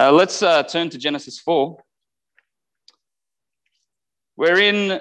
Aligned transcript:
Uh, 0.00 0.10
let's 0.10 0.42
uh, 0.42 0.62
turn 0.62 0.88
to 0.88 0.96
Genesis 0.96 1.38
4. 1.40 1.76
We're 4.38 4.58
in 4.58 4.98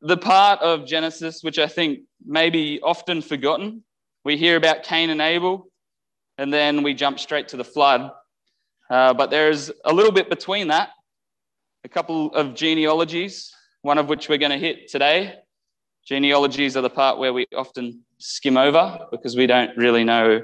the 0.00 0.16
part 0.16 0.60
of 0.60 0.86
Genesis 0.86 1.42
which 1.42 1.58
I 1.58 1.66
think 1.66 2.02
may 2.24 2.48
be 2.48 2.78
often 2.84 3.20
forgotten. 3.20 3.82
We 4.24 4.36
hear 4.36 4.54
about 4.54 4.84
Cain 4.84 5.10
and 5.10 5.20
Abel, 5.20 5.66
and 6.38 6.52
then 6.52 6.84
we 6.84 6.94
jump 6.94 7.18
straight 7.18 7.48
to 7.48 7.56
the 7.56 7.64
flood. 7.64 8.12
Uh, 8.88 9.12
but 9.12 9.30
there's 9.30 9.72
a 9.84 9.92
little 9.92 10.12
bit 10.12 10.30
between 10.30 10.68
that, 10.68 10.90
a 11.82 11.88
couple 11.88 12.32
of 12.32 12.54
genealogies, 12.54 13.50
one 13.80 13.98
of 13.98 14.08
which 14.08 14.28
we're 14.28 14.38
going 14.38 14.52
to 14.52 14.56
hit 14.56 14.88
today. 14.88 15.34
Genealogies 16.06 16.76
are 16.76 16.82
the 16.82 16.90
part 16.90 17.18
where 17.18 17.32
we 17.32 17.46
often 17.56 18.04
skim 18.18 18.56
over 18.56 19.00
because 19.10 19.34
we 19.36 19.48
don't 19.48 19.76
really 19.76 20.04
know 20.04 20.42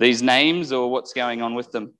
these 0.00 0.22
names 0.22 0.70
or 0.70 0.90
what's 0.90 1.14
going 1.14 1.40
on 1.40 1.54
with 1.54 1.72
them. 1.72 1.94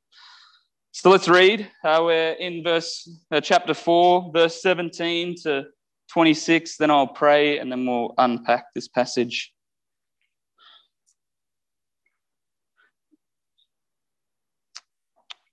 So 0.99 1.11
let's 1.11 1.29
read. 1.29 1.71
Uh, 1.85 2.01
we're 2.05 2.33
in 2.33 2.65
verse 2.65 3.07
uh, 3.31 3.39
chapter 3.43 3.75
4, 3.75 4.31
verse 4.33 4.63
17 4.63 5.35
to 5.43 5.67
26. 6.11 6.79
Then 6.79 6.91
I'll 6.91 7.07
pray 7.07 7.59
and 7.59 7.71
then 7.71 7.85
we'll 7.85 8.15
unpack 8.17 8.73
this 8.75 8.89
passage. 8.89 9.53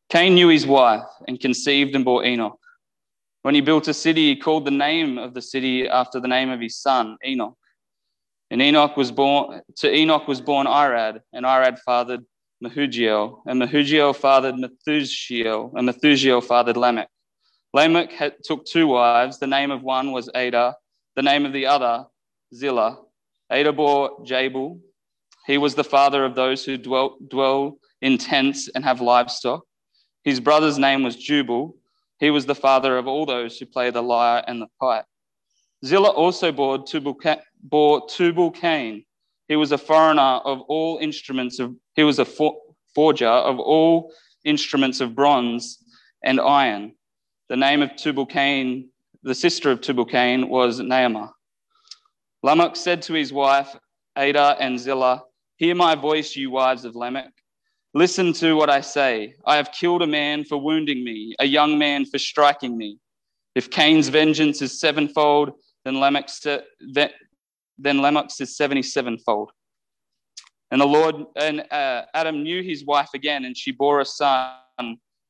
Cain 0.07 0.33
knew 0.33 0.47
his 0.47 0.65
wife 0.65 1.03
and 1.27 1.37
conceived 1.37 1.93
and 1.93 2.05
bore 2.05 2.23
Enoch. 2.23 2.57
When 3.41 3.53
he 3.53 3.59
built 3.59 3.89
a 3.89 3.93
city, 3.93 4.29
he 4.29 4.37
called 4.37 4.63
the 4.63 4.71
name 4.71 5.17
of 5.17 5.33
the 5.33 5.41
city 5.41 5.89
after 5.89 6.21
the 6.21 6.29
name 6.29 6.51
of 6.51 6.61
his 6.61 6.77
son, 6.77 7.17
Enoch. 7.25 7.57
And 8.49 8.61
Enoch 8.61 8.95
was 8.95 9.11
born 9.11 9.61
to 9.79 9.93
Enoch 9.93 10.25
was 10.25 10.39
born 10.39 10.67
Irad, 10.67 11.19
and 11.33 11.45
Irad 11.45 11.79
fathered 11.79 12.23
Mehujael, 12.63 13.41
and 13.45 13.61
Mehujael 13.61 14.15
fathered 14.15 14.55
Methushael, 14.55 15.71
and 15.75 15.89
Methushael 15.89 16.43
fathered 16.43 16.77
Lamech. 16.77 17.09
Lamech 17.73 18.11
had, 18.11 18.35
took 18.43 18.65
two 18.65 18.87
wives. 18.87 19.39
The 19.39 19.47
name 19.47 19.71
of 19.71 19.83
one 19.83 20.11
was 20.11 20.29
Adah, 20.33 20.73
the 21.15 21.21
name 21.21 21.45
of 21.45 21.53
the 21.53 21.65
other 21.65 22.05
Zillah. 22.53 22.99
Adah 23.49 23.73
bore 23.73 24.23
Jabal. 24.23 24.79
He 25.45 25.57
was 25.57 25.75
the 25.75 25.83
father 25.83 26.23
of 26.23 26.35
those 26.35 26.63
who 26.63 26.77
dwell, 26.77 27.17
dwell 27.27 27.77
in 28.01 28.17
tents 28.17 28.69
and 28.73 28.83
have 28.83 29.01
livestock. 29.01 29.65
His 30.23 30.39
brother's 30.39 30.79
name 30.79 31.03
was 31.03 31.17
Jubal. 31.17 31.75
He 32.19 32.29
was 32.29 32.45
the 32.45 32.55
father 32.55 32.97
of 32.97 33.07
all 33.07 33.25
those 33.25 33.59
who 33.59 33.65
play 33.65 33.89
the 33.89 34.01
lyre 34.01 34.43
and 34.47 34.61
the 34.61 34.67
pipe. 34.79 35.05
Zillah 35.85 36.11
also 36.11 36.53
bore 36.53 36.85
Tubal, 36.85 37.17
bore 37.61 38.07
Tubal 38.07 38.51
Cain. 38.51 39.03
He 39.47 39.55
was 39.55 39.71
a 39.71 39.77
foreigner 39.77 40.21
of 40.21 40.61
all 40.61 40.97
instruments 40.99 41.59
of, 41.59 41.75
he 41.95 42.03
was 42.03 42.19
a 42.19 42.25
for, 42.25 42.57
forger 42.95 43.27
of 43.27 43.59
all 43.59 44.13
instruments 44.45 45.01
of 45.01 45.15
bronze 45.15 45.79
and 46.23 46.39
iron. 46.39 46.93
The 47.49 47.57
name 47.57 47.81
of 47.81 47.95
Tubal 47.95 48.25
Cain, 48.25 48.89
the 49.23 49.35
sister 49.35 49.71
of 49.71 49.81
Tubal 49.81 50.05
Cain, 50.05 50.49
was 50.49 50.79
Naamah. 50.79 51.31
Lamech 52.41 52.75
said 52.75 53.01
to 53.03 53.13
his 53.13 53.31
wife, 53.31 53.75
Adah 54.15 54.57
and 54.59 54.79
Zillah, 54.79 55.23
Hear 55.57 55.75
my 55.75 55.95
voice, 55.95 56.35
you 56.35 56.51
wives 56.51 56.83
of 56.83 56.95
Lamech. 56.95 57.31
Listen 57.93 58.33
to 58.33 58.55
what 58.55 58.69
I 58.69 58.81
say. 58.81 59.35
I 59.45 59.55
have 59.55 59.71
killed 59.71 60.01
a 60.01 60.07
man 60.07 60.43
for 60.43 60.57
wounding 60.57 61.03
me, 61.03 61.35
a 61.39 61.45
young 61.45 61.77
man 61.77 62.05
for 62.05 62.17
striking 62.17 62.75
me. 62.75 62.97
If 63.55 63.69
Cain's 63.69 64.09
vengeance 64.09 64.61
is 64.61 64.79
sevenfold, 64.79 65.51
then 65.85 65.99
Lamech's, 65.99 66.45
then 67.77 67.97
Lamech's 67.97 68.39
is 68.39 68.55
77 68.57 69.19
fold. 69.19 69.51
And 70.71 70.81
the 70.81 70.85
Lord 70.85 71.15
and 71.35 71.61
uh, 71.71 72.03
Adam 72.13 72.43
knew 72.43 72.63
his 72.63 72.83
wife 72.85 73.09
again, 73.13 73.45
and 73.45 73.55
she 73.55 73.71
bore 73.71 73.99
a 73.99 74.05
son 74.05 74.51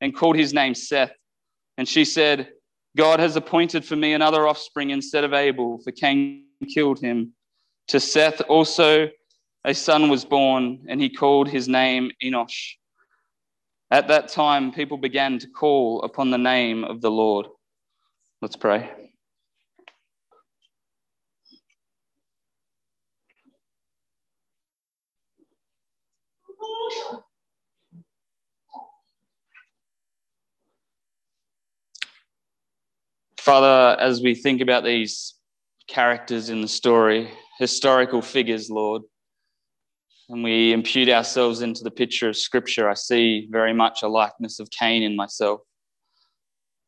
and 0.00 0.16
called 0.16 0.36
his 0.36 0.54
name 0.54 0.74
Seth. 0.74 1.12
And 1.76 1.88
she 1.88 2.04
said, 2.04 2.50
God 2.96 3.20
has 3.20 3.36
appointed 3.36 3.84
for 3.84 3.96
me 3.96 4.12
another 4.12 4.46
offspring 4.46 4.90
instead 4.90 5.24
of 5.24 5.34
Abel, 5.34 5.80
for 5.82 5.90
Cain 5.90 6.44
killed 6.72 7.00
him. 7.00 7.32
To 7.88 8.00
Seth 8.00 8.40
also 8.42 9.10
a 9.64 9.74
son 9.74 10.08
was 10.08 10.24
born, 10.24 10.84
and 10.88 11.00
he 11.00 11.10
called 11.10 11.48
his 11.48 11.68
name 11.68 12.10
Enosh. 12.22 12.74
At 13.90 14.08
that 14.08 14.28
time, 14.28 14.72
people 14.72 14.96
began 14.96 15.38
to 15.38 15.46
call 15.48 16.02
upon 16.02 16.30
the 16.30 16.38
name 16.38 16.84
of 16.84 17.00
the 17.00 17.10
Lord. 17.10 17.46
Let's 18.40 18.56
pray. 18.56 19.03
Father, 33.44 34.00
as 34.00 34.22
we 34.22 34.34
think 34.34 34.62
about 34.62 34.84
these 34.84 35.34
characters 35.86 36.48
in 36.48 36.62
the 36.62 36.66
story, 36.66 37.30
historical 37.58 38.22
figures, 38.22 38.70
Lord, 38.70 39.02
and 40.30 40.42
we 40.42 40.72
impute 40.72 41.10
ourselves 41.10 41.60
into 41.60 41.84
the 41.84 41.90
picture 41.90 42.30
of 42.30 42.38
Scripture, 42.38 42.88
I 42.88 42.94
see 42.94 43.46
very 43.50 43.74
much 43.74 44.02
a 44.02 44.08
likeness 44.08 44.60
of 44.60 44.70
Cain 44.70 45.02
in 45.02 45.14
myself. 45.14 45.60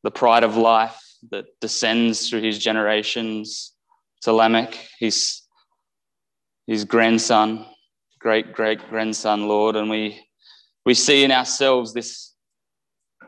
The 0.02 0.10
pride 0.10 0.44
of 0.44 0.56
life 0.56 0.98
that 1.30 1.44
descends 1.60 2.30
through 2.30 2.40
his 2.40 2.58
generations 2.58 3.74
to 4.22 4.32
Lamech, 4.32 4.78
his, 4.98 5.42
his 6.66 6.86
grandson, 6.86 7.66
great 8.18 8.54
great 8.54 8.80
grandson, 8.88 9.46
Lord. 9.46 9.76
And 9.76 9.90
we, 9.90 10.26
we 10.86 10.94
see 10.94 11.22
in 11.22 11.32
ourselves 11.32 11.92
this, 11.92 12.32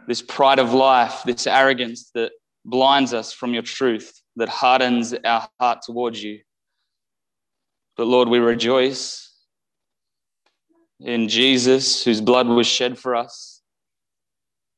this 0.07 0.23
pride 0.23 0.59
of 0.59 0.73
life, 0.73 1.25
this 1.27 1.47
arrogance 1.47 2.11
that 2.15 2.33
blinds 2.69 3.15
us 3.15 3.33
from 3.33 3.55
your 3.55 3.63
truth, 3.63 4.21
that 4.37 4.49
hardens 4.49 5.15
our 5.25 5.49
heart 5.59 5.83
towards 5.83 6.23
you. 6.23 6.41
But 7.97 8.07
Lord, 8.07 8.29
we 8.29 8.39
rejoice 8.39 9.33
in 11.01 11.29
Jesus, 11.29 12.05
whose 12.05 12.21
blood 12.21 12.47
was 12.47 12.67
shed 12.67 12.99
for 12.99 13.17
us. 13.17 13.63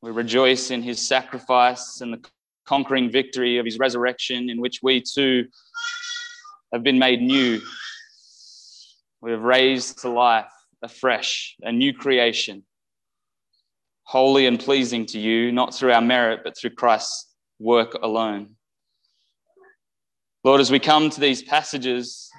We 0.02 0.10
rejoice 0.10 0.70
in 0.70 0.82
his 0.82 1.06
sacrifice 1.06 2.00
and 2.00 2.12
the 2.14 2.30
conquering 2.66 3.10
victory 3.10 3.58
of 3.58 3.64
his 3.64 3.78
resurrection, 3.78 4.48
in 4.48 4.60
which 4.60 4.80
we 4.82 5.02
too 5.02 5.46
have 6.72 6.82
been 6.82 6.98
made 6.98 7.20
new. 7.20 7.60
We 9.20 9.32
have 9.32 9.42
raised 9.42 9.98
to 10.02 10.08
life 10.08 10.50
afresh, 10.82 11.56
a 11.62 11.72
new 11.72 11.92
creation, 11.92 12.64
holy 14.04 14.46
and 14.46 14.58
pleasing 14.58 15.04
to 15.06 15.18
you, 15.18 15.52
not 15.52 15.74
through 15.74 15.92
our 15.92 16.00
merit, 16.00 16.40
but 16.44 16.56
through 16.56 16.70
Christ's 16.70 17.29
work 17.60 17.94
alone. 18.03 18.56
Lord, 20.43 20.60
as 20.60 20.71
we 20.71 20.78
come 20.78 21.10
to 21.10 21.21
these 21.21 21.43
passages, 21.43 22.31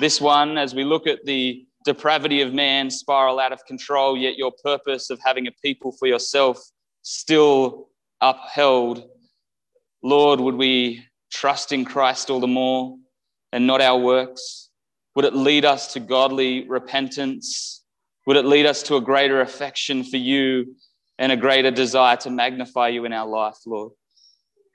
this 0.00 0.20
one, 0.20 0.56
as 0.56 0.74
we 0.74 0.84
look 0.84 1.06
at 1.06 1.24
the 1.24 1.66
depravity 1.84 2.40
of 2.40 2.52
man 2.52 2.90
spiral 2.90 3.38
out 3.38 3.52
of 3.52 3.64
control, 3.66 4.16
yet 4.16 4.36
your 4.36 4.52
purpose 4.64 5.10
of 5.10 5.20
having 5.24 5.46
a 5.46 5.52
people 5.62 5.92
for 5.92 6.08
yourself 6.08 6.58
still 7.02 7.88
upheld. 8.20 9.04
Lord, 10.02 10.40
would 10.40 10.54
we 10.54 11.04
trust 11.30 11.72
in 11.72 11.84
Christ 11.84 12.30
all 12.30 12.40
the 12.40 12.46
more 12.46 12.96
and 13.52 13.66
not 13.66 13.82
our 13.82 13.98
works? 13.98 14.70
Would 15.14 15.26
it 15.26 15.34
lead 15.34 15.64
us 15.64 15.92
to 15.92 16.00
godly 16.00 16.66
repentance? 16.68 17.84
Would 18.26 18.36
it 18.36 18.46
lead 18.46 18.66
us 18.66 18.82
to 18.84 18.96
a 18.96 19.00
greater 19.00 19.42
affection 19.42 20.02
for 20.02 20.16
you 20.16 20.74
and 21.18 21.30
a 21.30 21.36
greater 21.36 21.70
desire 21.70 22.16
to 22.18 22.30
magnify 22.30 22.88
you 22.88 23.04
in 23.04 23.12
our 23.12 23.26
life, 23.26 23.56
Lord? 23.66 23.92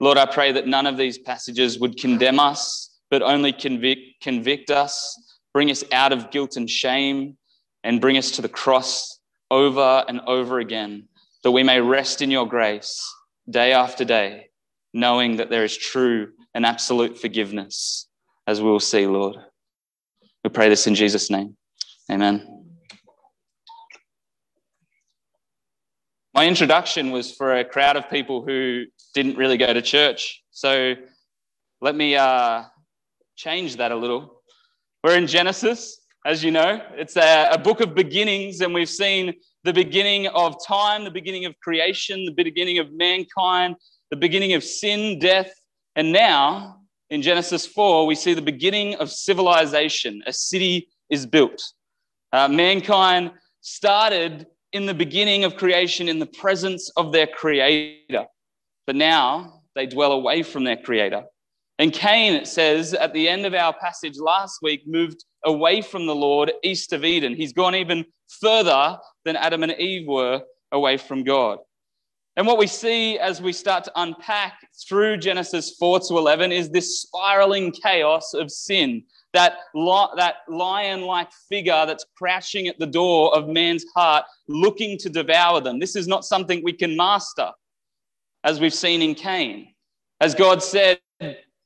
Lord, 0.02 0.18
I 0.18 0.26
pray 0.26 0.52
that 0.54 0.66
none 0.66 0.88
of 0.88 0.98
these 0.98 1.20
passages 1.20 1.78
would 1.80 1.96
condemn 1.96 2.40
us, 2.40 2.98
but 3.12 3.22
only 3.22 3.54
convict, 3.54 4.20
convict 4.20 4.72
us, 4.72 5.16
bring 5.54 5.70
us 5.70 5.84
out 5.92 6.12
of 6.12 6.32
guilt 6.32 6.58
and 6.58 6.68
shame, 6.68 7.38
and 7.84 8.02
bring 8.02 8.18
us 8.18 8.32
to 8.32 8.42
the 8.42 8.50
cross 8.50 9.20
over 9.52 10.04
and 10.08 10.20
over 10.22 10.60
again, 10.60 11.08
that 11.44 11.52
we 11.52 11.62
may 11.62 11.80
rest 11.80 12.24
in 12.24 12.32
your 12.32 12.48
grace 12.48 13.00
day 13.48 13.74
after 13.74 14.04
day, 14.04 14.48
knowing 14.92 15.38
that 15.38 15.52
there 15.52 15.64
is 15.64 15.78
true 15.78 16.30
and 16.56 16.66
absolute 16.66 17.20
forgiveness, 17.20 18.08
as 18.48 18.60
we 18.60 18.72
will 18.72 18.80
see, 18.80 19.06
Lord. 19.06 19.36
We 20.44 20.50
pray 20.50 20.68
this 20.68 20.88
in 20.88 20.96
Jesus' 20.96 21.30
name. 21.30 21.56
Amen. 22.10 22.61
My 26.42 26.48
introduction 26.48 27.12
was 27.12 27.32
for 27.32 27.56
a 27.56 27.64
crowd 27.64 27.98
of 27.98 28.10
people 28.10 28.44
who 28.44 28.86
didn't 29.14 29.38
really 29.38 29.58
go 29.58 29.72
to 29.72 29.80
church. 29.80 30.42
So 30.50 30.96
let 31.82 31.94
me 31.94 32.16
uh, 32.16 32.64
change 33.36 33.76
that 33.76 33.92
a 33.92 33.96
little. 33.96 34.42
We're 35.04 35.18
in 35.18 35.28
Genesis, 35.28 36.02
as 36.26 36.44
you 36.44 36.50
know. 36.50 36.82
It's 36.94 37.16
a, 37.16 37.50
a 37.52 37.60
book 37.60 37.80
of 37.80 37.94
beginnings, 37.94 38.62
and 38.62 38.74
we've 38.74 38.90
seen 38.90 39.36
the 39.66 39.72
beginning 39.72 40.26
of 40.30 40.56
time, 40.66 41.04
the 41.04 41.12
beginning 41.12 41.46
of 41.46 41.54
creation, 41.60 42.26
the 42.26 42.32
beginning 42.32 42.80
of 42.80 42.92
mankind, 42.92 43.76
the 44.10 44.18
beginning 44.18 44.54
of 44.54 44.64
sin, 44.64 45.20
death, 45.20 45.54
and 45.96 46.12
now 46.12 46.78
in 47.12 47.22
Genesis 47.22 47.68
4, 47.68 48.08
we 48.08 48.16
see 48.16 48.34
the 48.34 48.42
beginning 48.42 48.96
of 48.96 49.12
civilization. 49.12 50.24
A 50.26 50.34
city 50.34 50.90
is 51.08 51.28
built. 51.28 51.62
Uh, 52.34 52.48
mankind 52.48 53.30
started 53.62 54.48
in 54.74 54.86
the 54.86 54.94
beginning 54.94 55.44
of 55.44 55.58
creation 55.58 56.08
in 56.08 56.20
the 56.20 56.26
presence 56.26 56.90
of 56.96 57.12
their 57.12 57.28
creator. 57.28 58.26
But 58.88 58.96
now 58.96 59.62
they 59.76 59.86
dwell 59.86 60.14
away 60.14 60.44
from 60.44 60.64
their 60.64 60.78
creator. 60.78 61.24
And 61.80 61.92
Cain, 61.92 62.34
it 62.34 62.48
says 62.48 62.94
at 62.94 63.14
the 63.14 63.28
end 63.28 63.46
of 63.46 63.54
our 63.54 63.74
passage 63.74 64.18
last 64.18 64.60
week, 64.62 64.84
moved 64.86 65.26
away 65.46 65.82
from 65.82 66.06
the 66.06 66.16
Lord 66.16 66.52
east 66.64 66.94
of 66.94 67.04
Eden. 67.04 67.36
He's 67.36 67.54
gone 67.54 67.76
even 67.76 68.06
further 68.40 68.98
than 69.26 69.36
Adam 69.36 69.64
and 69.64 69.74
Eve 69.74 70.08
were 70.08 70.42
away 70.72 70.98
from 70.98 71.24
God. 71.24 71.60
And 72.38 72.48
what 72.48 72.58
we 72.58 72.68
see 72.68 73.20
as 73.20 73.42
we 73.42 73.52
start 73.52 73.84
to 73.86 73.92
unpack 73.96 74.54
through 74.88 75.18
Genesis 75.18 75.76
4 75.78 76.00
to 76.02 76.18
11 76.18 76.52
is 76.52 76.70
this 76.70 77.02
spiraling 77.02 77.72
chaos 77.72 78.34
of 78.34 78.50
sin, 78.50 79.04
that, 79.34 79.58
that 79.74 80.36
lion 80.48 81.02
like 81.02 81.32
figure 81.50 81.86
that's 81.86 82.06
crouching 82.18 82.68
at 82.68 82.78
the 82.80 82.88
door 82.88 83.34
of 83.36 83.48
man's 83.48 83.86
heart, 83.96 84.26
looking 84.48 84.98
to 85.00 85.10
devour 85.10 85.62
them. 85.62 85.80
This 85.80 85.96
is 85.96 86.08
not 86.08 86.26
something 86.26 86.62
we 86.64 86.74
can 86.74 86.96
master, 86.96 87.52
as 88.44 88.60
we've 88.60 88.74
seen 88.74 89.02
in 89.02 89.16
Cain. 89.16 89.74
As 90.20 90.36
God 90.36 90.62
said, 90.62 91.00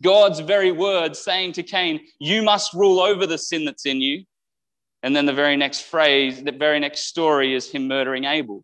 God's 0.04 0.40
very 0.40 0.72
word 0.72 1.16
saying 1.16 1.54
to 1.54 1.64
Cain, 1.64 2.02
You 2.20 2.44
must 2.44 2.74
rule 2.74 3.00
over 3.00 3.26
the 3.26 3.38
sin 3.38 3.66
that's 3.66 3.86
in 3.86 4.02
you. 4.02 4.24
And 5.04 5.16
then 5.16 5.26
the 5.26 5.34
very 5.34 5.56
next 5.56 5.82
phrase, 5.82 6.44
the 6.44 6.52
very 6.52 6.80
next 6.80 7.02
story 7.02 7.54
is 7.54 7.70
him 7.70 7.88
murdering 7.88 8.26
Abel. 8.26 8.64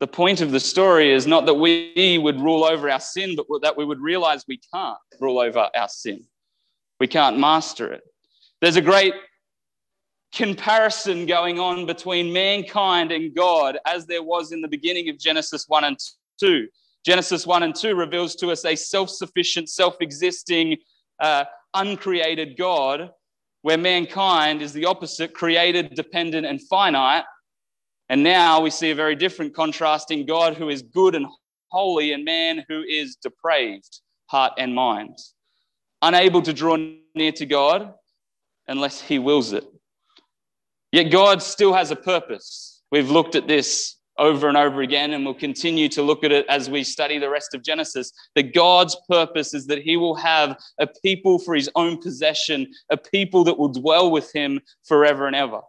The 0.00 0.06
point 0.06 0.40
of 0.40 0.50
the 0.50 0.60
story 0.60 1.12
is 1.12 1.26
not 1.26 1.46
that 1.46 1.54
we 1.54 2.18
would 2.22 2.40
rule 2.40 2.64
over 2.64 2.90
our 2.90 3.00
sin, 3.00 3.36
but 3.36 3.62
that 3.62 3.76
we 3.76 3.84
would 3.84 4.00
realize 4.00 4.44
we 4.46 4.60
can't 4.72 4.98
rule 5.20 5.38
over 5.40 5.68
our 5.74 5.88
sin. 5.88 6.24
We 7.00 7.06
can't 7.06 7.38
master 7.38 7.92
it. 7.92 8.02
There's 8.64 8.76
a 8.76 8.80
great 8.80 9.12
comparison 10.34 11.26
going 11.26 11.60
on 11.60 11.84
between 11.84 12.32
mankind 12.32 13.12
and 13.12 13.34
God 13.34 13.76
as 13.86 14.06
there 14.06 14.22
was 14.22 14.52
in 14.52 14.62
the 14.62 14.68
beginning 14.68 15.10
of 15.10 15.18
Genesis 15.18 15.66
1 15.68 15.84
and 15.84 15.98
2. 16.40 16.68
Genesis 17.04 17.46
1 17.46 17.62
and 17.62 17.74
2 17.74 17.94
reveals 17.94 18.34
to 18.36 18.50
us 18.50 18.64
a 18.64 18.74
self 18.74 19.10
sufficient, 19.10 19.68
self 19.68 19.96
existing, 20.00 20.78
uh, 21.20 21.44
uncreated 21.74 22.56
God, 22.56 23.10
where 23.60 23.76
mankind 23.76 24.62
is 24.62 24.72
the 24.72 24.86
opposite 24.86 25.34
created, 25.34 25.94
dependent, 25.94 26.46
and 26.46 26.58
finite. 26.62 27.24
And 28.08 28.22
now 28.22 28.62
we 28.62 28.70
see 28.70 28.92
a 28.92 28.94
very 28.94 29.14
different 29.14 29.54
contrasting 29.54 30.24
God 30.24 30.54
who 30.54 30.70
is 30.70 30.80
good 30.80 31.14
and 31.14 31.26
holy, 31.68 32.14
and 32.14 32.24
man 32.24 32.64
who 32.70 32.80
is 32.80 33.16
depraved, 33.16 34.00
heart 34.30 34.54
and 34.56 34.74
mind, 34.74 35.18
unable 36.00 36.40
to 36.40 36.54
draw 36.54 36.78
near 37.14 37.32
to 37.32 37.44
God 37.44 37.92
unless 38.68 39.00
he 39.00 39.18
wills 39.18 39.52
it. 39.52 39.64
Yet 40.92 41.04
God 41.04 41.42
still 41.42 41.72
has 41.72 41.90
a 41.90 41.96
purpose. 41.96 42.82
We've 42.90 43.10
looked 43.10 43.34
at 43.34 43.48
this 43.48 43.96
over 44.18 44.48
and 44.48 44.56
over 44.56 44.82
again, 44.82 45.12
and 45.12 45.24
we'll 45.24 45.34
continue 45.34 45.88
to 45.88 46.02
look 46.02 46.22
at 46.22 46.30
it 46.30 46.46
as 46.48 46.70
we 46.70 46.84
study 46.84 47.18
the 47.18 47.28
rest 47.28 47.54
of 47.54 47.62
Genesis. 47.62 48.12
That 48.36 48.54
God's 48.54 48.96
purpose 49.08 49.54
is 49.54 49.66
that 49.66 49.82
He 49.82 49.96
will 49.96 50.14
have 50.14 50.56
a 50.78 50.86
people 51.02 51.38
for 51.38 51.54
His 51.54 51.68
own 51.74 52.00
possession, 52.00 52.72
a 52.90 52.96
people 52.96 53.44
that 53.44 53.58
will 53.58 53.72
dwell 53.72 54.10
with 54.10 54.32
Him 54.32 54.60
forever 54.84 55.26
and 55.26 55.34
ever. 55.34 55.60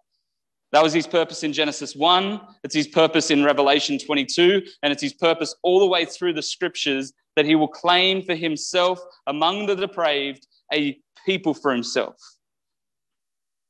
That 0.71 0.83
was 0.83 0.93
His 0.93 1.07
purpose 1.07 1.43
in 1.43 1.53
Genesis 1.53 1.95
1, 1.95 2.39
it's 2.63 2.75
His 2.75 2.87
purpose 2.87 3.31
in 3.31 3.43
Revelation 3.43 3.97
22, 3.97 4.61
and 4.83 4.93
it's 4.93 5.01
His 5.01 5.13
purpose 5.13 5.55
all 5.63 5.79
the 5.79 5.87
way 5.87 6.05
through 6.05 6.33
the 6.33 6.41
scriptures 6.41 7.13
that 7.35 7.45
He 7.45 7.55
will 7.55 7.67
claim 7.67 8.21
for 8.21 8.35
Himself 8.35 8.99
among 9.25 9.65
the 9.65 9.75
depraved 9.75 10.45
a 10.71 10.99
people 11.25 11.53
for 11.55 11.71
Himself. 11.71 12.15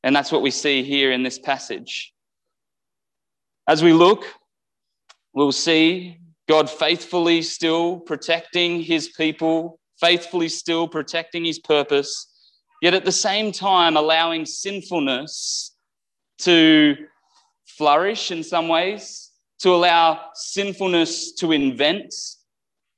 And 0.05 0.15
that's 0.15 0.31
what 0.31 0.43
we 0.43 0.51
see 0.51 0.83
here 0.83 1.11
in 1.11 1.23
this 1.23 1.39
passage. 1.39 2.13
As 3.67 3.83
we 3.83 3.91
look, 3.91 4.23
we'll 5.33 5.51
see 5.51 6.19
God 6.47 6.69
faithfully 6.69 7.41
still 7.41 8.01
protecting 8.01 8.83
his 8.83 9.09
people, 9.09 9.79
faithfully 9.99 10.47
still 10.47 10.87
protecting 10.87 11.43
his 11.43 11.57
purpose, 11.57 12.27
yet 12.83 12.93
at 12.93 13.03
the 13.03 13.11
same 13.11 13.51
time 13.51 13.97
allowing 13.97 14.45
sinfulness 14.45 15.75
to 16.37 16.95
flourish 17.65 18.29
in 18.29 18.43
some 18.43 18.67
ways, 18.67 19.31
to 19.57 19.71
allow 19.71 20.19
sinfulness 20.35 21.33
to 21.33 21.51
invent 21.51 22.13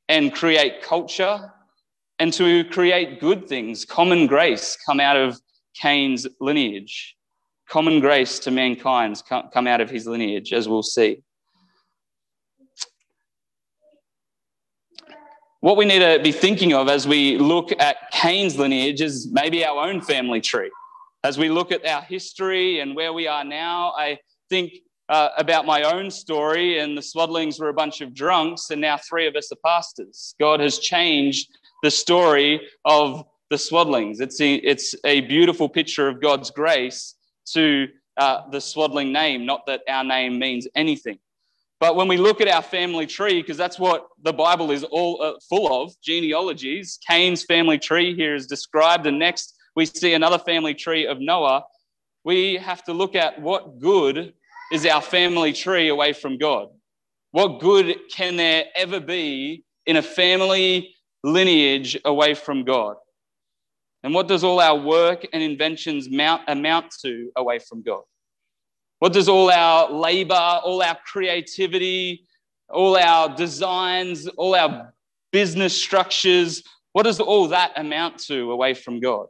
and 0.09 0.35
create 0.35 0.81
culture 0.81 1.53
and 2.19 2.33
to 2.33 2.65
create 2.65 3.21
good 3.21 3.47
things. 3.47 3.85
Common 3.85 4.27
grace 4.27 4.77
come 4.85 4.99
out 4.99 5.15
of 5.15 5.39
Cain's 5.81 6.27
lineage. 6.39 7.15
Common 7.69 7.99
grace 7.99 8.39
to 8.39 8.51
mankind 8.51 9.21
come 9.27 9.67
out 9.67 9.81
of 9.81 9.89
his 9.89 10.07
lineage, 10.07 10.53
as 10.53 10.69
we'll 10.69 10.83
see. 10.83 11.21
what 15.67 15.75
we 15.75 15.85
need 15.85 15.99
to 15.99 16.17
be 16.23 16.31
thinking 16.31 16.73
of 16.73 16.87
as 16.87 17.07
we 17.07 17.37
look 17.37 17.71
at 17.79 17.97
Cain's 18.11 18.57
lineage 18.57 19.01
is 19.01 19.27
maybe 19.31 19.65
our 19.65 19.85
own 19.85 20.01
family 20.01 20.39
tree. 20.39 20.71
As 21.23 21.37
we 21.37 21.49
look 21.49 21.71
at 21.71 21.85
our 21.85 22.01
history 22.03 22.79
and 22.79 22.95
where 22.95 23.11
we 23.11 23.27
are 23.27 23.43
now, 23.43 23.91
I 23.97 24.19
think 24.49 24.71
uh, 25.09 25.29
about 25.37 25.65
my 25.65 25.83
own 25.83 26.11
story, 26.11 26.79
and 26.79 26.97
the 26.97 27.01
Swaddlings 27.01 27.59
were 27.59 27.69
a 27.69 27.73
bunch 27.73 28.01
of 28.01 28.13
drunks, 28.13 28.69
and 28.69 28.79
now 28.79 28.97
three 28.97 29.27
of 29.27 29.35
us 29.35 29.51
are 29.51 29.57
pastors. 29.65 30.35
God 30.39 30.59
has 30.59 30.79
changed 30.79 31.49
the 31.81 31.91
story 31.91 32.61
of 32.85 33.25
the 33.49 33.55
Swaddlings. 33.55 34.19
It's 34.19 34.41
a, 34.41 34.55
it's 34.55 34.95
a 35.05 35.21
beautiful 35.21 35.69
picture 35.69 36.07
of 36.07 36.21
God's 36.21 36.51
grace 36.51 37.15
to 37.53 37.87
uh, 38.17 38.49
the 38.49 38.59
Swaddling 38.59 39.13
name, 39.13 39.45
not 39.45 39.65
that 39.67 39.81
our 39.87 40.03
name 40.03 40.39
means 40.39 40.67
anything. 40.75 41.19
But 41.79 41.95
when 41.95 42.07
we 42.07 42.17
look 42.17 42.41
at 42.41 42.47
our 42.47 42.63
family 42.63 43.05
tree, 43.05 43.41
because 43.41 43.57
that's 43.57 43.77
what 43.77 44.07
the 44.23 44.33
Bible 44.33 44.71
is 44.71 44.83
all 44.83 45.21
uh, 45.21 45.33
full 45.47 45.83
of 45.83 45.93
genealogies, 46.01 46.97
Cain's 47.07 47.43
family 47.43 47.77
tree 47.77 48.15
here 48.15 48.33
is 48.33 48.47
described, 48.47 49.05
and 49.05 49.19
next 49.19 49.55
we 49.75 49.85
see 49.85 50.13
another 50.13 50.39
family 50.39 50.73
tree 50.73 51.05
of 51.05 51.19
Noah. 51.19 51.63
We 52.23 52.55
have 52.55 52.83
to 52.85 52.93
look 52.93 53.15
at 53.15 53.39
what 53.39 53.79
good 53.79 54.33
is 54.71 54.85
our 54.87 55.01
family 55.01 55.53
tree 55.53 55.89
away 55.89 56.13
from 56.13 56.39
God. 56.39 56.69
What 57.31 57.59
good 57.59 57.95
can 58.09 58.37
there 58.37 58.65
ever 58.75 58.99
be 58.99 59.63
in 59.85 59.97
a 59.97 60.01
family 60.01 60.95
lineage 61.23 61.97
away 62.03 62.33
from 62.33 62.63
God? 62.63 62.95
And 64.03 64.13
what 64.13 64.27
does 64.27 64.43
all 64.43 64.59
our 64.59 64.77
work 64.77 65.25
and 65.33 65.41
inventions 65.41 66.09
mount, 66.09 66.43
amount 66.47 66.91
to 67.01 67.31
away 67.35 67.59
from 67.59 67.81
God? 67.81 68.03
What 68.99 69.13
does 69.13 69.29
all 69.29 69.51
our 69.51 69.91
labor, 69.91 70.33
all 70.33 70.81
our 70.81 70.97
creativity, 71.05 72.25
all 72.69 72.97
our 72.97 73.35
designs, 73.35 74.27
all 74.27 74.55
our 74.55 74.93
business 75.31 75.79
structures, 75.79 76.63
what 76.93 77.03
does 77.03 77.19
all 77.19 77.47
that 77.49 77.73
amount 77.75 78.17
to 78.19 78.51
away 78.51 78.73
from 78.73 78.99
God? 78.99 79.27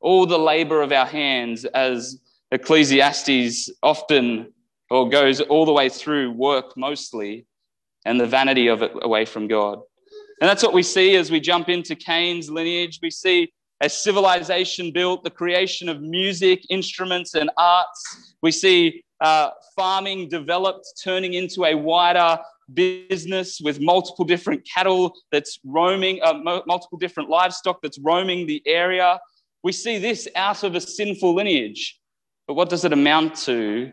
All 0.00 0.26
the 0.26 0.38
labor 0.38 0.80
of 0.82 0.92
our 0.92 1.06
hands, 1.06 1.64
as 1.64 2.20
Ecclesiastes 2.52 3.68
often 3.82 4.52
or 4.90 5.08
goes 5.08 5.40
all 5.40 5.66
the 5.66 5.72
way 5.72 5.88
through 5.88 6.30
work 6.32 6.76
mostly, 6.76 7.46
and 8.04 8.20
the 8.20 8.26
vanity 8.26 8.68
of 8.68 8.82
it 8.82 8.92
away 9.02 9.24
from 9.24 9.48
God. 9.48 9.80
And 10.40 10.48
that's 10.48 10.62
what 10.62 10.72
we 10.72 10.84
see 10.84 11.16
as 11.16 11.30
we 11.30 11.40
jump 11.40 11.68
into 11.68 11.96
Cain's 11.96 12.48
lineage. 12.48 13.00
We 13.02 13.10
see 13.10 13.52
a 13.80 13.88
civilization 13.88 14.90
built, 14.92 15.24
the 15.24 15.30
creation 15.30 15.88
of 15.88 16.00
music, 16.00 16.64
instruments, 16.70 17.34
and 17.34 17.50
arts. 17.56 18.34
We 18.42 18.50
see 18.50 19.04
uh, 19.20 19.50
farming 19.76 20.28
developed, 20.28 20.86
turning 21.02 21.34
into 21.34 21.64
a 21.64 21.74
wider 21.74 22.38
business 22.74 23.60
with 23.60 23.80
multiple 23.80 24.24
different 24.24 24.66
cattle 24.66 25.14
that's 25.32 25.58
roaming, 25.64 26.20
uh, 26.22 26.34
multiple 26.66 26.98
different 26.98 27.28
livestock 27.28 27.80
that's 27.82 27.98
roaming 27.98 28.46
the 28.46 28.62
area. 28.66 29.18
We 29.62 29.72
see 29.72 29.98
this 29.98 30.28
out 30.36 30.62
of 30.62 30.74
a 30.74 30.80
sinful 30.80 31.34
lineage. 31.34 31.98
But 32.46 32.54
what 32.54 32.70
does 32.70 32.84
it 32.84 32.92
amount 32.92 33.34
to 33.42 33.92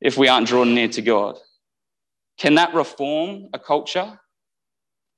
if 0.00 0.16
we 0.16 0.28
aren't 0.28 0.46
drawn 0.46 0.74
near 0.74 0.88
to 0.88 1.02
God? 1.02 1.38
Can 2.38 2.54
that 2.54 2.74
reform 2.74 3.48
a 3.52 3.58
culture? 3.58 4.19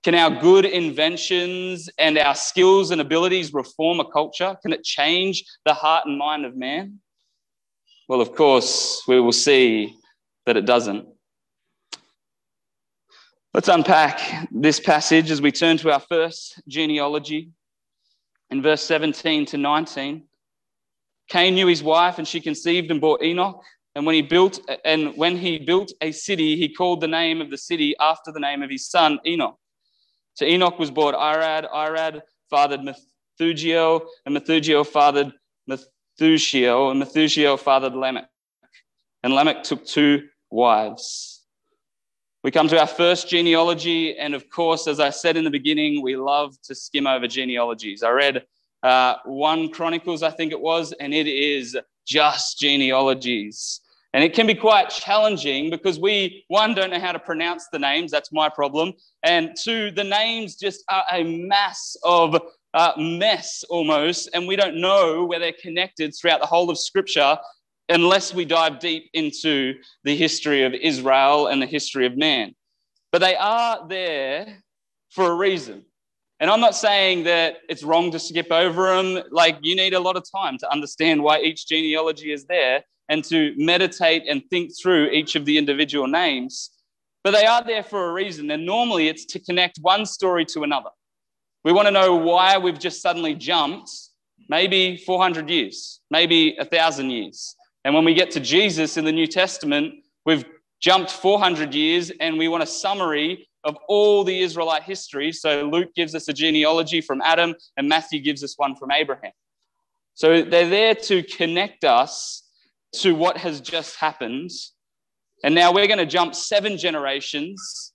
Can 0.03 0.17
our 0.17 0.31
good 0.31 0.65
inventions 0.65 1.89
and 1.97 2.19
our 2.19 2.35
skills 2.35 2.91
and 2.91 3.01
abilities 3.01 3.55
reform 3.55 4.01
a 4.01 4.05
culture? 4.05 4.57
Can 4.61 4.73
it 4.73 4.83
change 4.83 5.45
the 5.65 5.75
heart 5.75 6.07
and 6.07 6.19
mind 6.19 6.45
of 6.45 6.57
man? 6.57 6.99
Well, 8.09 8.21
of 8.21 8.35
course, 8.35 9.03
we 9.07 9.21
will 9.21 9.33
see 9.33 9.97
that 10.45 10.57
it 10.57 10.67
doesn't. 10.67 11.07
Let's 13.55 13.69
unpack 13.69 14.49
this 14.51 14.81
passage 14.81 15.31
as 15.31 15.41
we 15.41 15.53
turn 15.53 15.77
to 15.79 15.93
our 15.93 16.01
first 16.01 16.61
genealogy 16.67 17.51
in 18.51 18.61
verse 18.61 18.83
17 18.83 19.47
to 19.47 19.57
19. 19.57 20.25
Cain 21.29 21.55
knew 21.55 21.69
his 21.69 21.83
wife, 21.83 22.19
and 22.19 22.27
she 22.27 22.41
conceived 22.41 22.91
and 22.91 23.01
bore 23.01 23.23
Enoch. 23.23 23.63
And 23.95 24.05
when 24.05 24.15
he 24.15 24.23
built 24.23 24.59
and 24.85 25.17
when 25.17 25.37
he 25.37 25.59
built 25.59 25.93
a 26.01 26.13
city, 26.13 26.57
he 26.57 26.73
called 26.73 27.01
the 27.01 27.09
name 27.09 27.41
of 27.41 27.51
the 27.51 27.59
city 27.59 27.95
after 28.01 28.33
the 28.33 28.41
name 28.41 28.63
of 28.63 28.71
his 28.71 28.89
son 28.89 29.21
Enoch. 29.27 29.59
To 30.37 30.47
Enoch 30.47 30.79
was 30.79 30.91
born 30.91 31.15
Irad. 31.15 31.71
Irad 31.71 32.23
fathered 32.51 32.81
Methugiel, 32.81 34.07
and 34.27 34.37
Methugiel 34.37 34.87
fathered 34.87 35.33
Methushiel, 35.69 36.91
and 36.91 37.03
Methushiel 37.03 37.59
fathered 37.59 37.95
Lamech. 37.95 38.29
And 39.23 39.35
Lamech 39.35 39.63
took 39.63 39.85
two 39.87 40.29
wives. 40.51 41.45
We 42.43 42.51
come 42.51 42.67
to 42.69 42.81
our 42.81 42.89
first 42.89 43.29
genealogy, 43.29 44.19
and 44.19 44.35
of 44.35 44.51
course, 44.51 44.89
as 44.89 44.99
I 44.99 45.11
said 45.11 45.37
in 45.37 45.45
the 45.45 45.51
beginning, 45.51 46.03
we 46.03 46.17
love 46.17 46.61
to 46.63 46.75
skim 46.75 47.07
over 47.07 47.29
genealogies. 47.29 48.03
I 48.03 48.11
read 48.11 48.45
uh, 48.83 49.17
1 49.25 49.71
Chronicles, 49.71 50.25
I 50.25 50.31
think 50.31 50.51
it 50.51 50.61
was, 50.61 50.93
and 50.93 51.15
it 51.15 51.29
is 51.29 51.79
just 52.05 52.59
genealogies. 52.59 53.81
And 54.15 54.23
it 54.23 54.35
can 54.35 54.47
be 54.47 54.55
quite 54.55 54.91
challenging 54.91 55.71
because 55.71 55.99
we, 55.99 56.45
one, 56.49 56.75
don't 56.75 56.91
know 56.91 57.01
how 57.01 57.13
to 57.13 57.19
pronounce 57.19 57.69
the 57.73 57.79
names. 57.79 58.11
That's 58.11 58.31
my 58.31 58.49
problem. 58.49 58.93
And 59.23 59.57
two, 59.57 59.91
the 59.91 60.05
names 60.05 60.57
just 60.57 60.85
are 60.91 61.05
a 61.11 61.25
mass 61.25 61.97
of 62.05 62.39
uh, 62.75 62.93
mess 62.99 63.65
almost, 63.69 64.31
and 64.35 64.47
we 64.47 64.57
don't 64.57 64.81
know 64.81 65.25
where 65.25 65.39
they're 65.39 65.55
connected 65.61 66.15
throughout 66.15 66.41
the 66.41 66.47
whole 66.47 66.71
of 66.71 66.79
Scripture 66.79 67.39
unless 67.89 68.33
we 68.33 68.45
dive 68.45 68.79
deep 68.79 69.11
into 69.13 69.75
the 70.05 70.17
history 70.17 70.63
of 70.63 70.73
Israel 70.73 71.49
and 71.49 71.61
the 71.61 71.67
history 71.67 72.07
of 72.07 72.17
man. 72.17 72.55
But 73.13 73.21
they 73.21 73.37
are 73.37 73.87
there 73.89 74.63
for 75.11 75.31
a 75.31 75.35
reason. 75.35 75.85
And 76.41 76.51
I'm 76.51 76.61
not 76.61 76.75
saying 76.75 77.25
that 77.25 77.59
it's 77.69 77.83
wrong 77.83 78.11
to 78.11 78.19
skip 78.19 78.51
over 78.51 78.97
them. 78.97 79.23
Like, 79.31 79.59
you 79.63 79.77
need 79.77 79.95
a 79.95 80.01
lot 80.01 80.17
of 80.17 80.25
time 80.35 80.59
to 80.59 80.73
understand 80.73 81.23
why 81.23 81.41
each 81.41 81.69
genealogy 81.69 82.33
is 82.33 82.47
there 82.47 82.83
and 83.13 83.23
to 83.23 83.53
meditate 83.59 84.23
and 84.27 84.43
think 84.49 84.73
through 84.75 85.11
each 85.11 85.37
of 85.37 85.45
the 85.45 85.59
individual 85.59 86.07
names. 86.07 86.71
But 87.23 87.33
they 87.33 87.45
are 87.45 87.63
there 87.63 87.83
for 87.83 88.09
a 88.09 88.13
reason. 88.15 88.51
And 88.51 88.65
normally 88.65 89.09
it's 89.09 89.27
to 89.27 89.39
connect 89.39 89.77
one 89.83 90.07
story 90.07 90.47
to 90.47 90.63
another. 90.63 90.89
We 91.63 91.73
want 91.73 91.89
to 91.89 91.93
know 91.93 92.15
why 92.15 92.57
we've 92.57 92.79
just 92.79 93.03
suddenly 93.03 93.35
jumped 93.35 93.91
maybe 94.49 94.97
400 94.97 95.51
years, 95.51 96.01
maybe 96.11 96.55
1,000 96.57 97.11
years. 97.11 97.55
And 97.85 97.95
when 97.95 98.07
we 98.07 98.15
get 98.15 98.31
to 98.31 98.41
Jesus 98.41 98.97
in 98.97 99.05
the 99.05 99.13
New 99.13 99.27
Testament, 99.27 99.93
we've 100.25 100.47
jumped 100.81 101.11
400 101.11 101.75
years 101.75 102.11
and 102.19 102.39
we 102.39 102.49
want 102.49 102.63
a 102.63 102.67
summary 102.67 103.47
of 103.63 103.77
all 103.89 104.25
the 104.25 104.41
Israelite 104.41 104.85
history. 104.85 105.33
So 105.33 105.69
Luke 105.71 105.95
gives 105.95 106.15
us 106.15 106.29
a 106.29 106.33
genealogy 106.33 107.03
from 107.03 107.21
Adam 107.21 107.57
and 107.77 107.91
Matthew 107.91 108.21
gives 108.21 108.43
us 108.43 108.55
one 108.57 108.75
from 108.75 108.91
Abraham. 108.91 109.33
So 110.15 110.41
they're 110.43 110.71
there 110.71 110.95
to 110.95 111.23
connect 111.23 111.85
us 111.85 112.43
to 112.97 113.15
what 113.15 113.37
has 113.39 113.61
just 113.61 113.97
happened. 113.97 114.51
And 115.45 115.55
now 115.55 115.73
we're 115.73 115.87
going 115.87 115.99
to 115.99 116.07
jump 116.07 116.35
seven 116.35 116.77
generations 116.77 117.93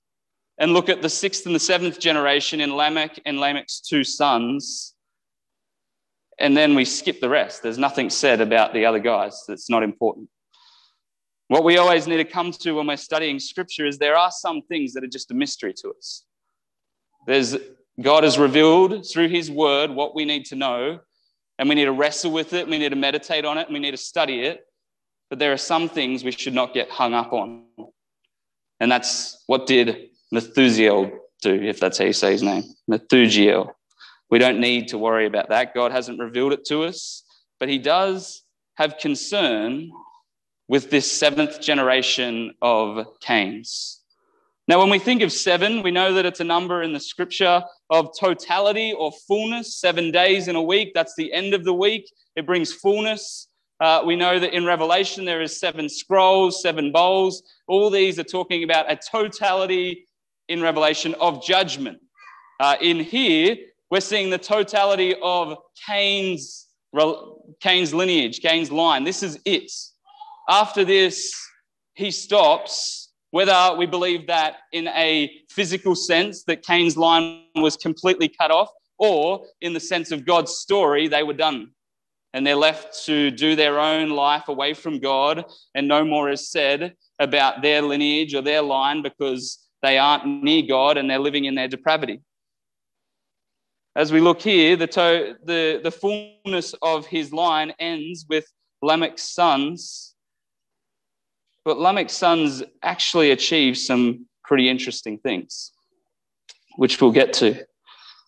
and 0.57 0.73
look 0.73 0.89
at 0.89 1.01
the 1.01 1.09
sixth 1.09 1.45
and 1.45 1.53
the 1.53 1.59
seventh 1.59 1.99
generation 1.99 2.61
in 2.61 2.75
Lamech 2.75 3.19
and 3.25 3.39
Lamech's 3.39 3.79
two 3.81 4.03
sons 4.03 4.95
and 6.39 6.55
then 6.55 6.75
we 6.75 6.85
skip 6.85 7.19
the 7.19 7.29
rest. 7.29 7.63
There's 7.63 7.77
nothing 7.77 8.09
said 8.09 8.41
about 8.41 8.73
the 8.73 8.85
other 8.85 8.99
guys 8.99 9.43
that's 9.47 9.69
not 9.69 9.83
important. 9.83 10.29
What 11.47 11.63
we 11.63 11.77
always 11.77 12.07
need 12.07 12.17
to 12.17 12.25
come 12.25 12.51
to 12.51 12.73
when 12.73 12.87
we're 12.87 12.97
studying 12.97 13.39
scripture 13.39 13.85
is 13.85 13.97
there 13.97 14.17
are 14.17 14.31
some 14.31 14.61
things 14.63 14.93
that 14.93 15.03
are 15.03 15.07
just 15.07 15.31
a 15.31 15.33
mystery 15.33 15.73
to 15.81 15.93
us. 15.97 16.25
There's 17.25 17.55
God 17.99 18.23
has 18.23 18.37
revealed 18.37 19.05
through 19.09 19.29
his 19.29 19.49
word 19.49 19.89
what 19.89 20.13
we 20.13 20.25
need 20.25 20.45
to 20.47 20.55
know, 20.55 20.99
and 21.57 21.67
we 21.67 21.73
need 21.73 21.85
to 21.85 21.91
wrestle 21.91 22.31
with 22.31 22.53
it, 22.53 22.67
we 22.67 22.77
need 22.77 22.89
to 22.89 22.95
meditate 22.95 23.43
on 23.43 23.57
it, 23.57 23.67
and 23.67 23.73
we 23.73 23.79
need 23.79 23.91
to 23.91 23.97
study 23.97 24.41
it. 24.41 24.66
But 25.29 25.39
there 25.39 25.51
are 25.51 25.57
some 25.57 25.89
things 25.89 26.24
we 26.24 26.31
should 26.31 26.53
not 26.53 26.74
get 26.74 26.89
hung 26.89 27.13
up 27.13 27.34
on. 27.34 27.63
And 28.79 28.91
that's 28.91 29.43
what 29.48 29.67
did 29.67 30.10
Methusiel 30.34 31.12
do, 31.41 31.53
if 31.53 31.79
that's 31.79 31.98
how 31.98 32.05
you 32.05 32.13
say 32.13 32.31
his 32.31 32.43
name. 32.43 32.63
Methusiel. 32.89 33.72
We 34.29 34.39
don't 34.39 34.60
need 34.60 34.89
to 34.89 34.98
worry 34.98 35.25
about 35.25 35.50
that. 35.50 35.74
God 35.74 35.91
hasn't 35.91 36.19
revealed 36.19 36.53
it 36.53 36.65
to 36.65 36.84
us, 36.84 37.24
but 37.60 37.69
He 37.69 37.77
does 37.77 38.43
have 38.75 38.98
concern 38.98 39.89
with 40.67 40.89
this 40.89 41.10
seventh 41.10 41.62
generation 41.62 42.53
of 42.62 43.05
Cains. 43.22 44.01
Now, 44.67 44.79
when 44.79 44.89
we 44.89 45.00
think 45.00 45.22
of 45.22 45.31
seven, 45.31 45.81
we 45.81 45.91
know 45.91 46.13
that 46.13 46.25
it's 46.25 46.41
a 46.41 46.43
number 46.43 46.84
in 46.84 46.91
the 46.91 47.00
scripture 47.00 47.63
of 47.89 48.10
totality 48.19 48.91
or 48.91 49.13
fullness, 49.25 49.77
seven 49.77 50.12
days 50.12 50.50
in 50.50 50.57
a 50.57 50.62
week. 50.62 50.91
That's 50.93 51.15
the 51.15 51.31
end 51.31 51.53
of 51.53 51.63
the 51.63 51.74
week. 51.74 52.12
It 52.36 52.46
brings 52.46 52.74
fullness. 52.74 53.46
Uh, 53.79 54.01
we 54.05 54.15
know 54.15 54.39
that 54.39 54.53
in 54.53 54.65
Revelation 54.65 55.25
there 55.25 55.41
is 55.41 55.60
seven 55.60 55.88
scrolls, 55.88 56.62
seven 56.62 56.91
bowls. 56.91 57.43
All 57.67 57.89
these 57.89 58.17
are 58.17 58.24
talking 58.24 58.63
about 58.63 58.91
a 58.91 58.96
totality 58.96 60.05
in 60.48 60.62
Revelation 60.62 61.13
of 61.15 61.43
judgment. 61.43 62.00
Uh, 62.60 62.75
in 62.81 63.00
here, 63.00 63.55
we're 63.91 64.01
seeing 64.01 64.29
the 64.29 64.38
totality 64.38 65.15
of 65.22 65.57
Cain's, 65.88 66.67
Cain's 67.62 67.93
lineage, 67.93 68.39
Cain's 68.39 68.72
line. 68.72 69.03
This 69.03 69.22
is 69.22 69.39
it. 69.46 69.72
After 70.50 70.84
this, 70.84 71.34
he 71.93 72.10
stops, 72.10 73.12
whether 73.31 73.75
we 73.77 73.86
believe 73.86 74.27
that 74.27 74.57
in 74.72 74.88
a 74.88 75.31
physical 75.50 75.96
sense 75.96 76.43
that 76.46 76.63
Cain's 76.63 76.98
line 76.98 77.43
was 77.55 77.77
completely 77.77 78.27
cut 78.27 78.50
off, 78.50 78.69
or 78.98 79.46
in 79.62 79.74
the 79.74 79.79
sense 79.79 80.12
of 80.12 80.25
God's 80.25 80.53
story, 80.53 81.07
they 81.07 81.22
were 81.22 81.34
done. 81.34 81.72
And 82.38 82.46
they're 82.46 82.56
left 82.56 83.03
to 83.06 83.32
do 83.32 83.56
their 83.56 83.79
own 83.79 84.12
life 84.12 84.48
away 84.48 84.75
from 84.75 85.00
God, 85.00 85.44
and 85.74 85.88
no 85.88 86.06
more 86.06 86.29
is 86.29 86.51
said 86.51 86.94
about 87.17 87.63
their 87.63 87.82
lineage 87.82 88.36
or 88.36 88.44
their 88.44 88.62
line 88.62 89.01
because 89.01 89.58
they 89.82 89.98
aren't 89.98 90.44
near 90.44 90.62
God 90.62 90.98
and 90.98 91.10
they're 91.10 91.17
living 91.17 91.46
in 91.46 91.56
their 91.56 91.67
depravity. 91.67 92.22
As 93.96 94.12
we 94.12 94.20
look 94.20 94.39
here, 94.39 94.75
the, 94.75 94.86
to, 94.86 95.36
the, 95.46 95.82
the 95.84 95.89
fullness 95.89 96.75
of 96.84 97.08
his 97.08 97.34
line 97.34 97.74
ends 97.79 98.27
with 98.29 98.46
Lamech's 98.84 99.24
sons. 99.24 100.13
But 101.65 101.79
Lamech's 101.79 102.13
sons 102.13 102.62
actually 102.84 103.32
achieve 103.32 103.79
some 103.79 104.27
pretty 104.44 104.70
interesting 104.70 105.17
things, 105.17 105.72
which 106.75 107.01
we'll 107.01 107.12
get 107.12 107.34
to. 107.34 107.65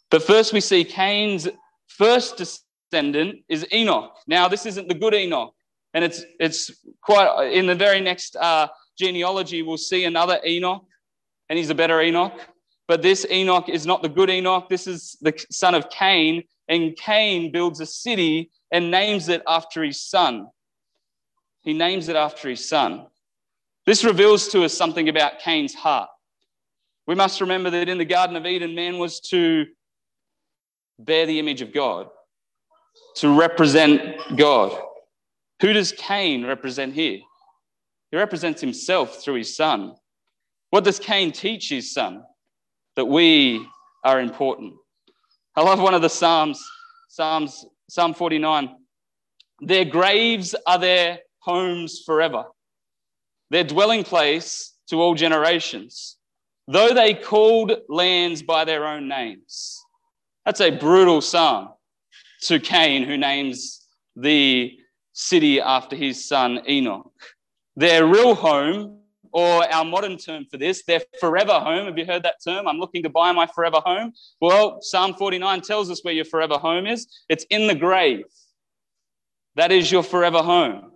But 0.10 0.24
first, 0.24 0.52
we 0.52 0.62
see 0.62 0.84
Cain's 0.84 1.48
first 1.86 2.42
descendant 2.92 3.44
is 3.48 3.66
Enoch. 3.74 4.16
Now, 4.28 4.48
this 4.48 4.66
isn't 4.66 4.88
the 4.88 4.94
good 4.94 5.14
Enoch, 5.14 5.54
and 5.94 6.04
it's 6.04 6.24
it's 6.40 6.72
quite 7.02 7.52
in 7.52 7.66
the 7.66 7.76
very 7.76 8.02
next 8.02 8.36
uh, 8.36 8.68
genealogy. 8.98 9.62
We'll 9.62 9.78
see 9.78 10.06
another 10.06 10.40
Enoch, 10.46 10.86
and 11.50 11.58
he's 11.58 11.70
a 11.70 11.76
better 11.76 12.02
Enoch. 12.02 12.34
But 12.88 13.02
this 13.02 13.26
Enoch 13.30 13.70
is 13.70 13.86
not 13.86 14.02
the 14.02 14.10
good 14.10 14.30
Enoch. 14.30 14.68
This 14.68 14.88
is 14.88 15.18
the 15.22 15.34
son 15.52 15.76
of 15.76 15.90
Cain. 15.90 16.44
And 16.68 16.96
Cain 16.96 17.52
builds 17.52 17.80
a 17.80 17.86
city 17.86 18.52
and 18.72 18.92
names 18.92 19.30
it 19.30 19.42
after 19.48 19.84
his 19.84 20.02
son. 20.02 20.48
He 21.62 21.74
names 21.74 22.10
it 22.10 22.16
after 22.16 22.50
his 22.50 22.68
son. 22.68 23.08
This 23.86 24.04
reveals 24.04 24.48
to 24.50 24.64
us 24.64 24.74
something 24.74 25.10
about 25.10 25.40
Cain's 25.40 25.74
heart. 25.74 26.10
We 27.08 27.16
must 27.16 27.42
remember 27.42 27.72
that 27.72 27.90
in 27.90 27.98
the 27.98 28.06
Garden 28.06 28.36
of 28.36 28.46
Eden, 28.46 28.76
man 28.76 29.00
was 29.00 29.20
to 29.32 29.66
bear 31.00 31.26
the 31.26 31.40
image 31.40 31.62
of 31.62 31.74
God, 31.74 32.10
to 33.18 33.38
represent 33.38 34.18
God. 34.36 34.78
Who 35.62 35.74
does 35.74 35.92
Cain 35.92 36.46
represent 36.46 36.94
here? 36.94 37.20
He 38.12 38.18
represents 38.18 38.62
himself 38.62 39.22
through 39.24 39.36
his 39.36 39.56
son. 39.56 39.96
What 40.70 40.84
does 40.84 41.00
Cain 41.00 41.32
teach 41.32 41.70
his 41.70 41.94
son? 41.94 42.24
that 43.00 43.06
we 43.06 43.66
are 44.04 44.20
important. 44.20 44.74
I 45.56 45.62
love 45.62 45.80
one 45.80 45.94
of 45.94 46.02
the 46.02 46.10
Psalms, 46.10 46.62
Psalms, 47.08 47.66
Psalm 47.90 48.14
49. 48.14 48.76
Their 49.62 49.86
graves 49.86 50.54
are 50.68 50.78
their 50.78 51.20
homes 51.40 52.02
forever, 52.06 52.44
their 53.52 53.64
dwelling 53.64 54.04
place 54.04 54.74
to 54.90 54.98
all 54.98 55.16
generations, 55.16 56.18
though 56.68 56.94
they 56.94 57.14
called 57.14 57.72
lands 57.88 58.42
by 58.42 58.66
their 58.66 58.86
own 58.86 59.08
names. 59.08 59.80
That's 60.46 60.60
a 60.60 60.70
brutal 60.70 61.22
psalm 61.22 61.70
to 62.44 62.60
Cain, 62.60 63.04
who 63.04 63.18
names 63.18 63.86
the 64.16 64.78
city 65.14 65.60
after 65.60 65.96
his 65.96 66.28
son 66.28 66.62
Enoch. 66.68 67.12
Their 67.76 68.06
real 68.06 68.36
home 68.36 69.00
or 69.32 69.72
our 69.72 69.86
modern 69.86 70.18
term 70.18 70.46
for 70.50 70.58
this, 70.58 70.84
their 70.84 71.02
forever 71.20 71.54
home. 71.54 71.86
Have 71.86 71.98
you 71.98 72.06
heard 72.06 72.24
that 72.24 72.36
term? 72.44 72.68
I'm 72.68 72.80
looking 72.80 73.04
to 73.04 73.10
buy 73.10 73.32
my 73.32 73.46
forever 73.46 73.80
home. 73.86 74.14
Well, 74.42 74.82
Psalm 74.82 75.14
49 75.14 75.62
tells 75.62 75.92
us 75.92 76.04
where 76.04 76.14
your 76.14 76.26
forever 76.26 76.58
home 76.58 76.88
is 76.88 77.08
it's 77.28 77.46
in 77.50 77.68
the 77.68 77.76
grave. 77.76 78.26
That 79.56 79.72
is 79.72 79.92
your 79.92 80.04
forever 80.04 80.40
home. 80.40 80.92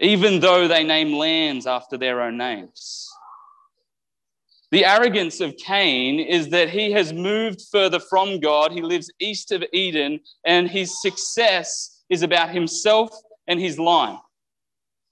Even 0.00 0.40
though 0.40 0.66
they 0.66 0.82
name 0.82 1.12
lands 1.12 1.66
after 1.66 1.96
their 1.96 2.22
own 2.22 2.36
names. 2.36 3.11
The 4.72 4.86
arrogance 4.86 5.42
of 5.42 5.54
Cain 5.58 6.18
is 6.18 6.48
that 6.48 6.70
he 6.70 6.90
has 6.92 7.12
moved 7.12 7.60
further 7.70 8.00
from 8.00 8.40
God. 8.40 8.72
He 8.72 8.80
lives 8.80 9.10
east 9.20 9.52
of 9.52 9.62
Eden, 9.70 10.18
and 10.46 10.66
his 10.66 11.02
success 11.02 12.02
is 12.08 12.22
about 12.22 12.48
himself 12.48 13.10
and 13.46 13.60
his 13.60 13.78
line. 13.78 14.18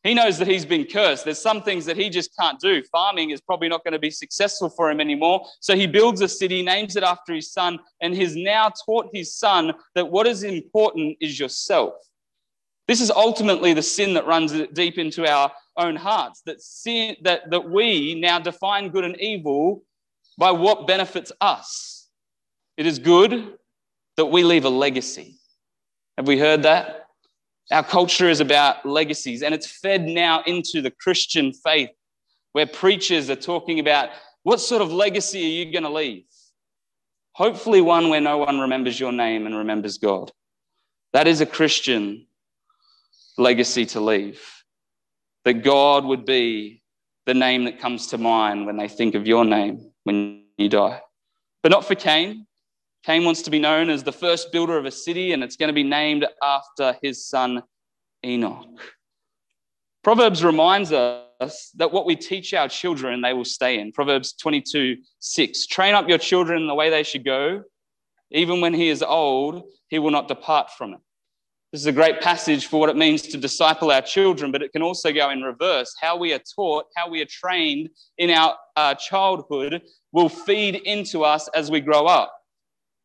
He 0.02 0.14
knows 0.14 0.38
that 0.38 0.48
he's 0.48 0.64
been 0.64 0.86
cursed. 0.86 1.26
There's 1.26 1.42
some 1.42 1.60
things 1.60 1.84
that 1.84 1.98
he 1.98 2.08
just 2.08 2.34
can't 2.40 2.58
do. 2.58 2.82
Farming 2.84 3.30
is 3.30 3.42
probably 3.42 3.68
not 3.68 3.84
going 3.84 3.92
to 3.92 3.98
be 3.98 4.10
successful 4.10 4.70
for 4.70 4.90
him 4.90 4.98
anymore. 4.98 5.44
So 5.60 5.76
he 5.76 5.86
builds 5.86 6.22
a 6.22 6.28
city, 6.28 6.62
names 6.62 6.96
it 6.96 7.02
after 7.02 7.34
his 7.34 7.52
son, 7.52 7.80
and 8.00 8.16
has 8.16 8.34
now 8.34 8.72
taught 8.86 9.10
his 9.12 9.36
son 9.36 9.74
that 9.94 10.10
what 10.10 10.26
is 10.26 10.42
important 10.42 11.18
is 11.20 11.38
yourself. 11.38 11.92
This 12.88 13.02
is 13.02 13.10
ultimately 13.10 13.74
the 13.74 13.82
sin 13.82 14.14
that 14.14 14.26
runs 14.26 14.52
deep 14.72 14.96
into 14.96 15.26
our 15.26 15.52
own 15.80 15.96
hearts 15.96 16.42
that, 16.46 16.60
sin, 16.60 17.16
that, 17.22 17.50
that 17.50 17.68
we 17.68 18.14
now 18.14 18.38
define 18.38 18.90
good 18.90 19.04
and 19.04 19.20
evil 19.20 19.82
by 20.38 20.50
what 20.50 20.86
benefits 20.86 21.32
us. 21.40 22.08
It 22.76 22.86
is 22.86 22.98
good 22.98 23.54
that 24.16 24.26
we 24.26 24.42
leave 24.44 24.64
a 24.64 24.70
legacy. 24.70 25.36
Have 26.16 26.26
we 26.26 26.38
heard 26.38 26.62
that? 26.62 27.06
Our 27.70 27.84
culture 27.84 28.28
is 28.28 28.40
about 28.40 28.84
legacies, 28.84 29.42
and 29.42 29.54
it's 29.54 29.66
fed 29.66 30.04
now 30.04 30.42
into 30.42 30.82
the 30.82 30.90
Christian 30.90 31.52
faith 31.52 31.90
where 32.52 32.66
preachers 32.66 33.30
are 33.30 33.36
talking 33.36 33.78
about 33.78 34.10
what 34.42 34.60
sort 34.60 34.82
of 34.82 34.92
legacy 34.92 35.42
are 35.42 35.64
you 35.64 35.72
going 35.72 35.84
to 35.84 35.90
leave? 35.90 36.24
Hopefully, 37.32 37.80
one 37.80 38.08
where 38.08 38.20
no 38.20 38.38
one 38.38 38.58
remembers 38.58 38.98
your 38.98 39.12
name 39.12 39.46
and 39.46 39.56
remembers 39.56 39.98
God. 39.98 40.32
That 41.12 41.26
is 41.26 41.40
a 41.40 41.46
Christian 41.46 42.26
legacy 43.38 43.86
to 43.86 44.00
leave. 44.00 44.42
That 45.44 45.64
God 45.64 46.04
would 46.04 46.24
be 46.24 46.82
the 47.26 47.34
name 47.34 47.64
that 47.64 47.78
comes 47.78 48.08
to 48.08 48.18
mind 48.18 48.66
when 48.66 48.76
they 48.76 48.88
think 48.88 49.14
of 49.14 49.26
your 49.26 49.44
name 49.44 49.92
when 50.04 50.44
you 50.58 50.68
die. 50.68 51.00
But 51.62 51.72
not 51.72 51.84
for 51.84 51.94
Cain. 51.94 52.46
Cain 53.04 53.24
wants 53.24 53.42
to 53.42 53.50
be 53.50 53.58
known 53.58 53.88
as 53.88 54.02
the 54.02 54.12
first 54.12 54.52
builder 54.52 54.76
of 54.76 54.84
a 54.84 54.90
city, 54.90 55.32
and 55.32 55.42
it's 55.42 55.56
going 55.56 55.68
to 55.68 55.74
be 55.74 55.82
named 55.82 56.26
after 56.42 56.96
his 57.02 57.26
son 57.26 57.62
Enoch. 58.24 58.66
Proverbs 60.02 60.44
reminds 60.44 60.92
us 60.92 61.70
that 61.76 61.92
what 61.92 62.06
we 62.06 62.16
teach 62.16 62.52
our 62.54 62.68
children, 62.68 63.20
they 63.20 63.32
will 63.32 63.44
stay 63.44 63.78
in. 63.78 63.92
Proverbs 63.92 64.32
22 64.34 64.96
6. 65.18 65.66
Train 65.66 65.94
up 65.94 66.08
your 66.08 66.18
children 66.18 66.62
in 66.62 66.68
the 66.68 66.74
way 66.74 66.90
they 66.90 67.02
should 67.02 67.24
go. 67.24 67.62
Even 68.30 68.60
when 68.60 68.74
he 68.74 68.88
is 68.88 69.02
old, 69.02 69.62
he 69.88 69.98
will 69.98 70.10
not 70.10 70.28
depart 70.28 70.70
from 70.70 70.94
it. 70.94 71.00
This 71.72 71.82
is 71.82 71.86
a 71.86 71.92
great 71.92 72.20
passage 72.20 72.66
for 72.66 72.80
what 72.80 72.88
it 72.88 72.96
means 72.96 73.22
to 73.22 73.38
disciple 73.38 73.92
our 73.92 74.02
children, 74.02 74.50
but 74.50 74.60
it 74.60 74.72
can 74.72 74.82
also 74.82 75.12
go 75.12 75.30
in 75.30 75.42
reverse. 75.42 75.94
How 76.00 76.16
we 76.16 76.32
are 76.32 76.40
taught, 76.56 76.86
how 76.96 77.08
we 77.08 77.22
are 77.22 77.26
trained 77.26 77.90
in 78.18 78.30
our 78.30 78.56
uh, 78.74 78.94
childhood 78.96 79.80
will 80.10 80.28
feed 80.28 80.74
into 80.74 81.22
us 81.22 81.46
as 81.54 81.70
we 81.70 81.80
grow 81.80 82.06
up. 82.06 82.34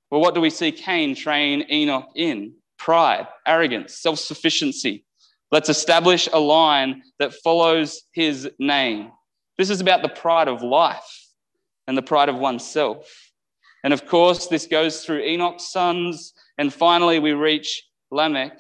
Well, 0.10 0.19
what 0.19 0.34
do 0.34 0.41
we 0.41 0.50
see 0.50 0.72
Cain 0.72 1.13
train 1.13 1.65
Enoch 1.72 2.10
in? 2.15 2.55
Pride, 2.79 3.27
arrogance, 3.45 4.00
self 4.00 4.17
sufficiency. 4.17 5.05
Let's 5.51 5.69
establish 5.69 6.27
a 6.34 6.39
line 6.39 7.03
that 7.19 7.36
follows 7.36 8.01
his 8.13 8.50
name. 8.57 9.12
This 9.60 9.69
is 9.69 9.79
about 9.79 10.01
the 10.01 10.10
pride 10.10 10.48
of 10.48 10.63
life 10.63 11.29
and 11.88 11.95
the 11.95 12.01
pride 12.01 12.29
of 12.29 12.39
oneself. 12.39 13.31
And 13.84 13.93
of 13.93 14.07
course, 14.07 14.48
this 14.48 14.65
goes 14.65 15.05
through 15.05 15.19
Enoch's 15.19 15.72
sons. 15.72 16.34
And 16.57 16.74
finally, 16.74 17.19
we 17.19 17.34
reach 17.34 17.84
Lamech, 18.12 18.59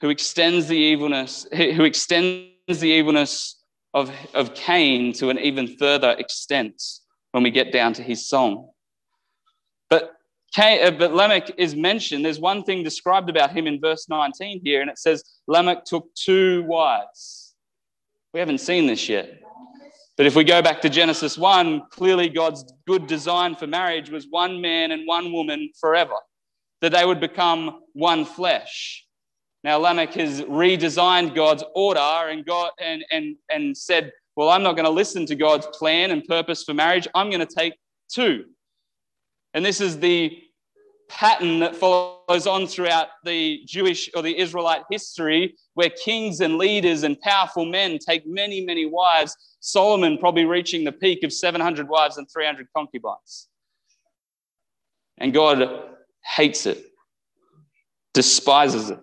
who 0.00 0.10
extends 0.10 0.68
the 0.68 0.76
evilness, 0.76 1.46
who 1.52 1.84
extends 1.84 2.80
the 2.80 2.90
evilness 2.90 3.62
of, 3.94 4.12
of 4.34 4.54
Cain 4.54 5.12
to 5.14 5.30
an 5.30 5.38
even 5.38 5.76
further 5.78 6.10
extent 6.18 6.82
when 7.32 7.42
we 7.42 7.50
get 7.50 7.72
down 7.72 7.92
to 7.94 8.02
his 8.02 8.28
song. 8.28 8.68
But 9.88 10.12
Cain, 10.52 10.86
uh, 10.86 10.90
but 10.90 11.14
Lamech 11.14 11.52
is 11.56 11.74
mentioned. 11.74 12.24
There's 12.24 12.40
one 12.40 12.64
thing 12.64 12.82
described 12.82 13.30
about 13.30 13.52
him 13.56 13.66
in 13.66 13.80
verse 13.80 14.08
19 14.08 14.60
here, 14.64 14.80
and 14.80 14.90
it 14.90 14.98
says 14.98 15.24
Lamech 15.46 15.84
took 15.84 16.12
two 16.14 16.64
wives. 16.64 17.54
We 18.32 18.40
haven't 18.40 18.58
seen 18.58 18.86
this 18.86 19.08
yet. 19.08 19.40
But 20.16 20.26
if 20.26 20.36
we 20.36 20.44
go 20.44 20.62
back 20.62 20.80
to 20.82 20.88
Genesis 20.88 21.36
1, 21.36 21.86
clearly 21.90 22.28
God's 22.28 22.64
good 22.86 23.06
design 23.06 23.56
for 23.56 23.66
marriage 23.66 24.10
was 24.10 24.26
one 24.28 24.60
man 24.60 24.92
and 24.92 25.06
one 25.06 25.32
woman 25.32 25.70
forever 25.80 26.14
that 26.84 26.92
they 26.92 27.06
would 27.06 27.18
become 27.18 27.80
one 27.94 28.26
flesh. 28.26 29.06
Now, 29.62 29.78
Lamech 29.78 30.12
has 30.16 30.42
redesigned 30.42 31.34
God's 31.34 31.64
order 31.74 32.28
and, 32.28 32.44
God, 32.44 32.72
and, 32.78 33.02
and, 33.10 33.36
and 33.48 33.74
said, 33.74 34.12
Well, 34.36 34.50
I'm 34.50 34.62
not 34.62 34.74
going 34.74 34.84
to 34.84 34.90
listen 34.90 35.24
to 35.26 35.34
God's 35.34 35.66
plan 35.68 36.10
and 36.10 36.22
purpose 36.26 36.62
for 36.62 36.74
marriage. 36.74 37.08
I'm 37.14 37.30
going 37.30 37.40
to 37.40 37.46
take 37.46 37.72
two. 38.12 38.44
And 39.54 39.64
this 39.64 39.80
is 39.80 39.98
the 39.98 40.38
pattern 41.08 41.60
that 41.60 41.74
follows 41.74 42.46
on 42.46 42.66
throughout 42.66 43.08
the 43.24 43.62
Jewish 43.64 44.10
or 44.14 44.20
the 44.20 44.38
Israelite 44.38 44.82
history, 44.90 45.54
where 45.72 45.88
kings 45.88 46.40
and 46.40 46.58
leaders 46.58 47.02
and 47.02 47.18
powerful 47.20 47.64
men 47.64 47.98
take 47.98 48.26
many, 48.26 48.62
many 48.62 48.84
wives. 48.84 49.34
Solomon 49.60 50.18
probably 50.18 50.44
reaching 50.44 50.84
the 50.84 50.92
peak 50.92 51.22
of 51.22 51.32
700 51.32 51.88
wives 51.88 52.18
and 52.18 52.30
300 52.30 52.66
concubines. 52.76 53.48
And 55.16 55.32
God 55.32 55.94
hates 56.24 56.66
it, 56.66 56.84
despises 58.12 58.90
it. 58.90 58.98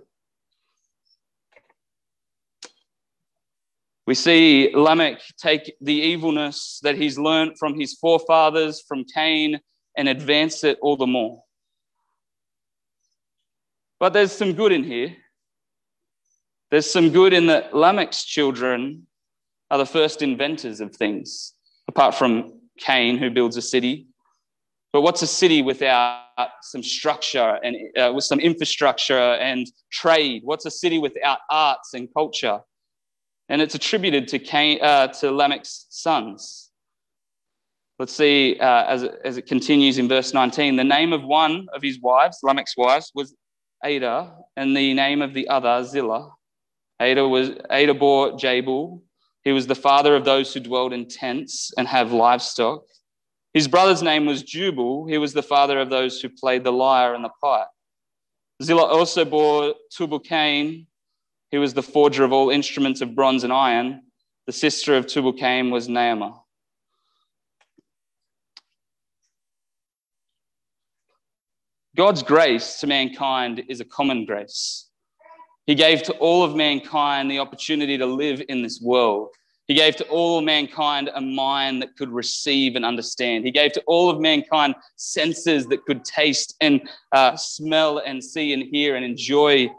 We 4.07 4.15
see 4.15 4.75
Lamech 4.75 5.21
take 5.37 5.73
the 5.79 5.93
evilness 5.93 6.79
that 6.83 6.97
he's 6.97 7.17
learned 7.17 7.57
from 7.57 7.79
his 7.79 7.93
forefathers, 7.93 8.83
from 8.87 9.05
Cain, 9.05 9.59
and 9.95 10.09
advance 10.09 10.63
it 10.63 10.77
all 10.81 10.97
the 10.97 11.07
more. 11.07 11.43
But 13.99 14.13
there's 14.13 14.31
some 14.31 14.53
good 14.53 14.71
in 14.71 14.83
here. 14.83 15.15
There's 16.71 16.89
some 16.89 17.11
good 17.11 17.33
in 17.33 17.47
that 17.47 17.75
Lamech's 17.75 18.25
children 18.25 19.05
are 19.69 19.77
the 19.77 19.85
first 19.85 20.21
inventors 20.21 20.81
of 20.81 20.95
things, 20.95 21.53
apart 21.87 22.15
from 22.15 22.59
Cain, 22.79 23.17
who 23.17 23.29
builds 23.29 23.57
a 23.57 23.61
city, 23.61 24.07
but 24.93 25.01
what's 25.01 25.21
a 25.21 25.27
city 25.27 25.61
without 25.61 26.23
some 26.61 26.83
structure 26.83 27.59
and 27.63 27.75
uh, 27.97 28.11
with 28.13 28.25
some 28.25 28.39
infrastructure 28.39 29.17
and 29.17 29.67
trade? 29.91 30.41
What's 30.43 30.65
a 30.65 30.71
city 30.71 30.99
without 30.99 31.39
arts 31.49 31.93
and 31.93 32.09
culture? 32.13 32.59
And 33.47 33.61
it's 33.61 33.75
attributed 33.75 34.27
to, 34.29 34.39
Cain, 34.39 34.79
uh, 34.81 35.07
to 35.07 35.31
Lamech's 35.31 35.87
sons. 35.89 36.71
Let's 37.99 38.13
see 38.13 38.57
uh, 38.59 38.85
as, 38.85 39.03
it, 39.03 39.19
as 39.23 39.37
it 39.37 39.45
continues 39.45 39.97
in 39.97 40.07
verse 40.07 40.33
19. 40.33 40.75
The 40.75 40.83
name 40.83 41.13
of 41.13 41.23
one 41.23 41.67
of 41.73 41.81
his 41.81 41.99
wives, 42.01 42.39
Lamech's 42.43 42.75
wives, 42.75 43.11
was 43.13 43.35
Adah, 43.83 44.33
and 44.57 44.75
the 44.75 44.93
name 44.93 45.21
of 45.21 45.33
the 45.33 45.47
other, 45.47 45.83
Zillah. 45.83 46.31
Adah, 46.99 47.27
was, 47.27 47.51
Adah 47.69 47.93
bore 47.93 48.37
Jabal. 48.37 49.03
He 49.43 49.51
was 49.51 49.67
the 49.67 49.75
father 49.75 50.15
of 50.15 50.25
those 50.25 50.53
who 50.53 50.59
dwelled 50.59 50.93
in 50.93 51.07
tents 51.07 51.71
and 51.77 51.87
have 51.87 52.11
livestock. 52.11 52.83
His 53.53 53.67
brother's 53.67 54.01
name 54.01 54.25
was 54.25 54.43
Jubal. 54.43 55.07
He 55.07 55.17
was 55.17 55.33
the 55.33 55.43
father 55.43 55.79
of 55.79 55.89
those 55.89 56.21
who 56.21 56.29
played 56.29 56.63
the 56.63 56.71
lyre 56.71 57.13
and 57.13 57.23
the 57.23 57.31
pipe. 57.41 57.67
Zillah 58.63 58.85
also 58.85 59.25
bore 59.25 59.75
Tubal 59.89 60.19
Cain. 60.19 60.87
He 61.49 61.57
was 61.57 61.73
the 61.73 61.83
forger 61.83 62.23
of 62.23 62.31
all 62.31 62.49
instruments 62.49 63.01
of 63.01 63.13
bronze 63.15 63.43
and 63.43 63.51
iron. 63.51 64.03
The 64.45 64.53
sister 64.53 64.95
of 64.95 65.07
Tubal 65.07 65.33
Cain 65.33 65.69
was 65.69 65.87
Naamah. 65.87 66.39
God's 71.97 72.23
grace 72.23 72.79
to 72.79 72.87
mankind 72.87 73.63
is 73.67 73.81
a 73.81 73.85
common 73.85 74.25
grace. 74.25 74.87
He 75.65 75.75
gave 75.75 76.03
to 76.03 76.13
all 76.13 76.43
of 76.43 76.55
mankind 76.55 77.29
the 77.29 77.39
opportunity 77.39 77.97
to 77.97 78.05
live 78.05 78.41
in 78.47 78.61
this 78.61 78.79
world. 78.81 79.29
He 79.71 79.75
gave 79.75 79.95
to 79.95 80.07
all 80.09 80.41
mankind 80.41 81.09
a 81.15 81.21
mind 81.21 81.81
that 81.81 81.95
could 81.95 82.09
receive 82.09 82.75
and 82.75 82.83
understand. 82.83 83.45
He 83.45 83.51
gave 83.51 83.71
to 83.71 83.83
all 83.87 84.09
of 84.09 84.19
mankind 84.19 84.75
senses 84.97 85.65
that 85.67 85.85
could 85.85 86.03
taste 86.03 86.57
and 86.59 86.81
uh, 87.13 87.37
smell 87.37 87.99
and 87.99 88.21
see 88.21 88.51
and 88.51 88.63
hear 88.63 88.97
and 88.97 89.05
enjoy. 89.05 89.69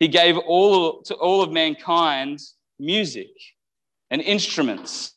He 0.00 0.08
gave 0.08 0.38
all 0.38 1.02
to 1.02 1.14
all 1.16 1.42
of 1.42 1.52
mankind 1.52 2.40
music 2.78 3.28
and 4.10 4.22
instruments. 4.22 5.12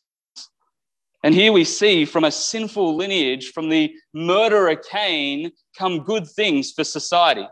And 1.24 1.34
here 1.34 1.50
we 1.50 1.64
see 1.64 2.04
from 2.04 2.24
a 2.24 2.30
sinful 2.30 2.96
lineage, 2.96 3.52
from 3.52 3.70
the 3.70 3.94
murderer 4.12 4.76
Cain, 4.76 5.52
come 5.78 6.04
good 6.04 6.28
things 6.28 6.72
for 6.72 6.84
society, 6.84 7.48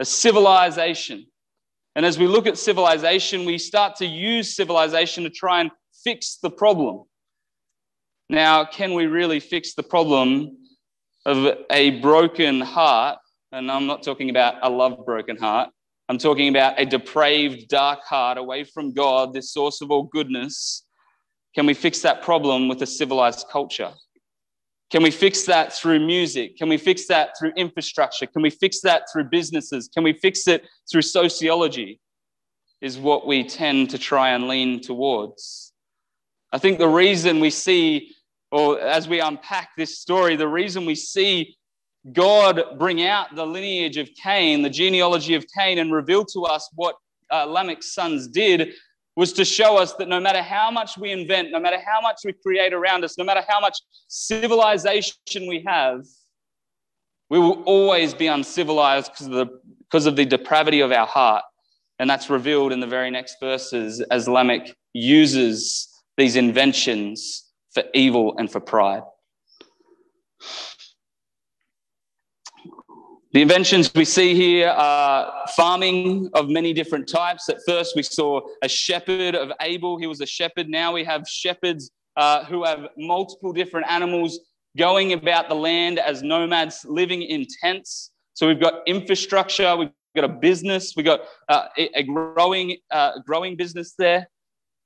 a 0.00 0.04
civilization 0.04 1.26
and 1.94 2.06
as 2.06 2.18
we 2.18 2.26
look 2.26 2.46
at 2.46 2.56
civilization, 2.56 3.44
we 3.44 3.58
start 3.58 3.96
to 3.96 4.06
use 4.06 4.56
civilization 4.56 5.24
to 5.24 5.30
try 5.30 5.60
and 5.60 5.70
fix 6.04 6.36
the 6.36 6.50
problem. 6.50 7.04
Now, 8.30 8.64
can 8.64 8.94
we 8.94 9.06
really 9.06 9.40
fix 9.40 9.74
the 9.74 9.82
problem 9.82 10.56
of 11.26 11.58
a 11.70 12.00
broken 12.00 12.60
heart? 12.62 13.18
And 13.52 13.70
I'm 13.70 13.86
not 13.86 14.02
talking 14.02 14.30
about 14.30 14.54
a 14.62 14.70
love 14.70 15.04
broken 15.04 15.36
heart. 15.36 15.68
I'm 16.08 16.18
talking 16.18 16.48
about 16.48 16.80
a 16.80 16.86
depraved, 16.86 17.68
dark 17.68 18.00
heart 18.04 18.38
away 18.38 18.64
from 18.64 18.92
God, 18.92 19.34
the 19.34 19.42
source 19.42 19.82
of 19.82 19.90
all 19.90 20.04
goodness. 20.04 20.84
Can 21.54 21.66
we 21.66 21.74
fix 21.74 22.00
that 22.00 22.22
problem 22.22 22.68
with 22.68 22.80
a 22.80 22.86
civilized 22.86 23.46
culture? 23.50 23.92
Can 24.92 25.02
we 25.02 25.10
fix 25.10 25.44
that 25.44 25.72
through 25.72 26.00
music? 26.00 26.58
Can 26.58 26.68
we 26.68 26.76
fix 26.76 27.06
that 27.06 27.30
through 27.38 27.52
infrastructure? 27.56 28.26
Can 28.26 28.42
we 28.42 28.50
fix 28.50 28.82
that 28.82 29.04
through 29.10 29.24
businesses? 29.24 29.88
Can 29.88 30.04
we 30.04 30.12
fix 30.12 30.46
it 30.46 30.68
through 30.90 31.00
sociology? 31.00 31.98
Is 32.82 32.98
what 32.98 33.26
we 33.26 33.42
tend 33.42 33.88
to 33.90 33.98
try 33.98 34.30
and 34.30 34.48
lean 34.48 34.80
towards. 34.80 35.72
I 36.52 36.58
think 36.58 36.78
the 36.78 36.88
reason 36.88 37.40
we 37.40 37.48
see, 37.48 38.10
or 38.50 38.78
as 38.80 39.08
we 39.08 39.20
unpack 39.20 39.70
this 39.78 39.98
story, 39.98 40.36
the 40.36 40.48
reason 40.48 40.84
we 40.84 40.94
see 40.94 41.56
God 42.12 42.62
bring 42.78 43.02
out 43.06 43.34
the 43.34 43.46
lineage 43.46 43.96
of 43.96 44.10
Cain, 44.22 44.60
the 44.60 44.68
genealogy 44.68 45.34
of 45.34 45.46
Cain, 45.56 45.78
and 45.78 45.90
reveal 45.90 46.24
to 46.26 46.42
us 46.42 46.68
what 46.74 46.96
uh, 47.30 47.46
Lamech's 47.46 47.94
sons 47.94 48.28
did 48.28 48.74
was 49.16 49.32
to 49.34 49.44
show 49.44 49.76
us 49.76 49.92
that 49.94 50.08
no 50.08 50.18
matter 50.20 50.42
how 50.42 50.70
much 50.70 50.96
we 50.96 51.12
invent, 51.12 51.50
no 51.50 51.60
matter 51.60 51.78
how 51.78 52.00
much 52.00 52.20
we 52.24 52.32
create 52.32 52.72
around 52.72 53.04
us, 53.04 53.18
no 53.18 53.24
matter 53.24 53.42
how 53.46 53.60
much 53.60 53.78
civilization 54.08 55.46
we 55.46 55.62
have, 55.66 56.04
we 57.28 57.38
will 57.38 57.62
always 57.64 58.14
be 58.14 58.26
uncivilized 58.26 59.12
because 59.12 59.26
of 59.26 59.32
the, 59.32 59.46
because 59.80 60.06
of 60.06 60.16
the 60.16 60.24
depravity 60.24 60.80
of 60.80 60.92
our 60.92 61.06
heart. 61.06 61.44
And 61.98 62.08
that's 62.08 62.30
revealed 62.30 62.72
in 62.72 62.80
the 62.80 62.86
very 62.86 63.10
next 63.10 63.36
verses 63.40 64.00
as 64.10 64.28
Lamech 64.28 64.74
uses 64.92 65.88
these 66.16 66.36
inventions 66.36 67.50
for 67.72 67.84
evil 67.94 68.34
and 68.38 68.50
for 68.50 68.60
pride. 68.60 69.02
The 73.32 73.40
inventions 73.40 73.90
we 73.94 74.04
see 74.04 74.34
here 74.34 74.68
are 74.68 75.32
farming 75.56 76.28
of 76.34 76.50
many 76.50 76.74
different 76.74 77.08
types. 77.08 77.48
At 77.48 77.60
first, 77.66 77.96
we 77.96 78.02
saw 78.02 78.42
a 78.60 78.68
shepherd 78.68 79.34
of 79.34 79.50
Abel. 79.62 79.96
He 79.96 80.06
was 80.06 80.20
a 80.20 80.26
shepherd. 80.26 80.68
Now 80.68 80.92
we 80.92 81.02
have 81.04 81.26
shepherds 81.26 81.90
uh, 82.18 82.44
who 82.44 82.62
have 82.62 82.88
multiple 82.98 83.54
different 83.54 83.90
animals 83.90 84.38
going 84.76 85.14
about 85.14 85.48
the 85.48 85.54
land 85.54 85.98
as 85.98 86.22
nomads 86.22 86.84
living 86.84 87.22
in 87.22 87.46
tents. 87.62 88.10
So 88.34 88.46
we've 88.46 88.60
got 88.60 88.86
infrastructure, 88.86 89.76
we've 89.76 89.88
got 90.14 90.24
a 90.24 90.28
business, 90.28 90.92
we've 90.94 91.06
got 91.06 91.20
uh, 91.48 91.68
a 91.78 92.02
growing, 92.02 92.76
uh, 92.90 93.20
growing 93.26 93.56
business 93.56 93.94
there. 93.98 94.28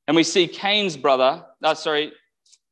And 0.07 0.15
we 0.15 0.23
see 0.23 0.47
Cain's 0.47 0.97
brother, 0.97 1.45
uh, 1.65 1.75
sorry, 1.75 2.13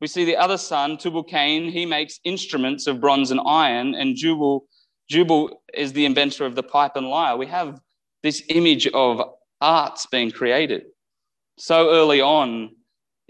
we 0.01 0.07
see 0.07 0.25
the 0.25 0.37
other 0.37 0.57
son, 0.57 0.99
Tubal 0.99 1.25
Cain, 1.25 1.69
he 1.69 1.85
makes 1.85 2.21
instruments 2.23 2.87
of 2.87 3.01
bronze 3.01 3.33
and 3.33 3.41
iron, 3.45 3.97
and 3.97 4.15
Jubal 4.15 4.67
Jubal 5.09 5.63
is 5.73 5.93
the 5.93 6.07
inventor 6.07 6.47
of 6.47 6.55
the 6.55 6.63
pipe 6.63 6.97
and 6.97 7.09
lyre. 7.09 7.37
We 7.37 7.47
have 7.47 7.81
this 8.23 8.43
image 8.49 8.87
of 8.89 9.21
arts 9.61 10.07
being 10.07 10.31
created. 10.31 10.85
So 11.59 11.91
early 11.91 12.21
on 12.21 12.71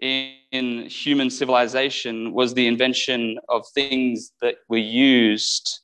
in 0.01 0.87
human 0.87 1.31
civilization 1.31 2.33
was 2.33 2.55
the 2.55 2.67
invention 2.67 3.39
of 3.49 3.65
things 3.75 4.33
that 4.41 4.57
were 4.69 4.77
used 4.77 5.81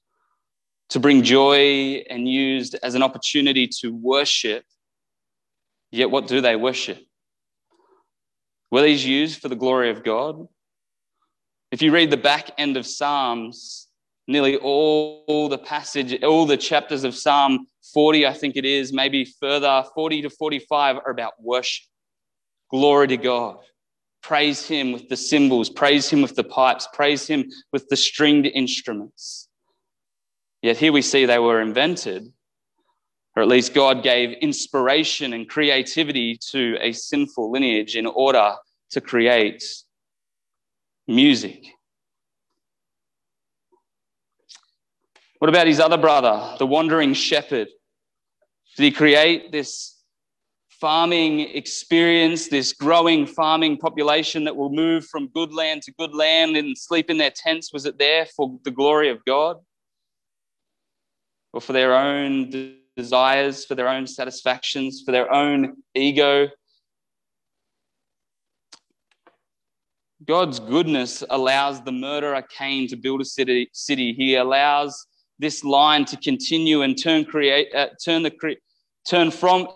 to 0.91 1.01
bring 1.01 1.23
joy 1.23 2.03
and 2.11 2.29
used 2.29 2.77
as 2.83 2.95
an 2.95 3.03
opportunity 3.03 3.69
to 3.81 3.91
worship. 3.91 4.65
Yet, 5.93 6.11
what 6.11 6.27
do 6.27 6.41
they 6.41 6.57
worship? 6.57 7.01
Were 8.71 8.83
these 8.83 9.05
used 9.05 9.41
for 9.41 9.49
the 9.49 9.57
glory 9.57 9.91
of 9.91 10.05
God? 10.05 10.47
If 11.71 11.83
you 11.83 11.93
read 11.93 12.11
the 12.11 12.17
back 12.17 12.51
end 12.59 12.77
of 12.77 12.87
Psalms, 12.87 13.89
nearly 14.31 14.57
all, 14.57 15.49
the 15.49 15.59
passage, 15.59 16.23
all 16.23 16.47
the 16.47 16.57
chapters 16.57 17.03
of 17.03 17.15
Psalm 17.17 17.67
40, 17.93 18.27
I 18.27 18.33
think 18.33 18.57
it 18.57 18.65
is, 18.65 18.93
maybe 18.93 19.25
further, 19.25 19.85
40 19.95 20.23
to 20.23 20.31
45 20.31 20.97
are 20.99 21.11
about 21.11 21.33
worship. 21.41 21.87
Glory 22.71 23.09
to 23.09 23.17
God. 23.17 23.59
Praise 24.23 24.67
Him 24.67 24.93
with 24.93 25.09
the 25.09 25.17
cymbals, 25.17 25.69
praise 25.69 26.09
Him 26.09 26.23
with 26.23 26.37
the 26.37 26.45
pipes, 26.45 26.87
praise 26.93 27.27
Him 27.27 27.51
with 27.73 27.89
the 27.89 27.97
stringed 27.97 28.47
instruments. 28.47 29.49
Yet 30.63 30.77
here 30.77 30.93
we 30.93 31.03
see 31.03 31.25
they 31.25 31.39
were 31.39 31.61
invented, 31.61 32.33
or 33.35 33.43
at 33.43 33.49
least 33.49 33.75
God 33.75 34.03
gave 34.05 34.39
inspiration 34.41 35.33
and 35.33 35.49
creativity 35.49 36.39
to 36.51 36.77
a 36.81 36.93
sinful 36.93 37.51
lineage 37.51 37.97
in 37.97 38.07
order 38.07 38.55
to 38.91 39.01
create 39.01 39.65
music 41.09 41.65
What 45.41 45.49
about 45.49 45.67
his 45.67 45.81
other 45.81 45.97
brother, 45.97 46.55
the 46.59 46.67
wandering 46.67 47.15
shepherd? 47.15 47.69
Did 48.77 48.83
he 48.83 48.91
create 48.91 49.51
this 49.51 49.97
farming 50.69 51.41
experience, 51.41 52.49
this 52.49 52.75
growing 52.75 53.27
farming 53.27 53.79
population 53.79 54.45
that 54.45 54.55
will 54.55 54.69
move 54.69 55.07
from 55.07 55.29
good 55.29 55.51
land 55.51 55.81
to 55.85 55.93
good 55.93 56.15
land 56.15 56.59
and 56.59 56.77
sleep 56.77 57.09
in 57.09 57.17
their 57.17 57.33
tents? 57.35 57.73
Was 57.73 57.87
it 57.87 57.99
there 57.99 58.27
for 58.27 58.59
the 58.65 58.71
glory 58.71 59.09
of 59.09 59.25
God? 59.25 59.57
Or 61.55 61.63
for 61.63 61.73
their 61.73 61.95
own 61.95 62.77
desires, 62.95 63.65
for 63.65 63.75
their 63.75 63.89
own 63.89 64.07
satisfactions, 64.07 65.03
for 65.07 65.11
their 65.11 65.33
own 65.33 65.77
ego? 65.95 66.49
God's 70.27 70.61
goodness 70.61 71.25
allows 71.31 71.83
the 71.83 71.93
murderer 71.93 72.43
Cain 72.43 72.89
to 72.89 72.97
build 72.97 73.23
a 73.23 73.25
city. 73.25 74.13
He 74.13 74.35
allows 74.35 75.07
this 75.41 75.65
line 75.65 76.05
to 76.05 76.17
continue 76.17 76.83
and 76.83 77.03
turn 77.03 77.25
create 77.25 77.75
uh, 77.75 77.89
turn 78.05 78.23
the 78.23 78.31
cre- 78.31 78.61
turn 79.09 79.31
from 79.31 79.67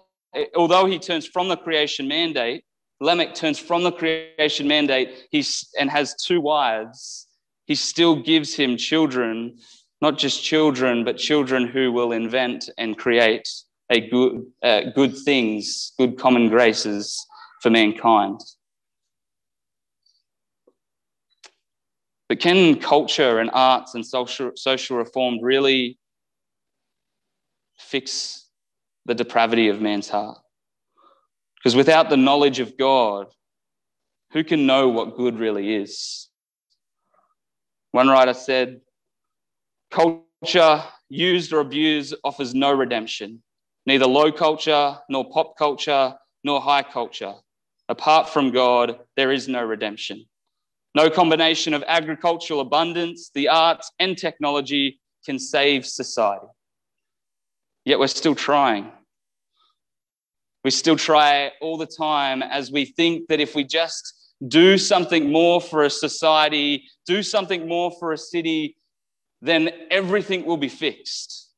although 0.55 0.87
he 0.87 0.99
turns 0.99 1.27
from 1.27 1.49
the 1.49 1.57
creation 1.57 2.07
mandate 2.07 2.65
Lamech 3.01 3.35
turns 3.35 3.59
from 3.59 3.83
the 3.83 3.91
creation 3.91 4.69
mandate 4.69 5.27
he's, 5.31 5.69
and 5.79 5.91
has 5.91 6.15
two 6.15 6.41
wives 6.41 7.27
he 7.67 7.75
still 7.75 8.15
gives 8.15 8.55
him 8.55 8.77
children 8.77 9.57
not 10.01 10.19
just 10.19 10.45
children 10.45 11.05
but 11.05 11.17
children 11.17 11.67
who 11.67 11.91
will 11.91 12.13
invent 12.13 12.69
and 12.79 12.99
create 12.99 13.49
a 13.91 14.09
good 14.09 14.45
uh, 14.63 14.83
good 14.95 15.17
things 15.17 15.93
good 15.99 16.19
common 16.19 16.49
graces 16.49 17.27
for 17.63 17.71
mankind 17.71 18.41
But 22.35 22.41
can 22.41 22.81
culture 22.81 23.39
and 23.39 23.49
arts 23.53 23.95
and 23.95 24.05
social, 24.05 24.51
social 24.57 24.97
reform 24.97 25.39
really 25.41 26.01
fix 27.79 28.49
the 29.07 29.15
depravity 29.15 29.69
of 29.69 29.81
man's 29.81 30.09
heart? 30.09 30.39
Because 31.55 31.77
without 31.77 32.11
the 32.11 32.17
knowledge 32.17 32.59
of 32.59 32.77
God, 32.77 33.27
who 34.33 34.43
can 34.43 34.67
know 34.67 34.89
what 34.89 35.17
good 35.17 35.39
really 35.39 35.77
is? 35.77 36.29
One 37.93 38.09
writer 38.09 38.35
said, 38.35 38.81
Culture 39.93 40.83
used 41.09 41.53
or 41.53 41.61
abused 41.61 42.17
offers 42.25 42.53
no 42.53 42.73
redemption, 42.73 43.45
neither 43.87 44.07
low 44.07 44.33
culture, 44.33 44.99
nor 45.09 45.31
pop 45.31 45.57
culture, 45.57 46.17
nor 46.43 46.61
high 46.61 46.83
culture. 46.83 47.35
Apart 47.89 48.29
from 48.29 48.51
God, 48.51 48.99
there 49.17 49.31
is 49.31 49.47
no 49.47 49.63
redemption. 49.63 50.27
No 50.95 51.11
combination 51.11 51.75
of 51.75 51.83
agricultural 51.87 52.61
abundance, 52.61 53.31
the 53.35 53.49
arts, 53.49 53.91
and 53.99 54.17
technology 54.17 55.01
can 55.25 55.39
save 55.39 55.85
society. 55.87 56.47
Yet 57.85 57.99
we're 57.99 58.07
still 58.07 58.35
trying. 58.35 58.93
We 60.63 60.71
still 60.71 60.97
try 60.97 61.51
all 61.61 61.77
the 61.77 61.87
time 61.87 62.43
as 62.43 62.71
we 62.71 62.85
think 62.87 63.29
that 63.29 63.41
if 63.41 63.55
we 63.55 63.65
just 63.65 64.33
do 64.47 64.79
something 64.79 65.31
more 65.31 65.61
for 65.61 65.83
a 65.85 65.91
society, 65.91 66.85
do 67.07 67.23
something 67.23 67.69
more 67.69 67.91
for 67.99 68.13
a 68.13 68.19
city, 68.19 68.77
then 69.43 69.71
everything 69.91 70.47
will 70.47 70.57
be 70.57 70.69
fixed. 70.69 71.51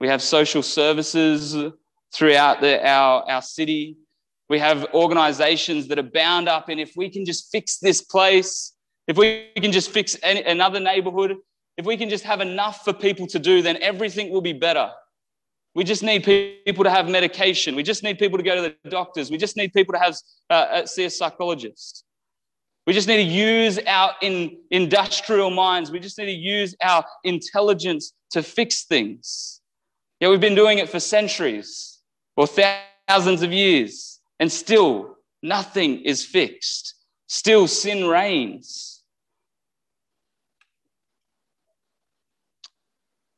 We 0.00 0.08
have 0.08 0.22
social 0.22 0.62
services 0.62 1.72
throughout 2.14 2.60
the, 2.60 2.84
our, 2.86 3.30
our 3.30 3.42
city 3.42 3.98
we 4.48 4.58
have 4.58 4.86
organizations 4.94 5.88
that 5.88 5.98
are 5.98 6.02
bound 6.02 6.48
up 6.48 6.68
in 6.68 6.78
if 6.78 6.92
we 6.96 7.08
can 7.08 7.24
just 7.24 7.50
fix 7.50 7.78
this 7.78 8.02
place, 8.02 8.74
if 9.08 9.16
we 9.16 9.48
can 9.56 9.72
just 9.72 9.90
fix 9.90 10.16
any, 10.22 10.42
another 10.42 10.80
neighborhood, 10.80 11.36
if 11.76 11.86
we 11.86 11.96
can 11.96 12.08
just 12.08 12.24
have 12.24 12.40
enough 12.40 12.84
for 12.84 12.92
people 12.92 13.26
to 13.28 13.38
do, 13.38 13.62
then 13.62 13.78
everything 13.80 14.30
will 14.30 14.42
be 14.42 14.52
better. 14.52 14.90
We 15.74 15.84
just 15.84 16.02
need 16.02 16.24
people 16.24 16.84
to 16.84 16.90
have 16.90 17.08
medication. 17.08 17.74
We 17.74 17.82
just 17.82 18.02
need 18.02 18.18
people 18.18 18.36
to 18.36 18.44
go 18.44 18.54
to 18.56 18.74
the 18.82 18.90
doctors. 18.90 19.30
We 19.30 19.38
just 19.38 19.56
need 19.56 19.72
people 19.72 19.94
to 19.94 19.98
have 19.98 20.16
uh, 20.50 20.52
uh, 20.52 20.86
see 20.86 21.04
a 21.04 21.10
psychologist. 21.10 22.04
We 22.86 22.92
just 22.92 23.08
need 23.08 23.16
to 23.18 23.22
use 23.22 23.78
our 23.86 24.12
in, 24.20 24.58
industrial 24.70 25.50
minds. 25.50 25.90
We 25.90 26.00
just 26.00 26.18
need 26.18 26.26
to 26.26 26.32
use 26.32 26.74
our 26.82 27.04
intelligence 27.24 28.12
to 28.32 28.42
fix 28.42 28.84
things. 28.84 29.60
Yeah, 30.20 30.28
we've 30.28 30.40
been 30.40 30.54
doing 30.54 30.78
it 30.78 30.90
for 30.90 31.00
centuries 31.00 32.00
or 32.36 32.46
thousands 32.46 33.42
of 33.42 33.52
years 33.52 34.11
and 34.42 34.50
still 34.50 35.18
nothing 35.40 36.00
is 36.00 36.24
fixed. 36.24 36.96
Still 37.28 37.68
sin 37.68 38.08
reigns. 38.08 39.04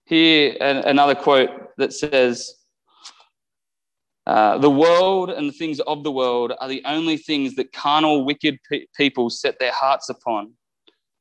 Here, 0.07 0.57
another 0.59 1.15
quote 1.15 1.51
that 1.77 1.93
says, 1.93 2.55
uh, 4.27 4.57
the 4.57 4.71
world 4.71 5.29
and 5.29 5.47
the 5.47 5.53
things 5.53 5.79
of 5.81 6.05
the 6.05 6.11
world 6.11 6.55
are 6.59 6.69
the 6.69 6.83
only 6.87 7.19
things 7.19 7.55
that 7.57 7.75
carnal, 7.75 8.25
wicked 8.25 8.59
pe- 8.71 8.87
people 8.97 9.29
set 9.29 9.59
their 9.59 9.73
hearts 9.73 10.09
upon, 10.09 10.55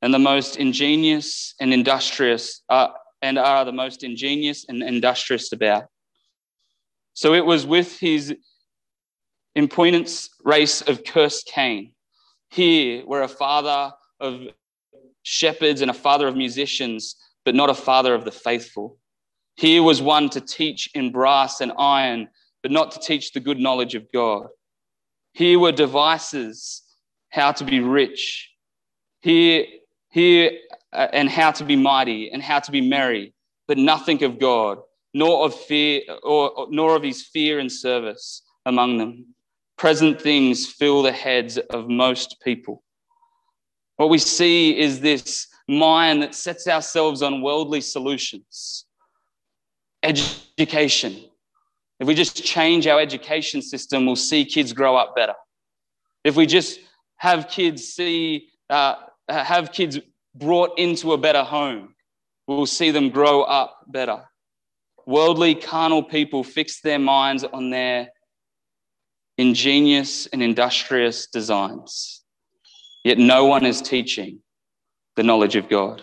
and 0.02 0.14
the 0.14 0.20
most 0.20 0.56
ingenious 0.56 1.56
and 1.60 1.74
industrious, 1.74 2.62
uh, 2.70 2.88
and 3.22 3.38
are 3.38 3.66
the 3.66 3.74
most 3.74 4.06
ingenious 4.06 4.66
and 4.70 4.82
industrious 4.82 5.52
about. 5.52 5.88
So 7.16 7.34
it 7.34 7.46
was 7.46 7.66
with 7.66 8.00
his 8.00 8.34
Impotence 9.56 10.30
race 10.44 10.82
of 10.82 11.04
cursed 11.04 11.48
Cain. 11.48 11.94
Here, 12.50 13.04
we're 13.06 13.24
a 13.24 13.28
father 13.28 13.94
of 14.20 14.42
shepherds 15.24 15.82
and 15.82 15.92
a 15.92 15.94
father 15.94 16.28
of 16.28 16.36
musicians, 16.36 17.16
but 17.46 17.56
not 17.56 17.70
a 17.70 17.76
father 17.76 18.14
of 18.14 18.26
the 18.26 18.32
faithful. 18.32 18.98
Here 19.56 19.84
was 19.84 20.02
one 20.02 20.30
to 20.30 20.42
teach 20.42 20.90
in 20.96 21.12
brass 21.12 21.62
and 21.62 21.72
iron, 21.78 22.30
but 22.62 22.72
not 22.72 22.92
to 22.92 23.00
teach 23.00 23.32
the 23.32 23.40
good 23.40 23.60
knowledge 23.60 23.96
of 23.96 24.12
God. 24.12 24.48
Here 25.34 25.60
were 25.60 25.72
devices 25.72 26.84
how 27.30 27.52
to 27.54 27.64
be 27.64 27.80
rich. 27.80 28.50
Here, 29.22 29.66
here 30.10 30.52
uh, 30.92 31.08
and 31.14 31.30
how 31.30 31.52
to 31.52 31.64
be 31.64 31.76
mighty 31.76 32.32
and 32.32 32.42
how 32.42 32.60
to 32.60 32.72
be 32.72 32.82
merry, 32.82 33.34
but 33.68 33.78
nothing 33.78 34.24
of 34.24 34.40
God, 34.40 34.80
nor 35.14 35.46
of 35.46 35.56
fear, 35.56 36.02
or, 36.24 36.68
nor 36.70 36.96
of 36.96 37.04
his 37.04 37.24
fear 37.24 37.60
and 37.60 37.72
service 37.72 38.44
among 38.66 38.98
them. 38.98 39.33
Present 39.78 40.22
things 40.22 40.66
fill 40.66 41.02
the 41.02 41.12
heads 41.12 41.58
of 41.58 41.90
most 41.90 42.38
people. 42.44 42.84
What 43.98 44.10
we 44.10 44.18
see 44.18 44.78
is 44.78 45.00
this 45.00 45.48
mind 45.68 46.22
that 46.22 46.36
sets 46.36 46.68
ourselves 46.68 47.22
on 47.22 47.42
worldly 47.42 47.82
solutions. 47.82 48.86
Education. 50.02 51.26
If 52.00 52.08
we 52.08 52.16
just 52.16 52.44
change 52.44 52.88
our 52.88 53.00
education 53.00 53.62
system, 53.62 54.06
we'll 54.06 54.16
see 54.16 54.46
kids 54.46 54.74
grow 54.74 54.96
up 54.96 55.16
better. 55.16 55.36
If 56.24 56.36
we 56.36 56.46
just 56.46 56.80
have 57.18 57.48
kids 57.48 57.86
see, 57.86 58.50
uh, 58.70 58.96
have 59.30 59.72
kids 59.72 60.00
brought 60.36 60.78
into 60.78 61.14
a 61.14 61.18
better 61.18 61.44
home, 61.44 61.96
we'll 62.48 62.66
see 62.66 62.92
them 62.92 63.10
grow 63.10 63.44
up 63.44 63.86
better. 63.88 64.24
Worldly, 65.06 65.56
carnal 65.56 66.04
people 66.04 66.44
fix 66.44 66.82
their 66.82 67.00
minds 67.00 67.44
on 67.44 67.70
their 67.70 68.10
ingenious 69.38 70.28
and 70.28 70.44
industrious 70.44 71.28
designs. 71.28 72.22
Yet 73.04 73.18
no 73.18 73.46
one 73.46 73.66
is 73.66 73.82
teaching 73.82 74.40
the 75.16 75.24
knowledge 75.24 75.56
of 75.56 75.70
God. 75.70 76.02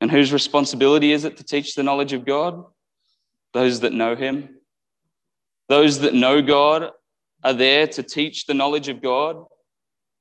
And 0.00 0.10
whose 0.10 0.32
responsibility 0.32 1.12
is 1.12 1.24
it 1.24 1.36
to 1.38 1.44
teach 1.44 1.74
the 1.74 1.82
knowledge 1.82 2.12
of 2.12 2.24
God? 2.24 2.64
Those 3.52 3.80
that 3.80 3.92
know 3.92 4.14
Him. 4.14 4.56
Those 5.68 6.00
that 6.00 6.14
know 6.14 6.42
God 6.42 6.90
are 7.42 7.52
there 7.52 7.86
to 7.86 8.02
teach 8.02 8.46
the 8.46 8.54
knowledge 8.54 8.88
of 8.88 9.02
God. 9.02 9.44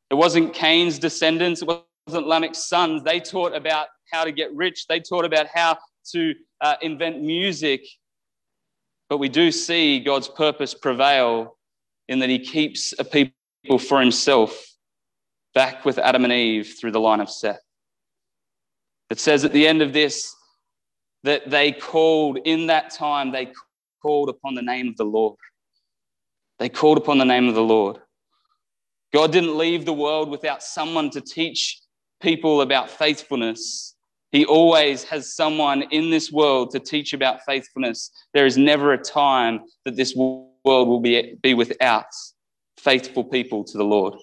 It 0.10 0.16
wasn't 0.16 0.54
Cain's 0.54 1.00
descendants, 1.00 1.62
it 1.62 1.68
wasn't 1.68 2.28
Lamech's 2.28 2.66
sons. 2.66 3.04
They 3.04 3.20
taught 3.20 3.56
about 3.56 3.88
how 4.12 4.24
to 4.24 4.32
get 4.32 4.54
rich, 4.54 4.86
they 4.88 5.00
taught 5.00 5.26
about 5.26 5.48
how 5.54 5.78
to 6.12 6.34
uh, 6.62 6.76
invent 6.82 7.22
music. 7.22 7.86
But 9.10 9.18
we 9.18 9.30
do 9.30 9.52
see 9.52 10.00
God's 10.00 10.28
purpose 10.28 10.74
prevail 10.74 11.58
in 12.08 12.20
that 12.20 12.30
He 12.30 12.40
keeps 12.40 12.94
a 13.00 13.04
people 13.04 13.80
for 13.80 14.00
Himself 14.00 14.66
back 15.54 15.86
with 15.86 15.98
Adam 15.98 16.24
and 16.24 16.34
Eve 16.34 16.76
through 16.80 16.92
the 16.92 17.00
line 17.00 17.22
of 17.22 17.30
Seth. 17.30 17.62
It 19.10 19.20
says 19.20 19.46
at 19.46 19.54
the 19.54 19.68
end 19.68 19.82
of 19.82 19.94
this 19.94 20.36
that 21.24 21.50
they 21.50 21.72
called, 21.72 22.40
in 22.46 22.68
that 22.68 22.92
time, 22.92 23.32
they 23.32 23.52
called 24.02 24.30
upon 24.30 24.54
the 24.54 24.62
name 24.62 24.88
of 24.88 24.98
the 24.98 25.06
Lord. 25.06 25.38
They 26.60 26.70
called 26.70 26.98
upon 26.98 27.18
the 27.18 27.26
name 27.26 27.48
of 27.48 27.56
the 27.56 27.64
Lord. 27.64 27.98
God 29.14 29.32
didn't 29.32 29.58
leave 29.58 29.86
the 29.86 29.94
world 29.94 30.30
without 30.30 30.62
someone 30.62 31.10
to 31.12 31.22
teach 31.22 31.80
people 32.22 32.62
about 32.62 32.90
faithfulness. 32.90 33.96
He 34.32 34.46
always 34.46 35.04
has 35.06 35.34
someone 35.34 35.84
in 35.84 36.10
this 36.10 36.32
world 36.32 36.72
to 36.72 36.80
teach 36.80 37.14
about 37.14 37.40
faithfulness. 37.46 38.12
There 38.34 38.46
is 38.46 38.58
never 38.58 38.94
a 38.94 38.98
time 38.98 39.62
that 39.86 39.96
this 39.96 40.16
world 40.66 40.88
will 40.88 41.00
be, 41.00 41.36
be 41.42 41.54
without 41.54 42.06
faithful 42.78 43.24
people 43.24 43.64
to 43.64 43.78
the 43.78 43.84
Lord. 43.84 44.16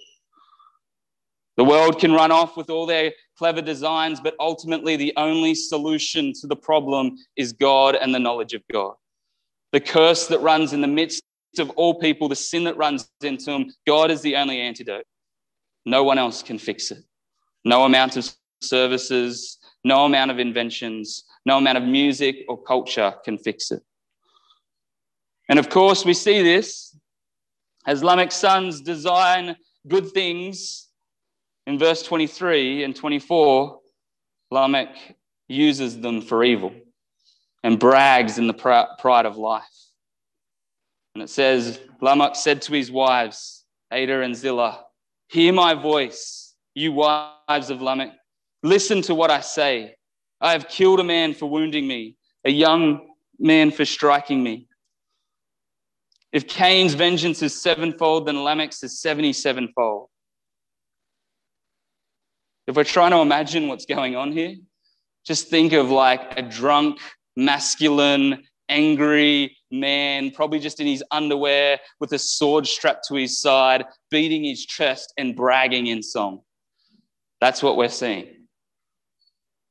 The 1.56 1.64
world 1.64 1.98
can 2.00 2.12
run 2.12 2.32
off 2.32 2.56
with 2.56 2.70
all 2.70 2.86
their 2.86 3.12
clever 3.36 3.62
designs, 3.62 4.20
but 4.20 4.34
ultimately 4.40 4.96
the 4.96 5.12
only 5.16 5.54
solution 5.54 6.32
to 6.40 6.46
the 6.46 6.56
problem 6.56 7.16
is 7.36 7.52
God 7.52 7.94
and 7.94 8.14
the 8.14 8.18
knowledge 8.18 8.54
of 8.54 8.62
God. 8.72 8.94
The 9.72 9.80
curse 9.80 10.26
that 10.28 10.40
runs 10.40 10.72
in 10.72 10.80
the 10.80 10.86
midst 10.88 11.22
of 11.58 11.70
all 11.70 11.98
people, 11.98 12.28
the 12.28 12.36
sin 12.36 12.64
that 12.64 12.76
runs 12.76 13.08
into 13.22 13.46
them, 13.46 13.70
God 13.86 14.10
is 14.10 14.22
the 14.22 14.36
only 14.36 14.60
antidote. 14.60 15.04
No 15.84 16.04
one 16.04 16.18
else 16.18 16.42
can 16.42 16.58
fix 16.58 16.90
it. 16.90 17.04
No 17.64 17.84
amount 17.84 18.16
of 18.16 18.30
services, 18.60 19.58
no 19.84 20.04
amount 20.04 20.30
of 20.30 20.38
inventions, 20.38 21.24
no 21.44 21.58
amount 21.58 21.78
of 21.78 21.84
music 21.84 22.44
or 22.48 22.60
culture 22.62 23.14
can 23.24 23.38
fix 23.38 23.70
it. 23.70 23.82
And 25.48 25.58
of 25.58 25.68
course, 25.68 26.04
we 26.04 26.14
see 26.14 26.42
this 26.42 26.96
as 27.86 28.02
Lamech's 28.02 28.36
sons 28.36 28.80
design 28.80 29.56
good 29.88 30.10
things 30.12 30.88
in 31.66 31.78
verse 31.78 32.02
23 32.02 32.84
and 32.84 32.94
24, 32.94 33.78
Lamech 34.50 35.16
uses 35.48 36.00
them 36.00 36.20
for 36.20 36.44
evil 36.44 36.72
and 37.62 37.78
brags 37.78 38.38
in 38.38 38.46
the 38.46 38.54
pride 38.98 39.26
of 39.26 39.36
life. 39.36 39.62
And 41.14 41.22
it 41.22 41.28
says, 41.28 41.80
Lamech 42.00 42.36
said 42.36 42.62
to 42.62 42.72
his 42.72 42.90
wives, 42.90 43.64
Adah 43.92 44.22
and 44.22 44.34
Zillah, 44.34 44.84
Hear 45.28 45.52
my 45.52 45.74
voice, 45.74 46.54
you 46.74 46.92
wives 46.92 47.70
of 47.70 47.80
Lamech. 47.80 48.12
Listen 48.62 49.02
to 49.02 49.14
what 49.14 49.30
I 49.30 49.40
say. 49.40 49.94
I 50.40 50.52
have 50.52 50.68
killed 50.68 51.00
a 51.00 51.04
man 51.04 51.34
for 51.34 51.48
wounding 51.48 51.86
me, 51.86 52.16
a 52.44 52.50
young 52.50 53.08
man 53.38 53.70
for 53.70 53.84
striking 53.84 54.42
me. 54.42 54.66
If 56.32 56.48
Cain's 56.48 56.94
vengeance 56.94 57.42
is 57.42 57.60
sevenfold, 57.60 58.26
then 58.26 58.36
Lamech's 58.36 58.82
is 58.82 59.02
77fold. 59.04 60.06
If 62.66 62.76
we're 62.76 62.84
trying 62.84 63.10
to 63.10 63.18
imagine 63.18 63.68
what's 63.68 63.84
going 63.84 64.16
on 64.16 64.32
here, 64.32 64.56
just 65.26 65.48
think 65.48 65.72
of 65.72 65.90
like 65.90 66.38
a 66.38 66.42
drunk, 66.42 67.00
masculine, 67.36 68.44
angry 68.68 69.56
man, 69.70 70.30
probably 70.30 70.58
just 70.58 70.80
in 70.80 70.86
his 70.86 71.04
underwear 71.10 71.78
with 72.00 72.12
a 72.12 72.18
sword 72.18 72.66
strapped 72.66 73.06
to 73.08 73.14
his 73.14 73.40
side, 73.40 73.84
beating 74.10 74.44
his 74.44 74.64
chest 74.64 75.12
and 75.18 75.36
bragging 75.36 75.88
in 75.88 76.02
song. 76.02 76.40
That's 77.40 77.62
what 77.62 77.76
we're 77.76 77.90
seeing. 77.90 78.46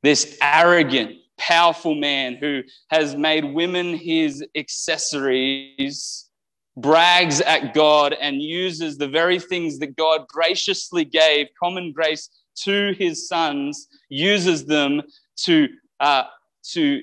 This 0.02 0.38
arrogant, 0.40 1.16
powerful 1.38 1.94
man 1.94 2.36
who 2.36 2.62
has 2.90 3.16
made 3.16 3.44
women 3.44 3.96
his 3.96 4.44
accessories 4.54 6.28
brags 6.76 7.40
at 7.40 7.74
God 7.74 8.14
and 8.20 8.40
uses 8.40 8.96
the 8.96 9.08
very 9.08 9.38
things 9.38 9.78
that 9.78 9.96
God 9.96 10.26
graciously 10.28 11.04
gave, 11.04 11.48
common 11.58 11.92
grace 11.92 12.28
to 12.64 12.94
his 12.98 13.28
sons, 13.28 13.88
uses 14.08 14.64
them 14.64 15.02
to, 15.36 15.68
uh, 16.00 16.24
to 16.70 17.02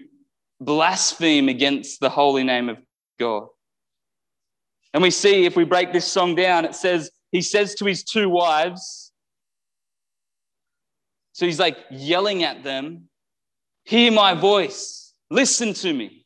blaspheme 0.60 1.50
against 1.50 2.00
the 2.00 2.10
holy 2.10 2.44
name 2.44 2.70
of 2.70 2.78
God. 3.20 3.48
And 4.94 5.04
we 5.04 5.12
see, 5.12 5.46
if 5.46 5.56
we 5.56 5.66
break 5.66 5.94
this 5.94 6.06
song 6.06 6.36
down, 6.36 6.66
it 6.66 6.76
says, 6.76 7.12
he 7.32 7.42
says 7.42 7.76
to 7.76 7.86
his 7.86 8.04
two 8.04 8.28
wives, 8.28 9.12
so 11.34 11.46
he's 11.46 11.60
like 11.60 11.78
yelling 11.92 12.44
at 12.44 12.64
them, 12.64 13.06
Hear 13.86 14.12
my 14.12 14.34
voice, 14.34 15.14
listen 15.32 15.74
to 15.76 15.94
me. 15.94 16.19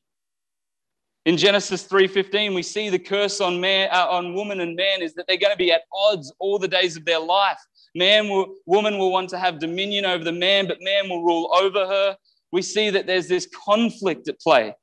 In 1.26 1.38
Genesis 1.38 1.84
3:15, 1.88 2.54
we 2.54 2.64
see 2.64 2.90
the 2.90 3.00
curse 3.00 3.40
on 3.40 3.62
man, 3.62 3.90
uh, 3.92 4.08
on 4.10 4.34
woman 4.34 4.60
and 4.60 4.76
man 4.76 5.02
is 5.02 5.14
that 5.14 5.26
they're 5.26 5.38
going 5.38 5.54
to 5.54 5.58
be 5.58 5.72
at 5.72 5.84
odds 5.94 6.34
all 6.38 6.60
the 6.60 6.68
days 6.68 6.98
of 6.98 7.06
their 7.06 7.20
life. 7.20 7.60
Man 7.96 8.28
will, 8.28 8.56
woman 8.66 8.98
will 8.98 9.12
want 9.12 9.30
to 9.30 9.40
have 9.40 9.60
dominion 9.60 10.04
over 10.04 10.24
the 10.24 10.34
man, 10.34 10.68
but 10.68 10.80
man 10.82 11.10
will 11.10 11.24
rule 11.24 11.50
over 11.56 11.88
her. 11.88 12.18
We 12.52 12.62
see 12.62 12.90
that 12.90 13.08
there's 13.08 13.30
this 13.30 13.48
conflict 13.66 14.28
at 14.28 14.40
play. 14.42 14.76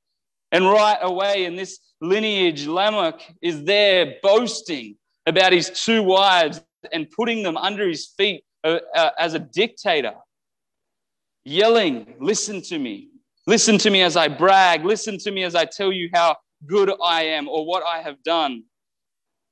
And 0.50 0.64
right 0.64 0.98
away 1.02 1.44
in 1.44 1.56
this 1.56 1.78
lineage, 2.00 2.66
Lamech 2.66 3.20
is 3.42 3.64
there 3.64 4.16
boasting 4.22 4.96
about 5.26 5.52
his 5.52 5.70
two 5.70 6.02
wives 6.02 6.62
and 6.92 7.10
putting 7.10 7.42
them 7.42 7.56
under 7.58 7.86
his 7.86 8.06
feet 8.16 8.44
uh, 8.64 8.78
uh, 8.96 9.10
as 9.18 9.34
a 9.34 9.38
dictator, 9.38 10.14
yelling, 11.44 12.14
Listen 12.18 12.62
to 12.62 12.78
me. 12.78 13.09
Listen 13.46 13.78
to 13.78 13.90
me 13.90 14.02
as 14.02 14.16
I 14.16 14.28
brag. 14.28 14.84
Listen 14.84 15.18
to 15.18 15.30
me 15.30 15.44
as 15.44 15.54
I 15.54 15.64
tell 15.64 15.92
you 15.92 16.10
how 16.12 16.36
good 16.66 16.92
I 17.02 17.24
am 17.24 17.48
or 17.48 17.64
what 17.64 17.82
I 17.84 18.02
have 18.02 18.22
done. 18.22 18.64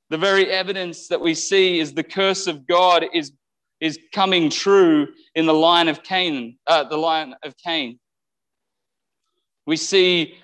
The 0.09 0.17
very 0.17 0.49
evidence 0.49 1.07
that 1.07 1.21
we 1.21 1.33
see 1.33 1.79
is 1.79 1.93
the 1.93 2.03
curse 2.03 2.47
of 2.47 2.67
God 2.67 3.05
is 3.13 3.31
is 3.79 3.97
coming 4.13 4.49
true 4.49 5.07
in 5.35 5.45
the 5.45 5.53
line 5.53 5.87
of 5.87 6.03
Canaan, 6.03 6.57
uh, 6.67 6.83
the 6.83 6.97
line 6.97 7.33
of 7.43 7.55
Cain. 7.57 7.97
We 9.65 9.77
see 9.77 10.35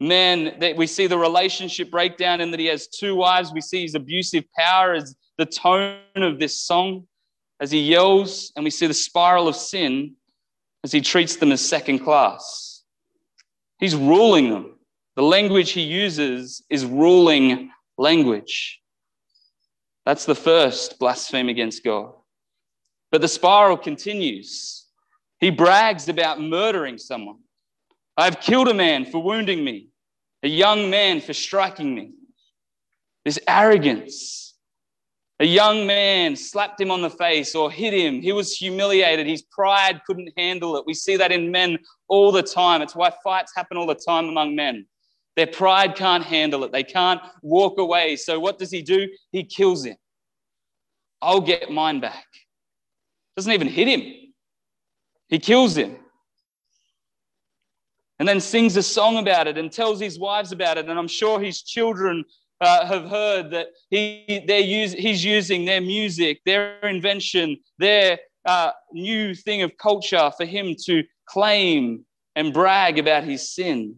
men 0.00 0.56
that 0.60 0.76
we 0.76 0.86
see 0.86 1.06
the 1.06 1.18
relationship 1.18 1.90
breakdown 1.90 2.40
in 2.40 2.50
that 2.50 2.60
he 2.60 2.66
has 2.66 2.88
two 2.88 3.16
wives. 3.16 3.52
We 3.52 3.60
see 3.60 3.82
his 3.82 3.94
abusive 3.94 4.44
power 4.56 4.94
as 4.94 5.14
the 5.36 5.46
tone 5.46 5.98
of 6.16 6.38
this 6.38 6.60
song 6.60 7.06
as 7.60 7.70
he 7.70 7.80
yells, 7.80 8.52
and 8.56 8.64
we 8.64 8.70
see 8.70 8.86
the 8.86 8.94
spiral 8.94 9.46
of 9.46 9.56
sin 9.56 10.16
as 10.84 10.92
he 10.92 11.00
treats 11.00 11.36
them 11.36 11.50
as 11.50 11.66
second 11.66 12.00
class. 12.00 12.82
He's 13.80 13.96
ruling 13.96 14.50
them. 14.50 14.78
The 15.16 15.22
language 15.22 15.70
he 15.70 15.80
uses 15.80 16.62
is 16.68 16.84
ruling 16.84 17.70
language. 17.96 18.80
That's 20.04 20.26
the 20.26 20.34
first 20.34 20.98
blasphemy 20.98 21.50
against 21.50 21.82
God. 21.82 22.12
But 23.10 23.22
the 23.22 23.28
spiral 23.28 23.78
continues. 23.78 24.86
He 25.40 25.50
brags 25.50 26.08
about 26.08 26.40
murdering 26.40 26.98
someone. 26.98 27.38
I've 28.16 28.40
killed 28.40 28.68
a 28.68 28.74
man 28.74 29.06
for 29.06 29.22
wounding 29.22 29.64
me, 29.64 29.88
a 30.42 30.48
young 30.48 30.90
man 30.90 31.20
for 31.20 31.32
striking 31.32 31.94
me. 31.94 32.12
this 33.24 33.38
arrogance. 33.48 34.43
A 35.40 35.44
young 35.44 35.86
man 35.86 36.36
slapped 36.36 36.80
him 36.80 36.92
on 36.92 37.02
the 37.02 37.10
face 37.10 37.54
or 37.56 37.70
hit 37.70 37.92
him. 37.92 38.22
He 38.22 38.32
was 38.32 38.56
humiliated. 38.56 39.26
His 39.26 39.42
pride 39.42 40.00
couldn't 40.06 40.32
handle 40.36 40.76
it. 40.76 40.84
We 40.86 40.94
see 40.94 41.16
that 41.16 41.32
in 41.32 41.50
men 41.50 41.78
all 42.06 42.30
the 42.30 42.42
time. 42.42 42.82
It's 42.82 42.94
why 42.94 43.12
fights 43.24 43.52
happen 43.54 43.76
all 43.76 43.86
the 43.86 43.96
time 43.96 44.26
among 44.28 44.54
men. 44.54 44.86
Their 45.34 45.48
pride 45.48 45.96
can't 45.96 46.22
handle 46.22 46.62
it. 46.62 46.70
They 46.70 46.84
can't 46.84 47.20
walk 47.42 47.78
away. 47.78 48.14
So 48.14 48.38
what 48.38 48.58
does 48.58 48.70
he 48.70 48.82
do? 48.82 49.08
He 49.32 49.42
kills 49.42 49.84
him. 49.84 49.96
I'll 51.20 51.40
get 51.40 51.68
mine 51.68 51.98
back. 51.98 52.26
Doesn't 53.36 53.52
even 53.52 53.68
hit 53.68 53.88
him. 53.88 54.32
He 55.28 55.40
kills 55.40 55.76
him. 55.76 55.96
And 58.20 58.28
then 58.28 58.40
sings 58.40 58.76
a 58.76 58.82
song 58.82 59.16
about 59.16 59.48
it 59.48 59.58
and 59.58 59.72
tells 59.72 59.98
his 59.98 60.20
wives 60.20 60.52
about 60.52 60.78
it. 60.78 60.88
And 60.88 60.96
I'm 60.96 61.08
sure 61.08 61.40
his 61.40 61.62
children 61.62 62.24
uh, 62.64 62.86
have 62.86 63.08
heard 63.08 63.50
that 63.50 63.68
he, 63.90 64.42
they're 64.46 64.60
use, 64.60 64.92
he's 64.92 65.24
using 65.24 65.64
their 65.64 65.80
music, 65.80 66.40
their 66.44 66.78
invention, 66.80 67.58
their 67.78 68.18
uh, 68.46 68.70
new 68.92 69.34
thing 69.34 69.62
of 69.62 69.76
culture 69.76 70.30
for 70.36 70.44
him 70.44 70.74
to 70.86 71.04
claim 71.26 72.04
and 72.36 72.52
brag 72.52 72.98
about 72.98 73.24
his 73.24 73.54
sin. 73.54 73.96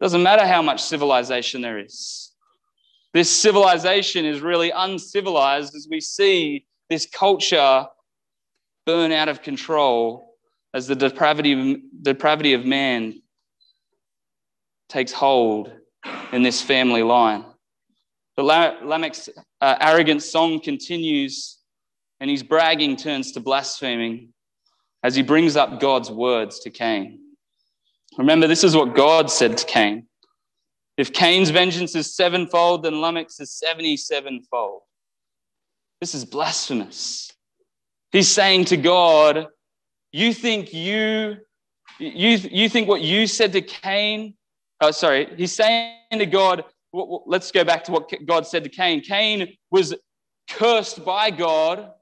Doesn't 0.00 0.22
matter 0.22 0.46
how 0.46 0.62
much 0.62 0.82
civilization 0.82 1.62
there 1.62 1.78
is. 1.78 2.32
This 3.14 3.30
civilization 3.30 4.24
is 4.24 4.40
really 4.40 4.72
uncivilized 4.74 5.74
as 5.74 5.86
we 5.90 6.00
see 6.00 6.66
this 6.90 7.06
culture 7.06 7.86
burn 8.84 9.12
out 9.12 9.28
of 9.28 9.42
control 9.42 10.34
as 10.74 10.86
the 10.86 10.96
depravity, 10.96 11.82
depravity 12.02 12.54
of 12.54 12.64
man 12.64 13.20
takes 14.88 15.12
hold 15.12 15.72
in 16.32 16.42
this 16.42 16.62
family 16.62 17.02
line. 17.02 17.44
The 18.36 18.42
Lamech's 18.42 19.28
uh, 19.60 19.76
arrogant 19.80 20.22
song 20.22 20.60
continues, 20.60 21.58
and 22.20 22.30
his 22.30 22.42
bragging 22.42 22.96
turns 22.96 23.32
to 23.32 23.40
blaspheming 23.40 24.32
as 25.02 25.14
he 25.14 25.22
brings 25.22 25.56
up 25.56 25.80
God's 25.80 26.10
words 26.10 26.60
to 26.60 26.70
Cain. 26.70 27.20
Remember, 28.18 28.46
this 28.46 28.64
is 28.64 28.76
what 28.76 28.94
God 28.94 29.30
said 29.30 29.56
to 29.58 29.66
Cain. 29.66 30.06
If 30.96 31.12
Cain's 31.12 31.50
vengeance 31.50 31.94
is 31.94 32.14
sevenfold, 32.14 32.82
then 32.82 32.94
Lamech's 32.94 33.40
is 33.40 33.52
77 33.52 34.42
fold. 34.50 34.82
This 36.00 36.14
is 36.14 36.24
blasphemous. 36.24 37.32
He's 38.12 38.28
saying 38.28 38.66
to 38.66 38.76
God, 38.76 39.46
You 40.12 40.34
think 40.34 40.74
you, 40.74 41.36
you, 41.98 42.36
you 42.50 42.68
think 42.68 42.88
what 42.88 43.00
you 43.00 43.26
said 43.26 43.52
to 43.52 43.62
Cain? 43.62 44.34
Oh, 44.82 44.90
sorry. 44.90 45.28
He's 45.36 45.54
saying 45.54 45.94
to 46.10 46.26
God, 46.26 46.64
let's 46.92 47.52
go 47.52 47.62
back 47.62 47.84
to 47.84 47.92
what 47.92 48.12
God 48.26 48.48
said 48.48 48.64
to 48.64 48.68
Cain. 48.68 49.00
Cain 49.00 49.56
was 49.70 49.94
cursed 50.50 51.04
by 51.04 51.30
God 51.30 51.92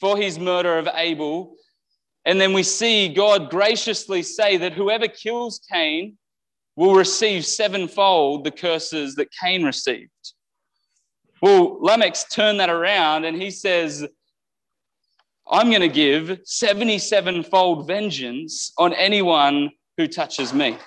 for 0.00 0.16
his 0.16 0.38
murder 0.38 0.78
of 0.78 0.88
Abel. 0.94 1.54
And 2.24 2.40
then 2.40 2.54
we 2.54 2.62
see 2.62 3.12
God 3.12 3.50
graciously 3.50 4.22
say 4.22 4.56
that 4.56 4.72
whoever 4.72 5.06
kills 5.06 5.60
Cain 5.70 6.16
will 6.76 6.94
receive 6.94 7.44
sevenfold 7.44 8.44
the 8.44 8.50
curses 8.50 9.16
that 9.16 9.28
Cain 9.38 9.62
received. 9.62 10.10
Well, 11.42 11.78
Lamech's 11.82 12.24
turned 12.24 12.58
that 12.60 12.70
around 12.70 13.26
and 13.26 13.36
he 13.36 13.50
says, 13.50 14.06
I'm 15.46 15.68
going 15.68 15.82
to 15.82 15.88
give 15.88 16.40
77 16.44 17.42
fold 17.42 17.86
vengeance 17.86 18.72
on 18.78 18.94
anyone 18.94 19.72
who 19.98 20.06
touches 20.06 20.54
me. 20.54 20.78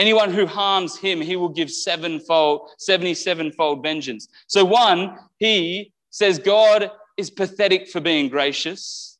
Anyone 0.00 0.32
who 0.32 0.46
harms 0.46 0.96
him, 0.96 1.20
he 1.20 1.36
will 1.36 1.50
give 1.50 1.70
sevenfold, 1.70 2.70
77 2.78 3.52
fold 3.52 3.82
vengeance. 3.82 4.28
So, 4.46 4.64
one, 4.64 5.18
he 5.36 5.92
says 6.08 6.38
God 6.38 6.90
is 7.18 7.28
pathetic 7.28 7.86
for 7.86 8.00
being 8.00 8.30
gracious. 8.30 9.18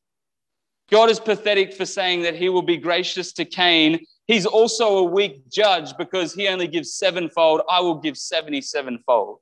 God 0.89 1.11
is 1.11 1.19
pathetic 1.19 1.75
for 1.75 1.85
saying 1.85 2.23
that 2.23 2.35
he 2.35 2.49
will 2.49 2.63
be 2.63 2.77
gracious 2.77 3.31
to 3.33 3.45
Cain. 3.45 4.03
He's 4.25 4.47
also 4.47 4.97
a 4.97 5.03
weak 5.03 5.47
judge 5.51 5.95
because 5.99 6.33
he 6.33 6.47
only 6.47 6.67
gives 6.67 6.95
sevenfold. 6.95 7.61
I 7.69 7.79
will 7.79 7.99
give 7.99 8.17
77 8.17 9.03
fold. 9.05 9.37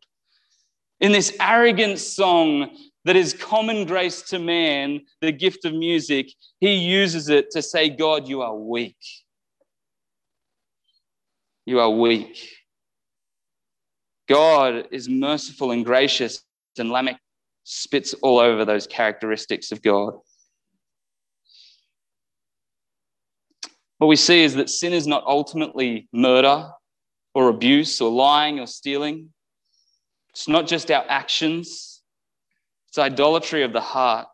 In 0.99 1.13
this 1.13 1.33
arrogant 1.39 1.99
song 1.99 2.69
that 3.05 3.15
is 3.15 3.31
common 3.31 3.85
grace 3.85 4.23
to 4.23 4.39
man, 4.39 4.99
the 5.21 5.31
gift 5.31 5.63
of 5.63 5.73
music, 5.73 6.33
he 6.59 6.73
uses 6.73 7.29
it 7.29 7.49
to 7.51 7.61
say, 7.61 7.89
God, 7.89 8.27
you 8.27 8.41
are 8.41 8.53
weak. 8.53 8.97
You 11.69 11.79
are 11.81 11.91
weak. 11.91 12.49
God 14.27 14.87
is 14.89 15.07
merciful 15.07 15.69
and 15.69 15.85
gracious, 15.85 16.43
and 16.79 16.89
Lamech 16.89 17.19
spits 17.63 18.15
all 18.23 18.39
over 18.39 18.65
those 18.65 18.87
characteristics 18.87 19.71
of 19.71 19.83
God. 19.83 20.15
What 23.99 24.07
we 24.07 24.15
see 24.15 24.41
is 24.41 24.55
that 24.55 24.71
sin 24.71 24.93
is 24.93 25.05
not 25.05 25.23
ultimately 25.27 26.09
murder 26.11 26.71
or 27.35 27.49
abuse 27.49 28.01
or 28.01 28.09
lying 28.09 28.59
or 28.59 28.65
stealing. 28.65 29.29
It's 30.31 30.47
not 30.47 30.65
just 30.65 30.89
our 30.89 31.05
actions, 31.07 32.01
it's 32.87 32.97
idolatry 32.97 33.61
of 33.61 33.73
the 33.73 33.81
heart. 33.81 34.27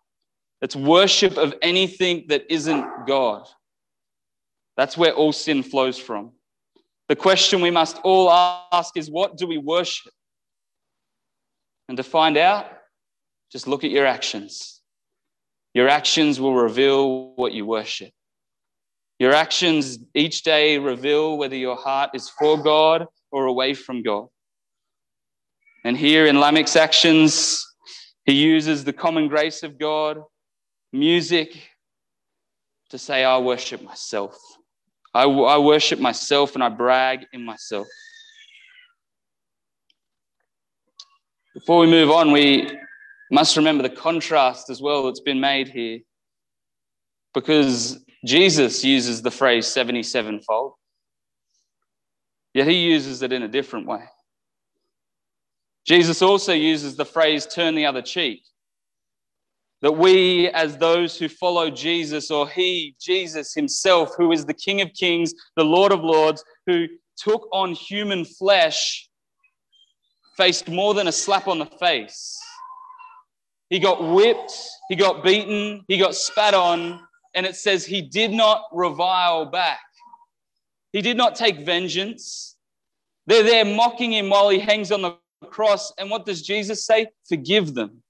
It's 0.62 0.78
worship 0.78 1.36
of 1.36 1.54
anything 1.62 2.28
that 2.30 2.46
isn't 2.50 2.86
God. 3.06 3.46
That's 4.78 4.98
where 4.98 5.12
all 5.12 5.34
sin 5.34 5.64
flows 5.64 6.00
from. 6.00 6.32
The 7.08 7.16
question 7.16 7.62
we 7.62 7.72
must 7.72 8.00
all 8.04 8.32
ask 8.32 8.98
is 8.98 9.10
what 9.10 9.38
do 9.38 9.48
we 9.48 9.58
worship? 9.58 10.12
And 11.88 11.98
to 11.98 12.04
find 12.04 12.38
out, 12.38 12.66
just 13.52 13.68
look 13.68 13.84
at 13.84 13.92
your 13.92 14.06
actions. 14.06 14.82
Your 15.74 15.88
actions 15.88 16.40
will 16.40 16.56
reveal 16.56 17.34
what 17.36 17.54
you 17.54 17.66
worship. 17.66 18.12
Your 19.20 19.34
actions 19.34 20.00
each 20.14 20.44
day 20.44 20.78
reveal 20.78 21.38
whether 21.38 21.56
your 21.56 21.76
heart 21.76 22.12
is 22.14 22.30
for 22.30 22.62
God 22.62 23.06
or 23.32 23.46
away 23.46 23.74
from 23.74 24.02
God. 24.02 24.28
And 25.84 25.96
here 25.96 26.26
in 26.26 26.38
Lamech's 26.38 26.76
actions, 26.76 27.64
he 28.26 28.34
uses 28.34 28.84
the 28.84 28.94
common 28.94 29.28
grace 29.28 29.62
of 29.62 29.78
God, 29.78 30.22
music, 30.92 31.70
to 32.90 32.98
say, 32.98 33.24
I 33.24 33.38
worship 33.38 33.84
myself. 33.84 34.36
I, 35.16 35.24
I 35.24 35.58
worship 35.58 35.98
myself 35.98 36.56
and 36.56 36.64
I 36.64 36.68
brag 36.68 37.26
in 37.32 37.46
myself. 37.46 37.88
Before 41.54 41.80
we 41.80 41.88
move 41.88 42.12
on, 42.12 42.34
we 42.34 42.70
must 43.32 43.56
remember 43.56 43.82
the 43.82 43.96
contrast 43.96 44.70
as 44.70 44.82
well 44.82 45.06
that's 45.06 45.22
been 45.22 45.40
made 45.40 45.70
here. 45.70 46.00
Because 47.34 48.04
Jesus 48.26 48.84
uses 48.84 49.22
the 49.22 49.32
phrase 49.32 49.68
77 49.68 50.42
fold, 50.42 50.74
yet 52.54 52.68
he 52.68 52.74
uses 52.74 53.22
it 53.22 53.32
in 53.32 53.44
a 53.44 53.48
different 53.48 53.88
way. 53.88 54.04
Jesus 55.88 56.22
also 56.22 56.52
uses 56.52 56.98
the 56.98 57.06
phrase 57.06 57.46
turn 57.46 57.76
the 57.76 57.86
other 57.86 58.02
cheek. 58.02 58.44
That 59.86 59.92
we, 59.92 60.50
as 60.50 60.80
those 60.80 61.16
who 61.16 61.30
follow 61.30 61.70
Jesus, 61.70 62.32
or 62.32 62.50
He, 62.50 62.96
Jesus 63.00 63.54
Himself, 63.54 64.16
who 64.18 64.32
is 64.32 64.44
the 64.44 64.54
King 64.56 64.82
of 64.82 64.92
Kings, 64.94 65.32
the 65.56 65.64
Lord 65.64 65.92
of 65.92 66.04
Lords, 66.04 66.44
who 66.66 66.88
took 67.16 67.48
on 67.54 67.74
human 67.74 68.26
flesh, 68.26 69.08
faced 70.38 70.70
more 70.70 70.96
than 70.96 71.08
a 71.08 71.12
slap 71.12 71.48
on 71.48 71.60
the 71.60 71.68
face. 71.68 72.36
He 73.70 73.78
got 73.78 74.04
whipped, 74.04 74.60
he 74.90 74.96
got 74.96 75.24
beaten, 75.24 75.86
he 75.88 76.00
got 76.00 76.16
spat 76.16 76.56
on, 76.56 77.02
and 77.36 77.46
it 77.46 77.56
says 77.56 77.86
he 77.86 78.02
did 78.02 78.32
not 78.32 78.64
revile 78.74 79.46
back. 79.46 79.82
He 80.94 81.02
did 81.04 81.16
not 81.16 81.36
take 81.36 81.60
vengeance. 81.60 82.58
They're 83.28 83.44
there 83.44 83.66
mocking 83.66 84.14
him 84.14 84.32
while 84.32 84.50
he 84.50 84.58
hangs 84.58 84.92
on 84.92 85.04
the 85.04 85.20
cross. 85.46 85.94
And 86.00 86.10
what 86.10 86.26
does 86.26 86.42
Jesus 86.42 86.88
say? 86.88 87.10
Forgive 87.30 87.76
them. 87.76 88.02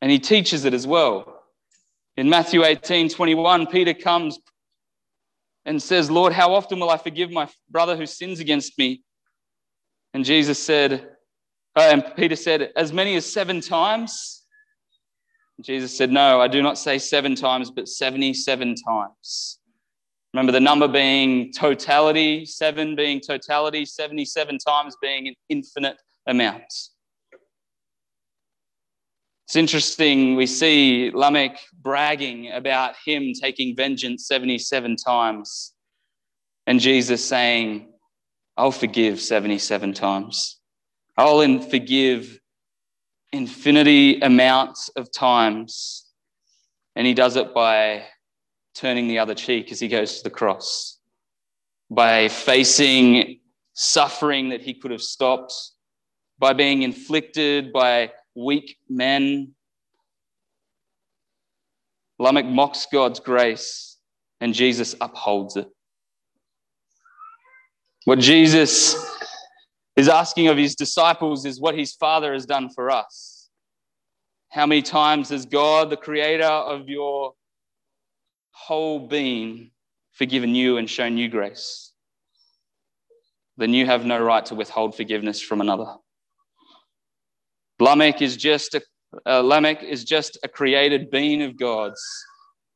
And 0.00 0.10
he 0.10 0.18
teaches 0.18 0.64
it 0.64 0.74
as 0.74 0.86
well. 0.86 1.42
In 2.16 2.28
Matthew 2.28 2.64
18 2.64 3.08
21, 3.08 3.66
Peter 3.66 3.94
comes 3.94 4.38
and 5.64 5.82
says, 5.82 6.10
Lord, 6.10 6.32
how 6.32 6.54
often 6.54 6.80
will 6.80 6.90
I 6.90 6.96
forgive 6.96 7.30
my 7.30 7.48
brother 7.70 7.96
who 7.96 8.06
sins 8.06 8.40
against 8.40 8.78
me? 8.78 9.02
And 10.14 10.24
Jesus 10.24 10.62
said, 10.62 11.10
uh, 11.76 11.90
and 11.92 12.04
Peter 12.16 12.36
said, 12.36 12.72
as 12.74 12.92
many 12.92 13.14
as 13.16 13.30
seven 13.30 13.60
times. 13.60 14.44
Jesus 15.60 15.96
said, 15.96 16.10
No, 16.10 16.40
I 16.40 16.48
do 16.48 16.62
not 16.62 16.78
say 16.78 16.98
seven 16.98 17.34
times, 17.34 17.70
but 17.70 17.88
77 17.88 18.76
times. 18.76 19.58
Remember 20.32 20.52
the 20.52 20.60
number 20.60 20.86
being 20.86 21.52
totality, 21.52 22.44
seven 22.46 22.94
being 22.94 23.20
totality, 23.20 23.84
77 23.84 24.58
times 24.58 24.96
being 25.00 25.28
an 25.28 25.34
infinite 25.48 25.96
amount. 26.26 26.72
It's 29.48 29.56
interesting, 29.56 30.36
we 30.36 30.44
see 30.44 31.10
Lamech 31.10 31.58
bragging 31.80 32.52
about 32.52 32.96
him 33.02 33.32
taking 33.32 33.74
vengeance 33.74 34.26
77 34.26 34.96
times, 34.96 35.72
and 36.66 36.78
Jesus 36.78 37.24
saying, 37.24 37.88
I'll 38.58 38.70
forgive 38.70 39.22
77 39.22 39.94
times. 39.94 40.60
I'll 41.16 41.60
forgive 41.60 42.38
infinity 43.32 44.20
amounts 44.20 44.90
of 44.90 45.10
times. 45.10 46.04
And 46.94 47.06
he 47.06 47.14
does 47.14 47.36
it 47.36 47.54
by 47.54 48.02
turning 48.74 49.08
the 49.08 49.18
other 49.18 49.34
cheek 49.34 49.72
as 49.72 49.80
he 49.80 49.88
goes 49.88 50.18
to 50.18 50.24
the 50.24 50.30
cross, 50.30 50.98
by 51.88 52.28
facing 52.28 53.40
suffering 53.72 54.50
that 54.50 54.60
he 54.60 54.74
could 54.74 54.90
have 54.90 55.00
stopped, 55.00 55.54
by 56.38 56.52
being 56.52 56.82
inflicted 56.82 57.72
by 57.72 58.12
weak 58.38 58.76
men. 58.88 59.52
Lamech 62.18 62.46
mocks 62.46 62.86
God's 62.92 63.20
grace, 63.20 63.96
and 64.40 64.54
Jesus 64.54 64.94
upholds 65.00 65.56
it. 65.56 65.68
What 68.04 68.18
Jesus 68.18 68.96
is 69.96 70.08
asking 70.08 70.48
of 70.48 70.56
his 70.56 70.74
disciples 70.74 71.44
is 71.44 71.60
what 71.60 71.76
his 71.76 71.92
Father 71.92 72.32
has 72.32 72.46
done 72.46 72.70
for 72.70 72.90
us. 72.90 73.50
How 74.50 74.66
many 74.66 74.82
times 74.82 75.28
has 75.30 75.44
God, 75.44 75.90
the 75.90 75.96
creator 75.96 76.44
of 76.44 76.88
your 76.88 77.34
whole 78.52 79.06
being, 79.06 79.70
forgiven 80.12 80.54
you 80.54 80.78
and 80.78 80.88
shown 80.88 81.18
you 81.18 81.28
grace? 81.28 81.92
Then 83.56 83.74
you 83.74 83.86
have 83.86 84.04
no 84.04 84.22
right 84.22 84.46
to 84.46 84.54
withhold 84.54 84.94
forgiveness 84.94 85.40
from 85.40 85.60
another. 85.60 85.96
Lamech 87.80 88.22
is 88.22 88.36
just 88.36 88.74
a, 88.74 88.82
uh, 89.26 89.40
Lamech 89.40 89.82
is 89.82 90.04
just 90.04 90.38
a 90.42 90.48
created 90.48 91.10
being 91.10 91.42
of 91.42 91.58
God's. 91.58 92.00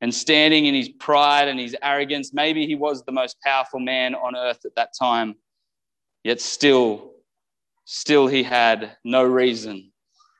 And 0.01 0.13
standing 0.13 0.67
in 0.67 0.75
his 0.75 0.89
pride 0.89 1.47
and 1.47 1.61
his 1.61 1.77
arrogance, 1.81 2.33
maybe 2.35 2.67
he 2.67 2.75
was 2.75 3.05
the 3.05 3.13
most 3.13 3.37
powerful 3.45 3.79
man 3.79 4.17
on 4.17 4.35
earth 4.35 4.59
at 4.65 4.75
that 4.75 4.91
time. 4.99 5.37
Yet 6.25 6.41
still, 6.41 7.13
still 7.85 8.27
he 8.27 8.43
had 8.43 8.97
no 9.05 9.23
reason 9.23 9.93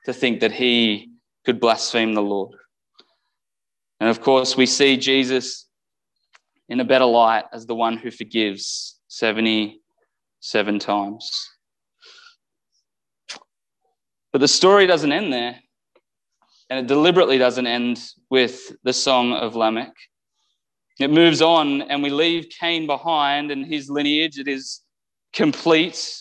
to 0.05 0.13
think 0.13 0.41
that 0.41 0.51
he 0.51 1.11
could 1.45 1.61
blaspheme 1.61 2.13
the 2.13 2.21
Lord. 2.21 2.55
And 4.01 4.09
of 4.09 4.21
course, 4.21 4.57
we 4.57 4.65
see 4.65 4.97
Jesus 4.97 5.65
in 6.67 6.81
a 6.81 6.85
better 6.85 7.05
light 7.05 7.45
as 7.53 7.65
the 7.65 7.75
one 7.75 7.97
who 7.97 8.11
forgives 8.11 8.99
77 9.07 10.79
times. 10.79 11.52
But 14.33 14.41
the 14.41 14.47
story 14.47 14.87
doesn't 14.87 15.11
end 15.11 15.31
there, 15.31 15.59
and 16.71 16.79
it 16.79 16.87
deliberately 16.87 17.37
doesn't 17.37 17.67
end 17.67 18.03
with 18.31 18.75
the 18.83 18.91
song 18.91 19.31
of 19.31 19.55
Lamech. 19.55 19.93
It 20.99 21.11
moves 21.11 21.39
on, 21.39 21.83
and 21.83 22.01
we 22.01 22.09
leave 22.09 22.49
Cain 22.59 22.87
behind 22.87 23.51
and 23.51 23.63
his 23.63 23.91
lineage. 23.91 24.39
It 24.39 24.47
is 24.47 24.81
complete 25.33 26.19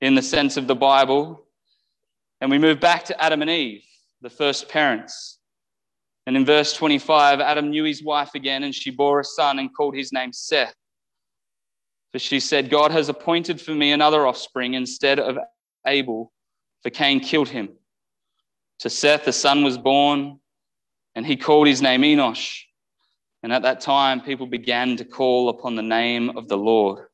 in 0.00 0.14
the 0.14 0.22
sense 0.22 0.56
of 0.56 0.68
the 0.68 0.76
Bible. 0.76 1.44
And 2.40 2.52
we 2.52 2.58
move 2.58 2.78
back 2.78 3.04
to 3.06 3.20
Adam 3.20 3.42
and 3.42 3.50
Eve, 3.50 3.82
the 4.22 4.30
first 4.30 4.68
parents. 4.68 5.40
And 6.28 6.36
in 6.36 6.44
verse 6.44 6.72
25, 6.72 7.40
Adam 7.40 7.70
knew 7.70 7.82
his 7.82 8.02
wife 8.02 8.30
again, 8.36 8.62
and 8.62 8.72
she 8.72 8.90
bore 8.90 9.18
a 9.18 9.24
son 9.24 9.58
and 9.58 9.74
called 9.74 9.96
his 9.96 10.12
name 10.12 10.32
Seth. 10.32 10.74
For 12.12 12.20
she 12.20 12.38
said, 12.38 12.70
God 12.70 12.92
has 12.92 13.08
appointed 13.08 13.60
for 13.60 13.72
me 13.72 13.90
another 13.90 14.24
offspring 14.24 14.74
instead 14.74 15.18
of 15.18 15.36
Abel 15.84 16.32
for 16.82 16.90
Cain 16.90 17.20
killed 17.20 17.48
him. 17.48 17.70
To 18.80 18.90
Seth, 18.90 19.26
a 19.26 19.32
son 19.32 19.62
was 19.62 19.76
born, 19.76 20.40
and 21.14 21.26
he 21.26 21.36
called 21.36 21.66
his 21.66 21.82
name 21.82 22.02
Enosh. 22.02 22.62
And 23.42 23.52
at 23.52 23.62
that 23.62 23.80
time, 23.80 24.20
people 24.20 24.46
began 24.46 24.96
to 24.96 25.04
call 25.04 25.48
upon 25.48 25.74
the 25.74 25.82
name 25.82 26.36
of 26.36 26.48
the 26.48 26.56
Lord. 26.56 27.06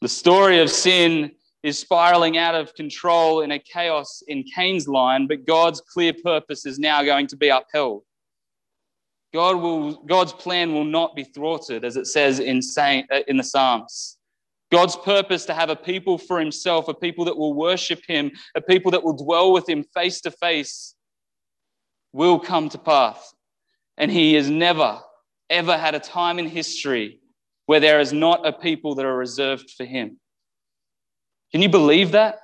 The 0.00 0.08
story 0.08 0.60
of 0.60 0.70
sin 0.70 1.32
is 1.62 1.78
spiraling 1.78 2.38
out 2.38 2.54
of 2.54 2.74
control 2.74 3.40
in 3.40 3.50
a 3.50 3.58
chaos 3.58 4.22
in 4.28 4.44
Cain's 4.44 4.86
line, 4.86 5.26
but 5.26 5.44
God's 5.44 5.80
clear 5.80 6.12
purpose 6.22 6.66
is 6.66 6.78
now 6.78 7.02
going 7.02 7.26
to 7.28 7.36
be 7.36 7.48
upheld. 7.48 8.02
God 9.34 9.56
will, 9.56 10.04
God's 10.04 10.32
plan 10.32 10.72
will 10.72 10.84
not 10.84 11.16
be 11.16 11.24
thwarted, 11.24 11.84
as 11.84 11.96
it 11.96 12.06
says 12.06 12.38
in, 12.40 12.60
uh, 12.78 13.20
in 13.26 13.36
the 13.36 13.44
Psalms. 13.44 14.17
God's 14.70 14.96
purpose 14.96 15.46
to 15.46 15.54
have 15.54 15.70
a 15.70 15.76
people 15.76 16.18
for 16.18 16.38
himself, 16.38 16.88
a 16.88 16.94
people 16.94 17.24
that 17.24 17.36
will 17.36 17.54
worship 17.54 18.02
him, 18.06 18.30
a 18.54 18.60
people 18.60 18.90
that 18.90 19.02
will 19.02 19.16
dwell 19.16 19.52
with 19.52 19.68
him 19.68 19.84
face 19.94 20.20
to 20.22 20.30
face, 20.30 20.94
will 22.12 22.38
come 22.38 22.68
to 22.70 22.78
pass. 22.78 23.34
And 23.96 24.10
he 24.10 24.34
has 24.34 24.50
never, 24.50 25.00
ever 25.48 25.76
had 25.76 25.94
a 25.94 26.00
time 26.00 26.38
in 26.38 26.46
history 26.46 27.20
where 27.66 27.80
there 27.80 28.00
is 28.00 28.12
not 28.12 28.46
a 28.46 28.52
people 28.52 28.94
that 28.94 29.06
are 29.06 29.16
reserved 29.16 29.70
for 29.76 29.84
him. 29.84 30.18
Can 31.52 31.62
you 31.62 31.68
believe 31.68 32.12
that? 32.12 32.40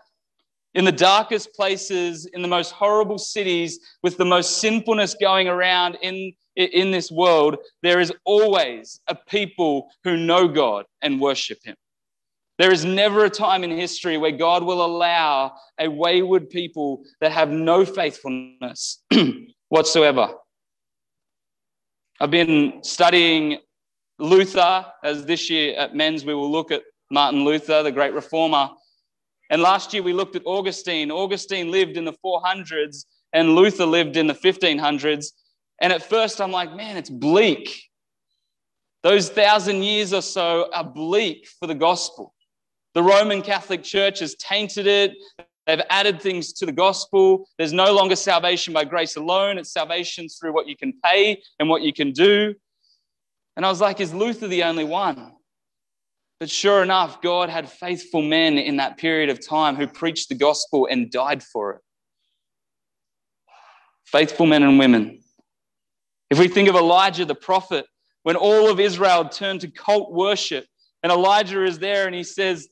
In 0.75 0.85
the 0.85 0.93
darkest 0.93 1.55
places, 1.55 2.27
in 2.27 2.43
the 2.43 2.49
most 2.49 2.73
horrible 2.73 3.19
cities, 3.19 3.79
with 4.03 4.17
the 4.17 4.25
most 4.25 4.59
sinfulness 4.59 5.15
going 5.15 5.47
around 5.47 5.97
in, 6.03 6.33
in 6.57 6.91
this 6.91 7.11
world, 7.11 7.57
there 7.83 8.01
is 8.01 8.13
always 8.25 9.01
a 9.07 9.15
people 9.15 9.89
who 10.03 10.17
know 10.17 10.49
God 10.49 10.85
and 11.01 11.21
worship 11.21 11.59
him. 11.63 11.77
There 12.59 12.73
is 12.73 12.85
never 12.85 13.25
a 13.25 13.31
time 13.31 13.65
in 13.65 13.71
history 13.71 14.17
where 14.17 14.31
God 14.31 14.63
will 14.63 14.85
allow 14.85 15.55
a 15.79 15.89
wayward 15.89 16.51
people 16.51 17.03
that 17.21 17.33
have 17.33 17.51
no 17.51 17.85
faithfulness 17.85 19.03
whatsoever. 19.69 20.31
I've 22.21 22.31
been 22.31 22.85
studying 22.85 23.59
Luther, 24.21 24.87
as 25.03 25.27
this 25.27 25.51
year 25.51 25.75
at 25.77 25.97
Men's 25.97 26.25
we 26.25 26.35
will 26.35 26.51
look 26.51 26.71
at 26.71 26.83
Martin 27.11 27.45
Luther, 27.45 27.83
the 27.83 27.91
great 27.91 28.15
reformer. 28.15 28.71
And 29.51 29.61
last 29.61 29.93
year 29.93 30.05
we 30.05 30.13
looked 30.13 30.37
at 30.37 30.43
Augustine. 30.47 31.11
Augustine 31.11 31.73
lived 31.73 31.97
in 31.97 32.05
the 32.05 32.15
400s 32.25 33.05
and 33.33 33.57
Luther 33.57 33.85
lived 33.85 34.17
in 34.17 34.29
the 34.29 34.35
1500s. 34.35 35.33
And 35.81 35.93
at 35.93 36.09
first 36.09 36.41
I'm 36.41 36.53
like, 36.53 36.75
man, 36.77 36.97
it's 36.97 37.11
bleak. 37.11 37.83
Those 39.03 39.29
thousand 39.29 39.83
years 39.83 40.13
or 40.13 40.23
so 40.23 40.71
are 40.73 40.85
bleak 40.85 41.49
for 41.59 41.67
the 41.67 41.75
gospel. 41.75 42.34
The 42.95 43.03
Roman 43.03 43.43
Catholic 43.43 43.83
Church 43.83 44.21
has 44.21 44.37
tainted 44.37 44.87
it. 44.87 45.13
They've 45.67 45.81
added 45.91 46.21
things 46.21 46.53
to 46.55 46.67
the 46.67 46.73
gospel. 46.73 47.49
There's 47.59 47.73
no 47.73 47.93
longer 47.93 48.15
salvation 48.15 48.73
by 48.73 48.85
grace 48.85 49.17
alone, 49.17 49.59
it's 49.59 49.73
salvation 49.73 50.29
through 50.29 50.53
what 50.53 50.69
you 50.69 50.77
can 50.77 50.93
pay 51.03 51.43
and 51.59 51.69
what 51.69 51.83
you 51.83 51.93
can 51.93 52.13
do. 52.13 52.55
And 53.57 53.65
I 53.65 53.69
was 53.69 53.81
like, 53.81 54.01
is 54.01 54.13
Luther 54.13 54.47
the 54.47 54.65
only 54.65 54.85
one? 54.85 55.33
But 56.41 56.51
sure 56.51 56.83
enough, 56.83 57.23
God 57.23 57.49
had 57.49 57.69
faithful 57.69 58.21
men 58.21 58.59
in 58.59 58.77
that 58.77 58.99
period 58.99 59.31
of 59.31 59.45
time 59.45 59.77
who 59.77 59.87
preached 59.87 60.29
the 60.29 60.35
gospel 60.35 60.87
and 60.91 61.11
died 61.11 61.43
for 61.43 61.73
it. 61.73 61.81
Faithful 64.05 64.47
men 64.47 64.63
and 64.63 64.79
women. 64.79 65.21
If 66.31 66.39
we 66.39 66.49
think 66.49 66.69
of 66.69 66.75
Elijah 66.75 67.25
the 67.25 67.35
prophet, 67.35 67.87
when 68.23 68.37
all 68.37 68.69
of 68.69 68.81
Israel 68.81 69.29
turned 69.29 69.63
to 69.63 69.69
cult 69.69 70.13
worship, 70.13 70.67
and 71.03 71.13
Elijah 71.13 71.65
is 71.65 71.79
there 71.79 72.07
and 72.07 72.15
he 72.15 72.25
says, 72.25 72.69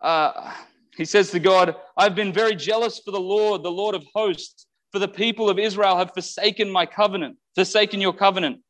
uh, 0.00 0.52
he 0.96 1.04
says 1.04 1.30
to 1.30 1.38
God, 1.38 1.76
I've 1.96 2.14
been 2.14 2.32
very 2.32 2.54
jealous 2.54 2.98
for 2.98 3.10
the 3.10 3.20
Lord, 3.20 3.62
the 3.62 3.70
Lord 3.70 3.94
of 3.94 4.04
hosts, 4.14 4.66
for 4.92 4.98
the 4.98 5.08
people 5.08 5.50
of 5.50 5.58
Israel 5.58 5.96
have 5.96 6.12
forsaken 6.14 6.70
my 6.70 6.86
covenant, 6.86 7.36
forsaken 7.54 8.00
your 8.00 8.12
covenant. 8.12 8.60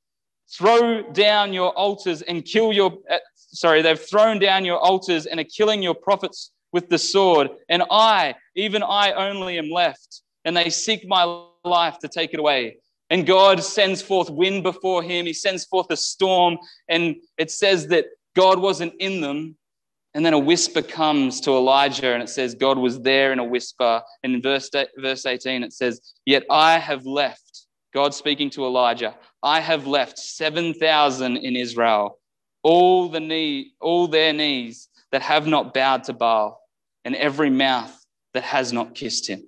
Throw 0.57 1.03
down 1.13 1.53
your 1.53 1.73
altars 1.73 2.23
and 2.23 2.45
kill 2.45 2.73
your, 2.73 2.99
uh, 3.11 3.19
sorry, 3.37 3.83
they've 3.83 4.01
thrown 4.01 4.39
down 4.39 4.65
your 4.65 4.79
altars 4.79 5.27
and 5.27 5.41
are 5.41 5.45
killing 5.45 5.83
your 5.83 5.95
prophets 5.95 6.53
with 6.73 6.89
the 6.89 6.99
sword. 6.99 7.51
And 7.69 7.83
I, 7.91 8.35
even 8.55 8.83
I 8.83 9.13
only 9.13 9.59
am 9.59 9.71
left, 9.71 10.23
and 10.45 10.57
they 10.57 10.71
seek 10.71 11.07
my 11.07 11.47
life 11.65 11.99
to 12.01 12.09
take 12.09 12.33
it 12.33 12.39
away. 12.39 12.79
And 13.11 13.27
God 13.27 13.63
sends 13.63 14.03
forth 14.03 14.31
wind 14.31 14.63
before 14.63 15.03
him. 15.03 15.27
He 15.27 15.33
sends 15.33 15.65
forth 15.65 15.87
a 15.91 15.97
storm. 15.97 16.59
And 16.89 17.17
it 17.39 17.51
says 17.51 17.87
that 17.89 18.07
God 18.35 18.59
wasn't 18.59 18.95
in 18.99 19.21
them, 19.21 19.57
and 20.17 20.25
then 20.25 20.33
a 20.33 20.39
whisper 20.39 20.81
comes 20.81 21.43
to 21.43 21.51
Elijah, 21.51 22.15
and 22.15 22.23
it 22.23 22.31
says, 22.31 22.55
God 22.55 22.79
was 22.79 22.99
there 23.03 23.35
in 23.35 23.39
a 23.39 23.45
whisper. 23.45 24.01
And 24.23 24.37
in 24.37 24.41
verse, 24.41 24.71
verse 24.97 25.27
18, 25.27 25.63
it 25.63 25.75
says, 25.75 26.15
Yet 26.25 26.45
I 26.49 26.79
have 26.79 27.05
left, 27.05 27.67
God 27.93 28.15
speaking 28.15 28.49
to 28.51 28.65
Elijah, 28.65 29.15
I 29.43 29.61
have 29.61 29.87
left 29.87 30.19
7,000 30.19 31.37
in 31.37 31.55
Israel, 31.55 32.19
all, 32.63 33.11
the 33.11 33.21
knee, 33.21 33.75
all 33.79 34.09
their 34.09 34.33
knees 34.33 34.89
that 35.13 35.21
have 35.21 35.47
not 35.47 35.75
bowed 35.75 36.05
to 36.05 36.15
Baal, 36.15 36.63
and 37.05 37.15
every 37.15 37.51
mouth 37.51 37.95
that 38.33 38.45
has 38.45 38.73
not 38.73 38.95
kissed 38.95 39.27
him. 39.27 39.47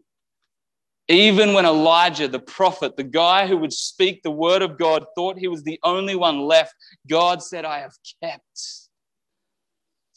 Even 1.09 1.55
when 1.55 1.65
Elijah, 1.65 2.29
the 2.29 2.41
prophet, 2.41 2.95
the 2.95 3.05
guy 3.05 3.47
who 3.47 3.57
would 3.57 3.73
speak 3.73 4.23
the 4.23 4.31
word 4.31 4.61
of 4.61 4.77
God, 4.77 5.07
thought 5.15 5.39
he 5.39 5.49
was 5.49 5.63
the 5.63 5.81
only 5.83 6.15
one 6.15 6.41
left, 6.41 6.75
God 7.09 7.43
said, 7.43 7.65
I 7.65 7.79
have 7.79 7.95
kept 8.23 8.88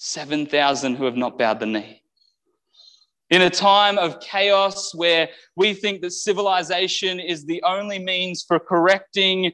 7,000 0.04 0.96
who 0.96 1.06
have 1.06 1.16
not 1.16 1.38
bowed 1.38 1.60
the 1.60 1.68
knee. 1.68 2.02
In 3.30 3.44
a 3.44 3.52
time 3.52 4.00
of 4.00 4.20
chaos 4.20 4.96
where 4.96 5.30
we 5.56 5.76
think 5.76 6.02
that 6.02 6.10
civilization 6.10 7.20
is 7.20 7.46
the 7.46 7.62
only 7.62 8.00
means 8.00 8.44
for 8.46 8.60
correcting 8.60 9.52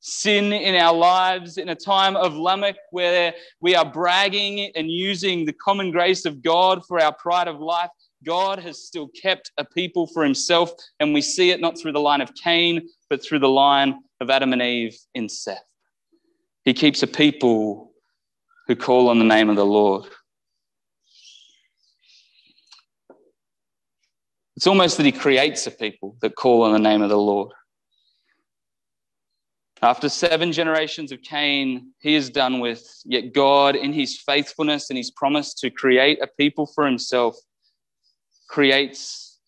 sin 0.00 0.50
in 0.50 0.76
our 0.76 0.94
lives, 0.96 1.58
in 1.58 1.68
a 1.68 1.74
time 1.74 2.16
of 2.16 2.34
Lamech 2.34 2.76
where 2.90 3.34
we 3.60 3.74
are 3.74 3.84
bragging 3.84 4.72
and 4.74 4.90
using 4.90 5.44
the 5.44 5.52
common 5.52 5.90
grace 5.90 6.24
of 6.24 6.42
God 6.42 6.80
for 6.86 6.98
our 6.98 7.12
pride 7.12 7.46
of 7.46 7.60
life, 7.60 7.90
God 8.24 8.60
has 8.60 8.86
still 8.86 9.08
kept 9.08 9.52
a 9.58 9.64
people 9.64 10.06
for 10.06 10.24
himself. 10.24 10.70
And 11.00 11.12
we 11.12 11.20
see 11.20 11.50
it 11.50 11.60
not 11.60 11.78
through 11.78 11.92
the 11.92 12.00
line 12.00 12.22
of 12.22 12.34
Cain, 12.34 12.88
but 13.10 13.22
through 13.22 13.40
the 13.40 13.48
line 13.48 13.98
of 14.22 14.30
Adam 14.30 14.54
and 14.54 14.62
Eve 14.62 14.96
in 15.14 15.28
Seth. 15.28 15.62
He 16.64 16.72
keeps 16.72 17.02
a 17.02 17.06
people 17.06 17.91
who 18.66 18.76
call 18.76 19.08
on 19.08 19.18
the 19.18 19.24
name 19.24 19.50
of 19.50 19.56
the 19.56 19.66
Lord. 19.66 20.06
It's 24.56 24.66
almost 24.66 24.96
that 24.98 25.06
he 25.06 25.12
creates 25.12 25.66
a 25.66 25.70
people 25.70 26.16
that 26.20 26.36
call 26.36 26.62
on 26.62 26.72
the 26.72 26.78
name 26.78 27.02
of 27.02 27.08
the 27.08 27.18
Lord. 27.18 27.52
After 29.82 30.08
seven 30.08 30.52
generations 30.52 31.10
of 31.10 31.22
Cain, 31.22 31.92
he 31.98 32.14
is 32.14 32.30
done 32.30 32.60
with. 32.60 32.86
Yet 33.04 33.32
God, 33.32 33.74
in 33.74 33.92
his 33.92 34.16
faithfulness 34.16 34.90
and 34.90 34.96
his 34.96 35.10
promise 35.10 35.54
to 35.54 35.70
create 35.70 36.22
a 36.22 36.28
people 36.28 36.66
for 36.66 36.86
himself, 36.86 37.34
creates 38.46 39.40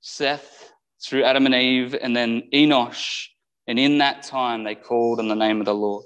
Seth 0.00 0.72
through 1.00 1.22
Adam 1.22 1.46
and 1.46 1.54
Eve, 1.54 1.94
and 1.94 2.16
then 2.16 2.42
Enosh. 2.52 3.26
And 3.68 3.78
in 3.78 3.98
that 3.98 4.24
time, 4.24 4.64
they 4.64 4.74
called 4.74 5.20
on 5.20 5.28
the 5.28 5.36
name 5.36 5.60
of 5.60 5.66
the 5.66 5.74
Lord. 5.74 6.04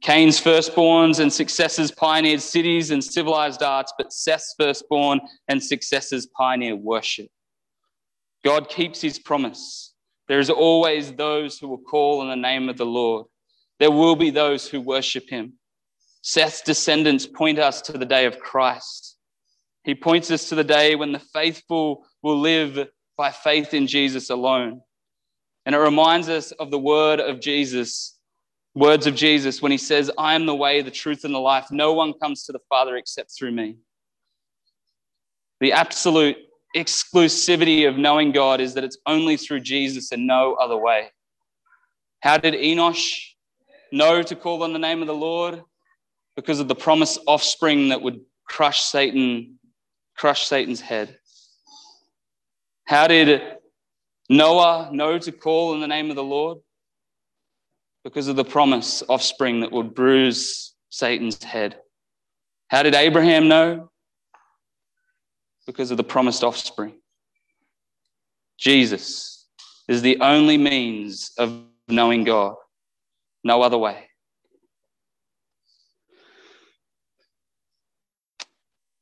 Cain's 0.00 0.40
firstborns 0.40 1.18
and 1.18 1.32
successors 1.32 1.90
pioneered 1.90 2.40
cities 2.40 2.90
and 2.90 3.02
civilized 3.02 3.62
arts, 3.62 3.92
but 3.98 4.12
Seth's 4.12 4.54
firstborn 4.58 5.20
and 5.48 5.62
successors 5.62 6.26
pioneered 6.26 6.80
worship. 6.80 7.28
God 8.44 8.68
keeps 8.68 9.00
his 9.00 9.18
promise. 9.18 9.94
There 10.28 10.38
is 10.38 10.50
always 10.50 11.12
those 11.12 11.58
who 11.58 11.68
will 11.68 11.78
call 11.78 12.20
on 12.20 12.28
the 12.28 12.36
name 12.36 12.68
of 12.68 12.76
the 12.76 12.86
Lord. 12.86 13.26
There 13.78 13.90
will 13.90 14.16
be 14.16 14.30
those 14.30 14.68
who 14.68 14.80
worship 14.80 15.28
him. 15.28 15.54
Seth's 16.22 16.62
descendants 16.62 17.26
point 17.26 17.58
us 17.58 17.80
to 17.82 17.92
the 17.92 18.04
day 18.04 18.26
of 18.26 18.38
Christ. 18.38 19.16
He 19.84 19.94
points 19.94 20.30
us 20.30 20.48
to 20.48 20.54
the 20.54 20.64
day 20.64 20.94
when 20.94 21.12
the 21.12 21.18
faithful 21.18 22.04
will 22.22 22.38
live 22.38 22.88
by 23.16 23.30
faith 23.30 23.72
in 23.72 23.86
Jesus 23.86 24.28
alone. 24.28 24.82
And 25.64 25.74
it 25.74 25.78
reminds 25.78 26.28
us 26.28 26.50
of 26.52 26.70
the 26.70 26.78
word 26.78 27.20
of 27.20 27.40
Jesus, 27.40 28.17
words 28.78 29.06
of 29.06 29.14
Jesus 29.14 29.60
when 29.60 29.72
he 29.72 29.78
says, 29.78 30.10
I 30.16 30.34
am 30.34 30.46
the 30.46 30.54
way, 30.54 30.82
the 30.82 30.90
truth, 30.90 31.24
and 31.24 31.34
the 31.34 31.38
life. 31.38 31.70
No 31.70 31.92
one 31.92 32.12
comes 32.14 32.44
to 32.44 32.52
the 32.52 32.60
Father 32.68 32.96
except 32.96 33.32
through 33.36 33.50
me. 33.50 33.76
The 35.60 35.72
absolute 35.72 36.36
exclusivity 36.76 37.88
of 37.88 37.98
knowing 37.98 38.30
God 38.30 38.60
is 38.60 38.74
that 38.74 38.84
it's 38.84 38.98
only 39.06 39.36
through 39.36 39.60
Jesus 39.60 40.12
and 40.12 40.26
no 40.26 40.54
other 40.54 40.76
way. 40.76 41.08
How 42.20 42.38
did 42.38 42.54
Enosh 42.54 43.20
know 43.90 44.22
to 44.22 44.36
call 44.36 44.62
on 44.62 44.72
the 44.72 44.78
name 44.78 45.00
of 45.00 45.08
the 45.08 45.14
Lord? 45.14 45.62
Because 46.36 46.60
of 46.60 46.68
the 46.68 46.74
promised 46.76 47.18
offspring 47.26 47.88
that 47.88 48.00
would 48.00 48.20
crush 48.46 48.82
Satan, 48.82 49.58
crush 50.16 50.46
Satan's 50.46 50.80
head. 50.80 51.18
How 52.86 53.08
did 53.08 53.42
Noah 54.30 54.90
know 54.92 55.18
to 55.18 55.32
call 55.32 55.74
on 55.74 55.80
the 55.80 55.88
name 55.88 56.10
of 56.10 56.16
the 56.16 56.22
Lord? 56.22 56.58
Because 58.04 58.28
of 58.28 58.36
the 58.36 58.44
promise 58.44 59.02
offspring 59.08 59.60
that 59.60 59.72
would 59.72 59.94
bruise 59.94 60.74
Satan's 60.90 61.42
head. 61.42 61.78
How 62.68 62.82
did 62.82 62.94
Abraham 62.94 63.48
know? 63.48 63.90
because 65.68 65.90
of 65.90 65.98
the 65.98 66.02
promised 66.02 66.42
offspring. 66.42 66.94
Jesus 68.58 69.46
is 69.86 70.00
the 70.00 70.18
only 70.22 70.56
means 70.56 71.32
of 71.36 71.62
knowing 71.88 72.24
God, 72.24 72.54
no 73.44 73.60
other 73.60 73.76
way. 73.76 74.08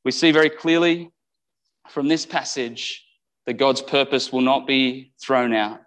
We 0.05 0.11
see 0.11 0.33
very 0.33 0.51
clearly 0.51 1.13
from 1.89 2.09
this 2.09 2.27
passage 2.27 3.05
that 3.47 3.55
God's 3.55 3.81
purpose 3.81 4.33
will 4.33 4.41
not 4.41 4.67
be 4.67 5.13
thrown 5.23 5.55
out. 5.55 5.79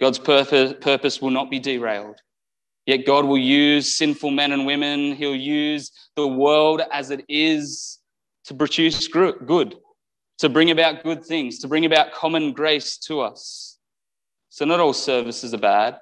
God's 0.00 0.18
purpose, 0.18 1.22
will 1.22 1.30
not 1.30 1.50
be 1.50 1.58
derailed. 1.58 2.20
Yet 2.86 3.06
God 3.06 3.24
will 3.24 3.38
use 3.38 3.96
sinful 3.96 4.30
men 4.30 4.52
and 4.52 4.66
women, 4.66 5.14
He'll 5.14 5.34
use 5.34 5.90
the 6.14 6.26
world 6.26 6.82
as 6.92 7.10
it 7.10 7.24
is 7.28 7.98
to 8.44 8.54
produce 8.54 9.08
good 9.08 9.74
to 10.38 10.48
bring 10.48 10.70
about 10.70 11.02
good 11.02 11.24
things, 11.24 11.58
to 11.60 11.68
bring 11.68 11.84
about 11.84 12.12
common 12.12 12.52
grace 12.52 12.98
to 12.98 13.20
us. 13.20 13.78
So, 14.50 14.64
not 14.64 14.80
all 14.80 14.92
services 14.92 15.54
are 15.54 15.58
bad. 15.58 15.98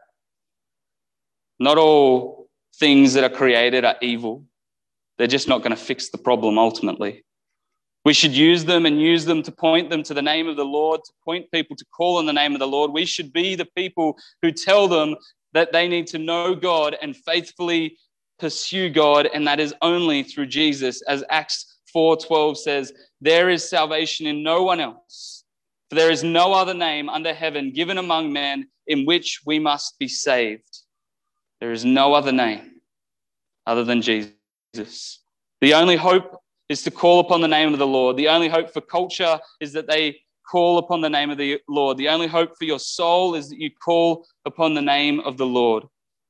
Not 1.58 1.78
all 1.78 2.48
things 2.76 3.14
that 3.14 3.24
are 3.24 3.34
created 3.34 3.84
are 3.84 3.96
evil. 4.00 4.44
They're 5.18 5.26
just 5.26 5.48
not 5.48 5.58
going 5.58 5.70
to 5.70 5.76
fix 5.76 6.10
the 6.10 6.18
problem 6.18 6.58
ultimately. 6.58 7.24
We 8.04 8.12
should 8.12 8.32
use 8.32 8.64
them 8.64 8.84
and 8.84 9.00
use 9.00 9.24
them 9.24 9.42
to 9.42 9.52
point 9.52 9.88
them 9.88 10.02
to 10.02 10.14
the 10.14 10.22
name 10.22 10.46
of 10.46 10.56
the 10.56 10.64
Lord, 10.64 11.02
to 11.04 11.12
point 11.24 11.50
people 11.50 11.74
to 11.76 11.84
call 11.86 12.18
on 12.18 12.26
the 12.26 12.32
name 12.32 12.52
of 12.52 12.58
the 12.58 12.66
Lord. 12.66 12.92
We 12.92 13.06
should 13.06 13.32
be 13.32 13.54
the 13.54 13.68
people 13.76 14.18
who 14.42 14.52
tell 14.52 14.88
them 14.88 15.16
that 15.54 15.72
they 15.72 15.88
need 15.88 16.06
to 16.08 16.18
know 16.18 16.54
God 16.54 16.96
and 17.00 17.16
faithfully 17.16 17.96
pursue 18.38 18.90
God, 18.90 19.28
and 19.32 19.46
that 19.46 19.60
is 19.60 19.74
only 19.80 20.22
through 20.22 20.46
Jesus, 20.46 21.00
as 21.02 21.24
Acts 21.30 21.78
4:12 21.94 22.58
says, 22.58 22.92
"There 23.20 23.48
is 23.48 23.68
salvation 23.68 24.26
in 24.26 24.42
no 24.42 24.64
one 24.64 24.80
else, 24.80 25.44
for 25.88 25.94
there 25.94 26.10
is 26.10 26.24
no 26.24 26.52
other 26.52 26.74
name 26.74 27.08
under 27.08 27.32
heaven 27.32 27.70
given 27.72 27.96
among 27.96 28.32
men 28.32 28.68
in 28.86 29.06
which 29.06 29.40
we 29.46 29.58
must 29.58 29.98
be 29.98 30.08
saved. 30.08 30.80
There 31.60 31.72
is 31.72 31.84
no 31.84 32.12
other 32.12 32.32
name 32.32 32.80
other 33.66 33.84
than 33.84 34.02
Jesus. 34.02 35.20
The 35.60 35.74
only 35.74 35.96
hope 35.96 36.42
is 36.68 36.82
to 36.82 36.90
call 36.90 37.20
upon 37.20 37.40
the 37.40 37.48
name 37.48 37.72
of 37.72 37.78
the 37.78 37.86
Lord. 37.86 38.16
The 38.16 38.28
only 38.28 38.48
hope 38.48 38.72
for 38.72 38.80
culture 38.80 39.38
is 39.60 39.72
that 39.72 39.86
they 39.86 40.18
call 40.50 40.78
upon 40.78 41.00
the 41.00 41.10
name 41.10 41.30
of 41.30 41.38
the 41.38 41.60
Lord. 41.68 41.96
The 41.96 42.08
only 42.08 42.26
hope 42.26 42.56
for 42.56 42.64
your 42.64 42.78
soul 42.78 43.34
is 43.34 43.48
that 43.48 43.58
you 43.58 43.70
call 43.70 44.26
upon 44.44 44.74
the 44.74 44.82
name 44.82 45.20
of 45.20 45.36
the 45.36 45.46
Lord. 45.46 45.84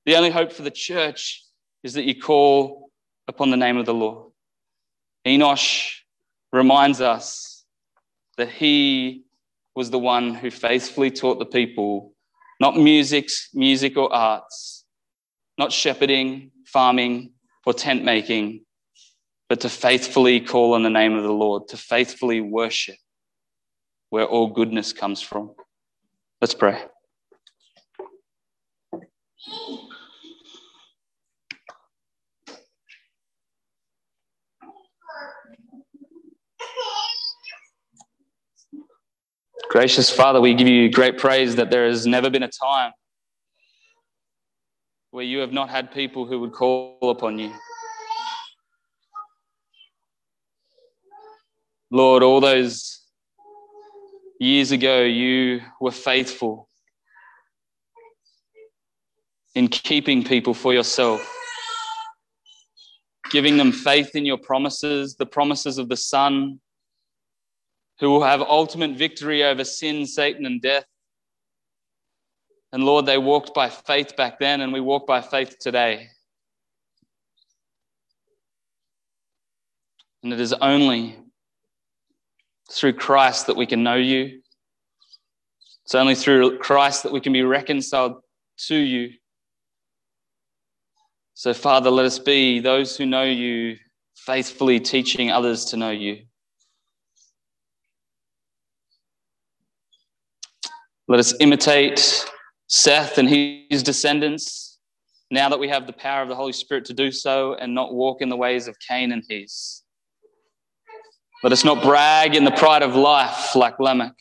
The 0.06 0.16
only 0.16 0.30
hope 0.30 0.52
for 0.52 0.62
the 0.62 0.70
church 0.70 1.42
is 1.82 1.94
that 1.94 2.04
you 2.04 2.20
call 2.20 2.90
upon 3.28 3.50
the 3.50 3.56
name 3.56 3.76
of 3.76 3.86
the 3.86 3.94
Lord. 3.94 4.32
Enosh 5.26 6.00
reminds 6.52 7.00
us 7.00 7.64
that 8.36 8.50
he 8.50 9.24
was 9.74 9.90
the 9.90 9.98
one 9.98 10.34
who 10.34 10.50
faithfully 10.50 11.10
taught 11.10 11.38
the 11.38 11.46
people 11.46 12.14
not 12.60 12.76
music, 12.76 13.28
music 13.52 13.96
or 13.96 14.12
arts, 14.14 14.84
not 15.58 15.72
shepherding, 15.72 16.50
farming, 16.66 17.32
or 17.66 17.72
tent 17.72 18.04
making, 18.04 18.63
but 19.48 19.60
to 19.60 19.68
faithfully 19.68 20.40
call 20.40 20.74
on 20.74 20.82
the 20.82 20.90
name 20.90 21.14
of 21.14 21.22
the 21.22 21.32
Lord, 21.32 21.68
to 21.68 21.76
faithfully 21.76 22.40
worship 22.40 22.96
where 24.10 24.24
all 24.24 24.48
goodness 24.48 24.92
comes 24.92 25.20
from. 25.20 25.52
Let's 26.40 26.54
pray. 26.54 26.82
Gracious 39.70 40.08
Father, 40.08 40.40
we 40.40 40.54
give 40.54 40.68
you 40.68 40.88
great 40.88 41.18
praise 41.18 41.56
that 41.56 41.68
there 41.68 41.86
has 41.86 42.06
never 42.06 42.30
been 42.30 42.44
a 42.44 42.48
time 42.48 42.92
where 45.10 45.24
you 45.24 45.38
have 45.38 45.52
not 45.52 45.68
had 45.68 45.90
people 45.90 46.26
who 46.26 46.38
would 46.38 46.52
call 46.52 46.96
upon 47.02 47.38
you. 47.38 47.52
Lord, 51.94 52.24
all 52.24 52.40
those 52.40 53.02
years 54.40 54.72
ago, 54.72 55.02
you 55.04 55.60
were 55.80 55.92
faithful 55.92 56.68
in 59.54 59.68
keeping 59.68 60.24
people 60.24 60.54
for 60.54 60.74
yourself, 60.74 61.24
giving 63.30 63.58
them 63.58 63.70
faith 63.70 64.16
in 64.16 64.26
your 64.26 64.38
promises, 64.38 65.14
the 65.14 65.24
promises 65.24 65.78
of 65.78 65.88
the 65.88 65.96
Son, 65.96 66.58
who 68.00 68.10
will 68.10 68.24
have 68.24 68.40
ultimate 68.40 68.96
victory 68.96 69.44
over 69.44 69.62
sin, 69.62 70.04
Satan, 70.04 70.46
and 70.46 70.60
death. 70.60 70.86
And 72.72 72.82
Lord, 72.82 73.06
they 73.06 73.18
walked 73.18 73.54
by 73.54 73.68
faith 73.68 74.16
back 74.16 74.40
then, 74.40 74.62
and 74.62 74.72
we 74.72 74.80
walk 74.80 75.06
by 75.06 75.20
faith 75.20 75.60
today. 75.60 76.08
And 80.24 80.32
it 80.32 80.40
is 80.40 80.52
only 80.54 81.20
through 82.70 82.94
Christ 82.94 83.46
that 83.46 83.56
we 83.56 83.66
can 83.66 83.82
know 83.82 83.96
you. 83.96 84.40
It's 85.84 85.94
only 85.94 86.14
through 86.14 86.58
Christ 86.58 87.02
that 87.02 87.12
we 87.12 87.20
can 87.20 87.32
be 87.32 87.42
reconciled 87.42 88.14
to 88.66 88.76
you. 88.76 89.10
So, 91.34 91.52
Father, 91.52 91.90
let 91.90 92.06
us 92.06 92.18
be 92.18 92.60
those 92.60 92.96
who 92.96 93.04
know 93.06 93.24
you, 93.24 93.76
faithfully 94.16 94.80
teaching 94.80 95.30
others 95.30 95.66
to 95.66 95.76
know 95.76 95.90
you. 95.90 96.22
Let 101.06 101.20
us 101.20 101.34
imitate 101.38 102.24
Seth 102.68 103.18
and 103.18 103.28
his 103.28 103.82
descendants, 103.82 104.78
now 105.30 105.48
that 105.50 105.58
we 105.58 105.68
have 105.68 105.86
the 105.86 105.92
power 105.92 106.22
of 106.22 106.28
the 106.28 106.34
Holy 106.34 106.52
Spirit 106.52 106.86
to 106.86 106.94
do 106.94 107.10
so 107.10 107.54
and 107.54 107.74
not 107.74 107.92
walk 107.92 108.22
in 108.22 108.30
the 108.30 108.36
ways 108.36 108.68
of 108.68 108.78
Cain 108.78 109.12
and 109.12 109.22
his. 109.28 109.83
Let 111.44 111.52
us 111.52 111.62
not 111.62 111.82
brag 111.82 112.34
in 112.34 112.44
the 112.44 112.50
pride 112.52 112.82
of 112.82 112.96
life 112.96 113.54
like 113.54 113.78
Lamech, 113.78 114.14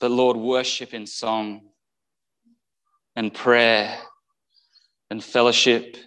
but 0.00 0.10
Lord, 0.10 0.34
worship 0.38 0.94
in 0.94 1.06
song 1.06 1.60
and 3.14 3.34
prayer 3.34 3.98
and 5.10 5.22
fellowship. 5.22 5.98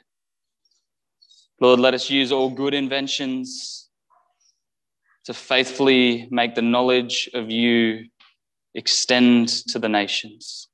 Lord, 1.61 1.80
let 1.80 1.93
us 1.93 2.09
use 2.09 2.32
all 2.32 2.49
good 2.49 2.73
inventions 2.73 3.88
to 5.25 5.36
faithfully 5.36 6.27
make 6.32 6.55
the 6.55 6.63
knowledge 6.63 7.30
of 7.36 7.51
you 7.51 8.05
extend 8.73 9.49
to 9.67 9.77
the 9.77 9.89
nations. 9.89 10.69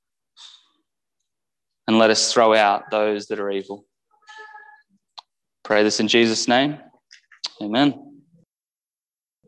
And 1.90 2.00
let 2.00 2.10
us 2.10 2.32
throw 2.32 2.54
out 2.54 2.90
those 2.90 3.26
that 3.28 3.38
are 3.42 3.52
evil. 3.52 3.86
Pray 5.66 5.84
this 5.84 6.00
in 6.00 6.08
Jesus' 6.08 6.48
name. 6.48 6.78
Amen. 7.62 8.15